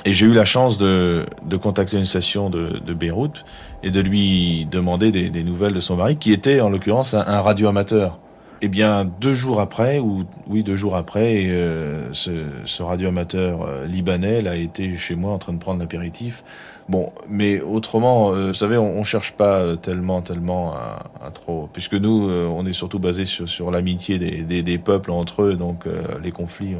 Et 0.04 0.12
j'ai 0.12 0.26
eu 0.26 0.32
la 0.32 0.44
chance 0.44 0.78
de, 0.78 1.26
de 1.44 1.56
contacter 1.56 1.96
une 1.96 2.04
station 2.04 2.50
de, 2.50 2.80
de 2.84 2.94
Beyrouth 2.94 3.44
et 3.84 3.90
de 3.90 4.00
lui 4.00 4.66
demander 4.68 5.12
des, 5.12 5.30
des 5.30 5.44
nouvelles 5.44 5.74
de 5.74 5.80
son 5.80 5.96
mari, 5.96 6.16
qui 6.16 6.32
était 6.32 6.60
en 6.60 6.70
l'occurrence 6.70 7.14
un, 7.14 7.24
un 7.24 7.40
radioamateur. 7.40 8.18
Eh 8.62 8.68
bien, 8.68 9.04
deux 9.04 9.34
jours 9.34 9.60
après, 9.60 9.98
ou 9.98 10.24
oui, 10.48 10.62
deux 10.62 10.76
jours 10.76 10.96
après, 10.96 11.46
euh, 11.46 12.12
ce, 12.12 12.30
ce 12.64 12.82
radioamateur 12.82 13.62
euh, 13.62 13.86
libanais 13.86 14.40
là, 14.40 14.52
a 14.52 14.56
été 14.56 14.96
chez 14.96 15.14
moi 15.14 15.32
en 15.32 15.38
train 15.38 15.52
de 15.52 15.58
prendre 15.58 15.80
l'apéritif. 15.80 16.44
Bon, 16.92 17.10
mais 17.26 17.62
autrement, 17.62 18.34
euh, 18.34 18.48
vous 18.48 18.54
savez, 18.54 18.76
on, 18.76 18.98
on 18.98 19.02
cherche 19.02 19.32
pas 19.32 19.60
euh, 19.60 19.76
tellement, 19.76 20.20
tellement 20.20 20.74
à, 20.74 21.30
trop, 21.30 21.70
puisque 21.72 21.94
nous, 21.94 22.28
euh, 22.28 22.46
on 22.46 22.66
est 22.66 22.74
surtout 22.74 22.98
basé 22.98 23.24
sur, 23.24 23.70
l'amitié 23.70 24.18
des, 24.18 24.78
peuples 24.78 25.10
entre 25.10 25.40
eux, 25.40 25.54
donc 25.56 25.86
les 26.22 26.32
conflits, 26.32 26.76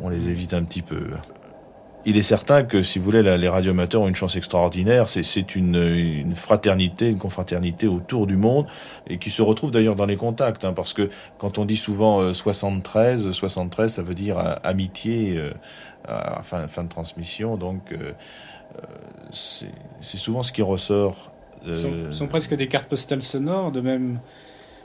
on, 0.00 0.08
les 0.10 0.28
évite 0.28 0.54
un 0.54 0.62
petit 0.62 0.82
peu. 0.82 1.08
Il 2.04 2.16
est 2.16 2.22
certain 2.22 2.62
que, 2.62 2.84
si 2.84 3.00
vous 3.00 3.04
voulez, 3.04 3.24
les 3.24 3.48
radioamateurs 3.48 4.02
ont 4.02 4.08
une 4.08 4.14
chance 4.14 4.36
extraordinaire. 4.36 5.08
C'est- 5.08 5.56
une, 5.56 6.32
fraternité, 6.36 7.08
une 7.08 7.18
confraternité 7.18 7.88
autour 7.88 8.28
du 8.28 8.36
monde 8.36 8.66
et 9.08 9.18
qui 9.18 9.30
se 9.30 9.42
retrouve 9.42 9.72
d'ailleurs 9.72 9.96
dans 9.96 10.06
les 10.06 10.16
contacts. 10.16 10.64
hein, 10.64 10.72
parce 10.72 10.92
que 10.92 11.10
quand 11.38 11.58
on 11.58 11.64
dit 11.64 11.76
souvent 11.76 12.20
euh, 12.20 12.32
73, 12.32 13.32
73, 13.32 13.92
ça 13.92 14.02
veut 14.02 14.14
dire 14.14 14.38
amitié 14.62 15.50
à 16.06 16.42
fin, 16.42 16.68
fin 16.68 16.84
de 16.84 16.88
transmission. 16.88 17.56
Donc, 17.56 17.92
c'est 19.32 20.18
souvent 20.18 20.42
ce 20.42 20.52
qui 20.52 20.62
ressort. 20.62 21.32
euh, 21.66 22.10
Ce 22.10 22.18
sont, 22.18 22.26
presque 22.26 22.54
des 22.54 22.68
cartes 22.68 22.88
postales 22.88 23.22
sonores, 23.22 23.72
de 23.72 23.80
même 23.80 24.18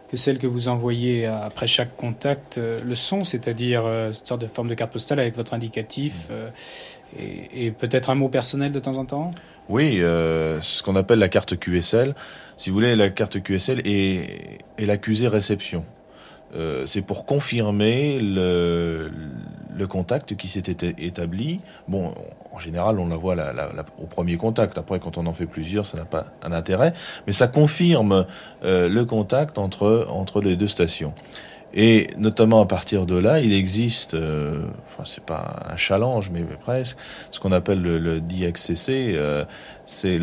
que 0.09 0.17
celles 0.17 0.37
que 0.37 0.45
vous 0.45 0.67
envoyez 0.67 1.25
après 1.25 1.65
chaque 1.65 1.95
contact 1.95 2.59
euh, 2.59 2.79
le 2.85 2.93
son, 2.95 3.23
c'est-à-dire 3.23 3.83
euh, 3.85 4.11
cette 4.11 4.27
sorte 4.27 4.41
de 4.41 4.45
forme 4.47 4.67
de 4.67 4.75
carte 4.75 4.91
postale 4.93 5.19
avec 5.19 5.35
votre 5.35 5.55
indicatif 5.55 6.27
euh, 6.29 6.49
et, 7.19 7.65
et 7.65 7.71
peut-être 7.71 8.11
un 8.11 8.15
mot 8.15 8.29
personnel 8.29 8.71
de 8.71 8.79
temps 8.79 8.97
en 8.97 9.05
temps? 9.05 9.31
Oui, 9.67 9.99
euh, 10.01 10.61
ce 10.61 10.83
qu'on 10.83 10.95
appelle 10.95 11.17
la 11.17 11.29
carte 11.29 11.57
QSL. 11.57 12.13
Si 12.57 12.69
vous 12.69 12.75
voulez, 12.75 12.95
la 12.95 13.09
carte 13.09 13.41
QSL 13.41 13.81
est, 13.85 14.59
est 14.77 14.85
l'accusé 14.85 15.27
réception. 15.27 15.83
Euh, 16.55 16.85
c'est 16.85 17.01
pour 17.01 17.25
confirmer 17.25 18.19
le, 18.21 19.11
le 19.75 19.87
contact 19.87 20.35
qui 20.35 20.47
éta- 20.47 20.93
établi. 20.97 21.59
Bon, 21.87 22.13
en 22.53 22.59
général, 22.59 22.99
on 22.99 23.07
la 23.07 23.17
voit 23.17 23.35
au 24.01 24.05
premier 24.05 24.37
contact. 24.37 24.77
Après, 24.77 24.99
quand 24.99 25.17
on 25.17 25.25
en 25.25 25.33
fait 25.33 25.45
plusieurs, 25.45 25.85
ça 25.85 25.97
n'a 25.97 26.05
pas 26.05 26.27
un 26.43 26.51
intérêt. 26.51 26.93
Mais 27.27 27.33
ça 27.33 27.47
confirme 27.47 28.25
euh, 28.63 28.87
le 28.87 29.05
contact 29.05 29.57
entre, 29.57 30.41
les 30.41 30.55
deux 30.55 30.67
stations. 30.67 31.13
Et 31.77 32.07
notamment 32.17 32.61
à 32.61 32.65
partir 32.65 33.05
de 33.05 33.17
là, 33.17 33.41
il 33.41 33.51
existe, 33.51 34.13
euh, 34.13 34.61
enfin 34.85 35.03
c'est 35.03 35.23
pas 35.23 35.57
un 35.69 35.75
challenge, 35.75 36.29
mais 36.31 36.41
presque, 36.43 36.97
ce 37.31 37.41
qu'on 37.41 37.51
appelle 37.51 37.81
le, 37.81 38.21
DXCC, 38.21 39.13
euh, 39.15 39.43
c'est 39.83 40.19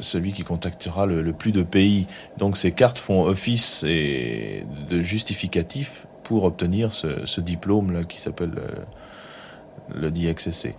celui 0.00 0.32
qui 0.32 0.42
contactera 0.42 1.06
le, 1.06 1.22
le 1.22 1.32
plus 1.32 1.52
de 1.52 1.62
pays. 1.62 2.08
Donc 2.38 2.56
ces 2.56 2.72
cartes 2.72 2.98
font 2.98 3.22
office 3.22 3.84
et 3.86 4.66
de 4.90 5.00
justificatif 5.00 6.06
pour 6.24 6.44
obtenir 6.44 6.92
ce, 6.92 7.26
ce 7.26 7.40
diplôme 7.40 7.92
là 7.92 8.04
qui 8.04 8.20
s'appelle 8.20 8.52
le, 9.90 10.00
le 10.00 10.10
DXCC. 10.10 10.74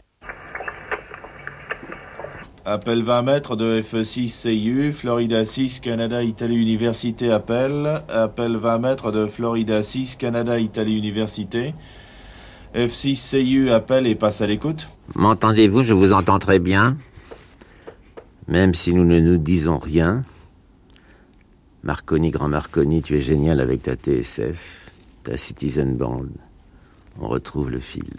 Appel 2.65 3.03
20 3.03 3.21
mètres 3.23 3.55
de 3.57 3.81
F6 3.81 4.29
CIU, 4.29 4.93
Florida 4.93 5.43
6, 5.43 5.81
Canada, 5.81 6.23
Italie, 6.23 6.55
Université, 6.55 7.29
appel. 7.29 8.01
Appel 8.07 8.55
20 8.55 8.77
mètres 8.77 9.11
de 9.11 9.25
Florida 9.25 9.81
6, 9.81 10.15
Canada, 10.15 10.57
Italie, 10.57 10.97
Université. 10.97 11.73
F6 12.73 13.15
CIU, 13.15 13.69
appel 13.69 14.07
et 14.07 14.15
passe 14.15 14.41
à 14.41 14.47
l'écoute. 14.47 14.87
M'entendez-vous? 15.15 15.83
Je 15.83 15.93
vous 15.93 16.13
entends 16.13 16.39
très 16.39 16.59
bien. 16.59 16.97
Même 18.47 18.73
si 18.73 18.93
nous 18.93 19.03
ne 19.03 19.19
nous 19.19 19.37
disons 19.37 19.77
rien. 19.77 20.23
Marconi, 21.83 22.31
grand 22.31 22.47
Marconi, 22.47 23.01
tu 23.01 23.17
es 23.17 23.21
génial 23.21 23.59
avec 23.59 23.83
ta 23.83 23.95
TSF, 23.95 24.82
ta 25.23 25.37
Citizen 25.37 25.95
Band. 25.95 26.27
On 27.19 27.27
retrouve 27.27 27.69
le 27.69 27.79
fil. 27.79 28.13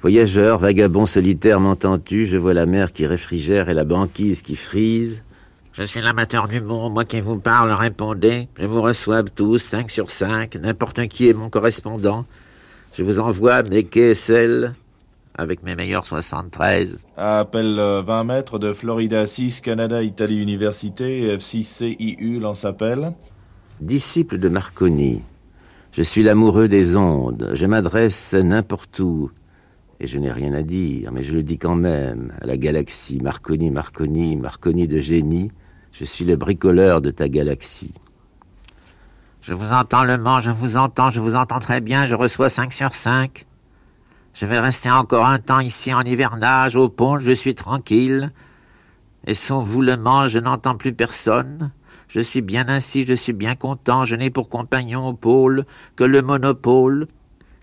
Voyageur, 0.00 0.58
vagabond 0.58 1.06
solitaire, 1.06 1.60
m'entends-tu? 1.60 2.26
Je 2.26 2.36
vois 2.36 2.54
la 2.54 2.66
mer 2.66 2.92
qui 2.92 3.06
réfrigère 3.06 3.68
et 3.68 3.74
la 3.74 3.84
banquise 3.84 4.42
qui 4.42 4.56
frise. 4.56 5.24
Je 5.72 5.84
suis 5.84 6.02
l'amateur 6.02 6.48
du 6.48 6.60
monde, 6.60 6.92
moi 6.92 7.04
qui 7.04 7.20
vous 7.20 7.38
parle, 7.38 7.72
répondez. 7.72 8.48
Je 8.58 8.66
vous 8.66 8.82
reçois 8.82 9.22
tous, 9.22 9.58
5 9.58 9.90
sur 9.90 10.10
5, 10.10 10.56
n'importe 10.56 11.06
qui 11.06 11.28
est 11.28 11.32
mon 11.32 11.48
correspondant. 11.48 12.26
Je 12.94 13.02
vous 13.02 13.20
envoie 13.20 13.62
mes 13.62 13.84
KSL 13.84 14.74
avec 15.34 15.62
mes 15.62 15.76
meilleurs 15.76 16.04
73. 16.04 16.98
Appel 17.16 17.78
euh, 17.78 18.02
20 18.02 18.24
mètres 18.24 18.58
de 18.58 18.72
Florida 18.72 19.26
6, 19.26 19.60
Canada, 19.62 20.02
Italie, 20.02 20.42
Université. 20.42 21.34
F6 21.36 21.62
CIU 21.62 22.38
lance 22.38 22.64
appel. 22.64 23.12
Disciple 23.82 24.38
de 24.38 24.48
Marconi, 24.48 25.22
je 25.90 26.02
suis 26.02 26.22
l'amoureux 26.22 26.68
des 26.68 26.94
ondes, 26.94 27.50
je 27.54 27.66
m'adresse 27.66 28.32
n'importe 28.32 29.00
où, 29.00 29.28
et 29.98 30.06
je 30.06 30.20
n'ai 30.20 30.30
rien 30.30 30.54
à 30.54 30.62
dire, 30.62 31.10
mais 31.10 31.24
je 31.24 31.34
le 31.34 31.42
dis 31.42 31.58
quand 31.58 31.74
même, 31.74 32.32
à 32.40 32.46
la 32.46 32.56
galaxie 32.56 33.18
Marconi, 33.20 33.72
Marconi, 33.72 34.36
Marconi 34.36 34.86
de 34.86 35.00
génie, 35.00 35.50
je 35.90 36.04
suis 36.04 36.24
le 36.24 36.36
bricoleur 36.36 37.00
de 37.00 37.10
ta 37.10 37.28
galaxie. 37.28 37.92
Je 39.40 39.52
vous 39.52 39.72
entends 39.72 40.04
le 40.04 40.16
Mans, 40.16 40.38
je 40.38 40.52
vous 40.52 40.76
entends, 40.76 41.10
je 41.10 41.20
vous 41.20 41.34
entends 41.34 41.58
très 41.58 41.80
bien, 41.80 42.06
je 42.06 42.14
reçois 42.14 42.50
5 42.50 42.72
sur 42.72 42.94
5. 42.94 43.46
Je 44.32 44.46
vais 44.46 44.60
rester 44.60 44.92
encore 44.92 45.26
un 45.26 45.40
temps 45.40 45.58
ici 45.58 45.92
en 45.92 46.02
hivernage, 46.02 46.76
au 46.76 46.88
pont, 46.88 47.18
je 47.18 47.32
suis 47.32 47.56
tranquille. 47.56 48.30
Et 49.26 49.34
sans 49.34 49.60
vous 49.60 49.82
le 49.82 49.96
Mans, 49.96 50.28
je 50.28 50.38
n'entends 50.38 50.76
plus 50.76 50.92
personne. 50.92 51.72
Je 52.12 52.20
suis 52.20 52.42
bien 52.42 52.68
ainsi, 52.68 53.06
je 53.06 53.14
suis 53.14 53.32
bien 53.32 53.54
content, 53.54 54.04
je 54.04 54.14
n'ai 54.16 54.28
pour 54.28 54.50
compagnon 54.50 55.08
au 55.08 55.14
pôle 55.14 55.64
que 55.96 56.04
le 56.04 56.20
monopole, 56.20 57.08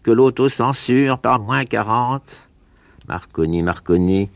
que 0.01 0.09
l'autocensure 0.09 1.19
par 1.19 1.39
moins 1.39 1.65
40. 1.65 2.49
Marconi, 3.07 3.61
Marconi, 3.61 4.27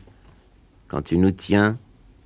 quand 0.86 1.02
tu 1.02 1.18
nous 1.18 1.32
tiens, 1.32 1.78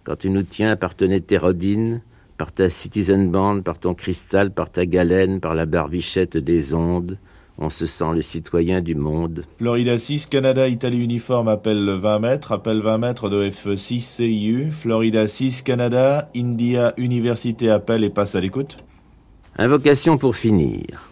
quand 0.04 0.16
tu 0.16 0.28
nous 0.28 0.42
tiens 0.42 0.76
par 0.76 0.96
ton 0.96 1.10
hétérodine, 1.10 2.02
par 2.36 2.52
ta 2.52 2.68
citizen 2.68 3.30
band, 3.30 3.62
par 3.62 3.78
ton 3.78 3.94
cristal, 3.94 4.50
par 4.50 4.70
ta 4.70 4.84
galène, 4.84 5.40
par 5.40 5.54
la 5.54 5.64
barbichette 5.64 6.36
des 6.36 6.74
ondes, 6.74 7.16
On 7.60 7.70
se 7.70 7.86
sent 7.86 8.12
le 8.14 8.22
citoyen 8.22 8.80
du 8.80 8.94
monde. 8.94 9.44
Florida 9.58 9.98
6, 9.98 10.26
Canada, 10.26 10.68
Italie 10.68 11.02
uniforme 11.02 11.48
appelle 11.48 11.90
20 11.90 12.18
mètres, 12.20 12.52
appelle 12.52 12.80
20 12.80 12.98
mètres 12.98 13.28
de 13.28 13.50
F6 13.50 14.00
CIU. 14.00 14.70
Florida 14.70 15.26
6, 15.26 15.62
Canada, 15.62 16.30
India 16.36 16.94
Université 16.96 17.68
appelle 17.68 18.04
et 18.04 18.10
passe 18.10 18.36
à 18.36 18.40
l'écoute. 18.40 18.76
Invocation 19.56 20.18
pour 20.18 20.36
finir. 20.36 21.10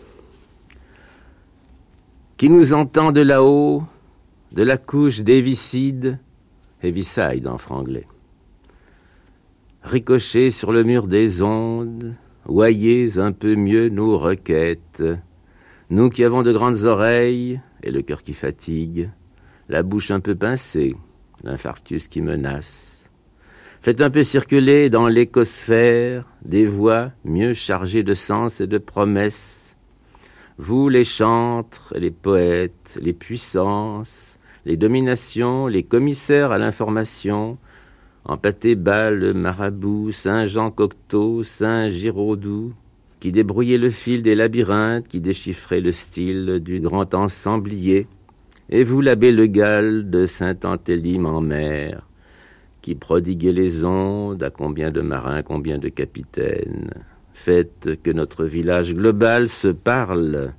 Qui 2.36 2.48
nous 2.48 2.74
entend 2.74 3.10
de 3.10 3.22
là-haut, 3.22 3.82
de 4.52 4.62
la 4.62 4.76
couche 4.76 5.22
d'Hévicide, 5.22 6.20
Heaviside 6.80 7.48
en 7.48 7.58
franglais. 7.58 8.06
Ricochez 9.82 10.50
sur 10.50 10.70
le 10.70 10.84
mur 10.84 11.08
des 11.08 11.42
ondes, 11.42 12.14
voyez 12.44 13.18
un 13.18 13.32
peu 13.32 13.56
mieux 13.56 13.88
nos 13.88 14.16
requêtes. 14.16 15.02
Nous 15.88 16.10
qui 16.10 16.24
avons 16.24 16.42
de 16.42 16.52
grandes 16.52 16.84
oreilles 16.84 17.60
et 17.84 17.92
le 17.92 18.02
cœur 18.02 18.22
qui 18.22 18.34
fatigue, 18.34 19.10
la 19.68 19.84
bouche 19.84 20.10
un 20.10 20.18
peu 20.18 20.34
pincée, 20.34 20.96
l'infarctus 21.44 22.08
qui 22.08 22.22
menace. 22.22 23.08
Faites 23.80 24.02
un 24.02 24.10
peu 24.10 24.24
circuler 24.24 24.90
dans 24.90 25.06
l'écosphère 25.06 26.28
des 26.44 26.66
voix 26.66 27.12
mieux 27.24 27.54
chargées 27.54 28.02
de 28.02 28.14
sens 28.14 28.60
et 28.60 28.66
de 28.66 28.78
promesses. 28.78 29.76
Vous 30.58 30.88
les 30.88 31.04
chantres, 31.04 31.94
les 31.96 32.10
poètes, 32.10 32.98
les 33.00 33.12
puissances, 33.12 34.40
les 34.64 34.76
dominations, 34.76 35.68
les 35.68 35.84
commissaires 35.84 36.50
à 36.50 36.58
l'information, 36.58 37.58
Empâté 38.24 38.74
Bâle, 38.74 39.34
Marabout, 39.34 40.10
Saint-Jean 40.10 40.72
Cocteau, 40.72 41.44
Saint 41.44 41.88
Giraudoux, 41.88 42.74
qui 43.26 43.32
débrouillait 43.32 43.76
le 43.76 43.90
fil 43.90 44.22
des 44.22 44.36
labyrinthes, 44.36 45.08
qui 45.08 45.20
déchiffrait 45.20 45.80
le 45.80 45.90
style 45.90 46.60
du 46.60 46.78
grand 46.78 47.12
ensemblier, 47.12 48.06
et 48.70 48.84
vous 48.84 49.00
l'abbé 49.00 49.32
Le 49.32 49.48
Gall 49.48 50.08
de 50.08 50.26
Saint-Antélim 50.26 51.26
en 51.26 51.40
mer, 51.40 52.06
qui 52.82 52.94
prodiguait 52.94 53.50
les 53.50 53.82
ondes 53.82 54.44
à 54.44 54.50
combien 54.50 54.92
de 54.92 55.00
marins, 55.00 55.42
combien 55.42 55.78
de 55.78 55.88
capitaines. 55.88 56.92
Faites 57.32 58.00
que 58.00 58.12
notre 58.12 58.44
village 58.44 58.94
global 58.94 59.48
se 59.48 59.66
parle, 59.66 60.52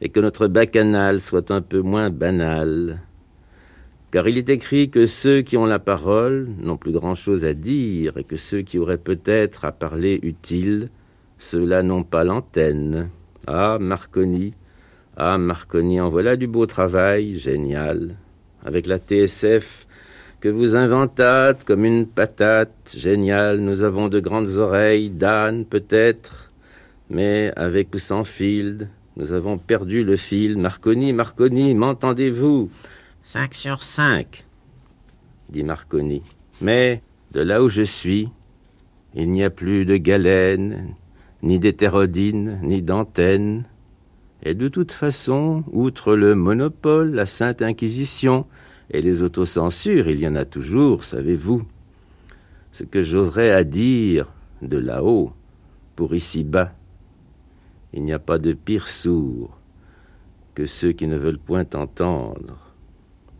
et 0.00 0.08
que 0.08 0.20
notre 0.20 0.46
bacchanal 0.46 1.18
soit 1.18 1.50
un 1.50 1.60
peu 1.60 1.80
moins 1.80 2.10
banal, 2.10 3.00
car 4.12 4.28
il 4.28 4.38
est 4.38 4.48
écrit 4.48 4.90
que 4.90 5.06
ceux 5.06 5.42
qui 5.42 5.56
ont 5.56 5.66
la 5.66 5.80
parole 5.80 6.50
n'ont 6.62 6.76
plus 6.76 6.92
grand-chose 6.92 7.44
à 7.44 7.52
dire, 7.52 8.16
et 8.16 8.22
que 8.22 8.36
ceux 8.36 8.62
qui 8.62 8.78
auraient 8.78 8.96
peut-être 8.96 9.64
à 9.64 9.72
parler 9.72 10.20
utile, 10.22 10.88
ceux-là 11.38 11.82
n'ont 11.82 12.04
pas 12.04 12.24
l'antenne. 12.24 13.10
Ah, 13.46 13.78
Marconi, 13.80 14.54
ah, 15.16 15.38
Marconi, 15.38 15.98
en 16.00 16.10
voilà 16.10 16.36
du 16.36 16.46
beau 16.46 16.66
travail, 16.66 17.38
génial. 17.38 18.16
Avec 18.64 18.86
la 18.86 18.98
TSF 18.98 19.86
que 20.40 20.48
vous 20.48 20.76
inventâtes 20.76 21.64
comme 21.64 21.84
une 21.84 22.06
patate, 22.06 22.94
génial, 22.94 23.60
nous 23.60 23.82
avons 23.82 24.08
de 24.08 24.20
grandes 24.20 24.56
oreilles, 24.58 25.08
d'âne 25.08 25.64
peut-être, 25.64 26.52
mais 27.08 27.50
avec 27.56 27.94
ou 27.94 27.98
sans 27.98 28.24
fil, 28.24 28.90
nous 29.16 29.32
avons 29.32 29.56
perdu 29.56 30.04
le 30.04 30.16
fil. 30.16 30.58
Marconi, 30.58 31.14
Marconi, 31.14 31.74
m'entendez-vous? 31.74 32.70
Cinq 33.22 33.54
sur 33.54 33.82
cinq, 33.82 34.44
dit 35.48 35.64
Marconi. 35.64 36.22
Mais 36.60 37.02
de 37.32 37.40
là 37.40 37.62
où 37.62 37.68
je 37.68 37.82
suis, 37.82 38.28
il 39.14 39.30
n'y 39.30 39.44
a 39.44 39.50
plus 39.50 39.86
de 39.86 39.96
galène, 39.96 40.94
ni 41.42 41.58
d'hétérodine, 41.58 42.60
ni 42.62 42.82
d'antenne. 42.82 43.64
Et 44.42 44.54
de 44.54 44.68
toute 44.68 44.92
façon, 44.92 45.64
outre 45.72 46.14
le 46.14 46.34
monopole, 46.34 47.12
la 47.12 47.26
Sainte 47.26 47.62
Inquisition 47.62 48.46
et 48.90 49.02
les 49.02 49.22
autocensures, 49.22 50.08
il 50.08 50.20
y 50.20 50.28
en 50.28 50.36
a 50.36 50.44
toujours, 50.44 51.04
savez-vous. 51.04 51.64
Ce 52.72 52.84
que 52.84 53.02
j'aurais 53.02 53.50
à 53.50 53.64
dire 53.64 54.32
de 54.62 54.78
là-haut 54.78 55.32
pour 55.94 56.14
ici-bas. 56.14 56.72
Il 57.92 58.04
n'y 58.04 58.12
a 58.12 58.18
pas 58.18 58.38
de 58.38 58.52
pire 58.52 58.88
sourd 58.88 59.58
que 60.54 60.66
ceux 60.66 60.92
qui 60.92 61.06
ne 61.06 61.16
veulent 61.16 61.38
point 61.38 61.66
entendre. 61.74 62.74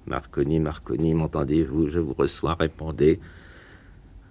Marconi, 0.06 0.60
Marconi, 0.60 1.14
m'entendez-vous? 1.14 1.88
Je 1.88 1.98
vous 1.98 2.14
reçois, 2.14 2.54
répondez. 2.54 3.18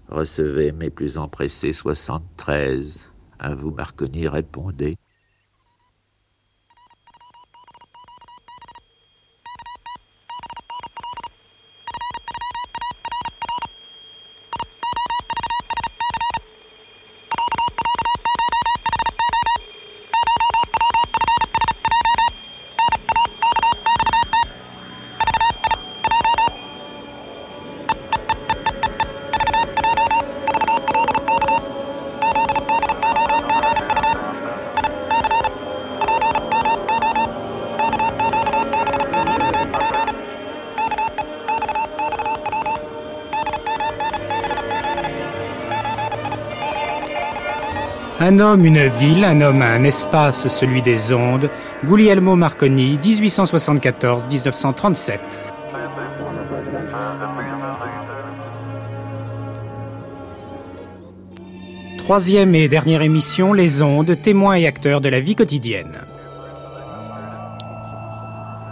Recevez 0.10 0.72
mes 0.72 0.90
plus 0.90 1.18
empressés 1.18 1.74
73. 1.74 3.15
À 3.40 3.56
vous, 3.56 3.72
Marconi, 3.72 4.28
répondez. 4.28 4.98
Un 48.28 48.40
homme, 48.40 48.66
une 48.66 48.88
ville, 48.88 49.24
un 49.24 49.40
homme, 49.42 49.62
un 49.62 49.84
espace, 49.84 50.48
celui 50.48 50.82
des 50.82 51.14
ondes. 51.14 51.48
Guglielmo 51.84 52.36
Marconi, 52.36 52.98
1874-1937. 52.98 55.20
Troisième 62.00 62.56
et 62.56 62.68
dernière 62.68 63.04
émission, 63.04 63.54
Les 63.54 63.84
ondes, 63.84 64.20
témoins 64.20 64.56
et 64.56 64.66
acteurs 64.66 65.02
de 65.02 65.10
la 65.10 65.20
vie 65.20 65.36
quotidienne. 65.36 66.00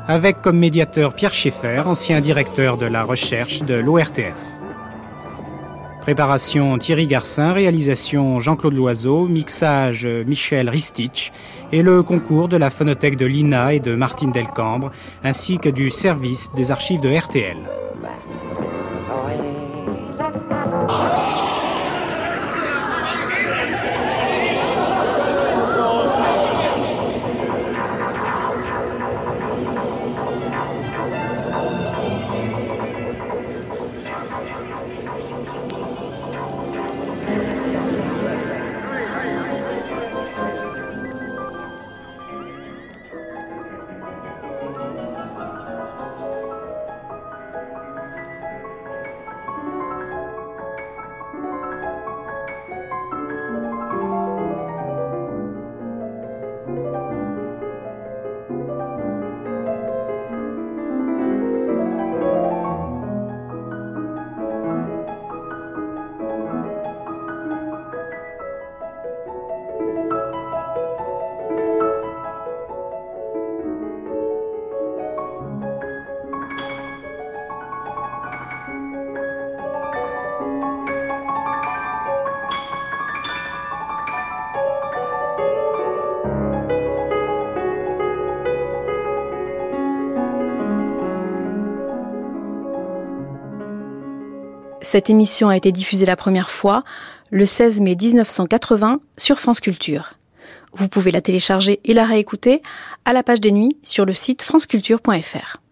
Avec 0.08 0.42
comme 0.42 0.58
médiateur 0.58 1.14
Pierre 1.14 1.36
Schaeffer, 1.36 1.84
ancien 1.86 2.22
directeur 2.22 2.78
de 2.78 2.88
la 2.88 3.04
recherche 3.04 3.62
de 3.62 3.76
l'ORTF. 3.76 4.53
Préparation 6.04 6.78
Thierry 6.80 7.08
Garcin, 7.08 7.54
réalisation 7.54 8.42
Jean-Claude 8.42 8.74
Loiseau, 8.74 9.26
mixage 9.26 10.06
Michel 10.06 10.70
Ristich 10.70 11.32
et 11.72 11.82
le 11.82 12.04
concours 12.04 12.50
de 12.50 12.58
la 12.58 12.70
phonothèque 12.70 13.16
de 13.16 13.26
l'INA 13.26 13.76
et 13.76 13.80
de 13.80 13.96
Martine 13.96 14.34
Delcambre, 14.34 14.92
ainsi 15.24 15.60
que 15.60 15.70
du 15.70 15.90
service 15.90 16.52
des 16.58 16.72
archives 16.72 17.00
de 17.00 17.10
RTL. 17.10 17.56
Cette 94.94 95.10
émission 95.10 95.50
a 95.50 95.58
été 95.58 95.72
diffusée 95.72 96.06
la 96.06 96.16
première 96.16 96.52
fois 96.52 96.84
le 97.32 97.48
16 97.48 97.82
mai 97.82 97.96
1980 98.00 99.00
sur 99.18 99.40
France 99.40 99.60
Culture. 99.60 100.14
Vous 100.72 100.88
pouvez 100.88 101.10
la 101.10 101.20
télécharger 101.20 101.80
et 101.84 101.96
la 101.96 102.06
réécouter 102.06 102.62
à 103.04 103.12
la 103.12 103.24
page 103.24 103.42
des 103.42 103.52
nuits 103.52 103.76
sur 103.82 104.06
le 104.06 104.14
site 104.14 104.44
franceculture.fr. 104.44 105.63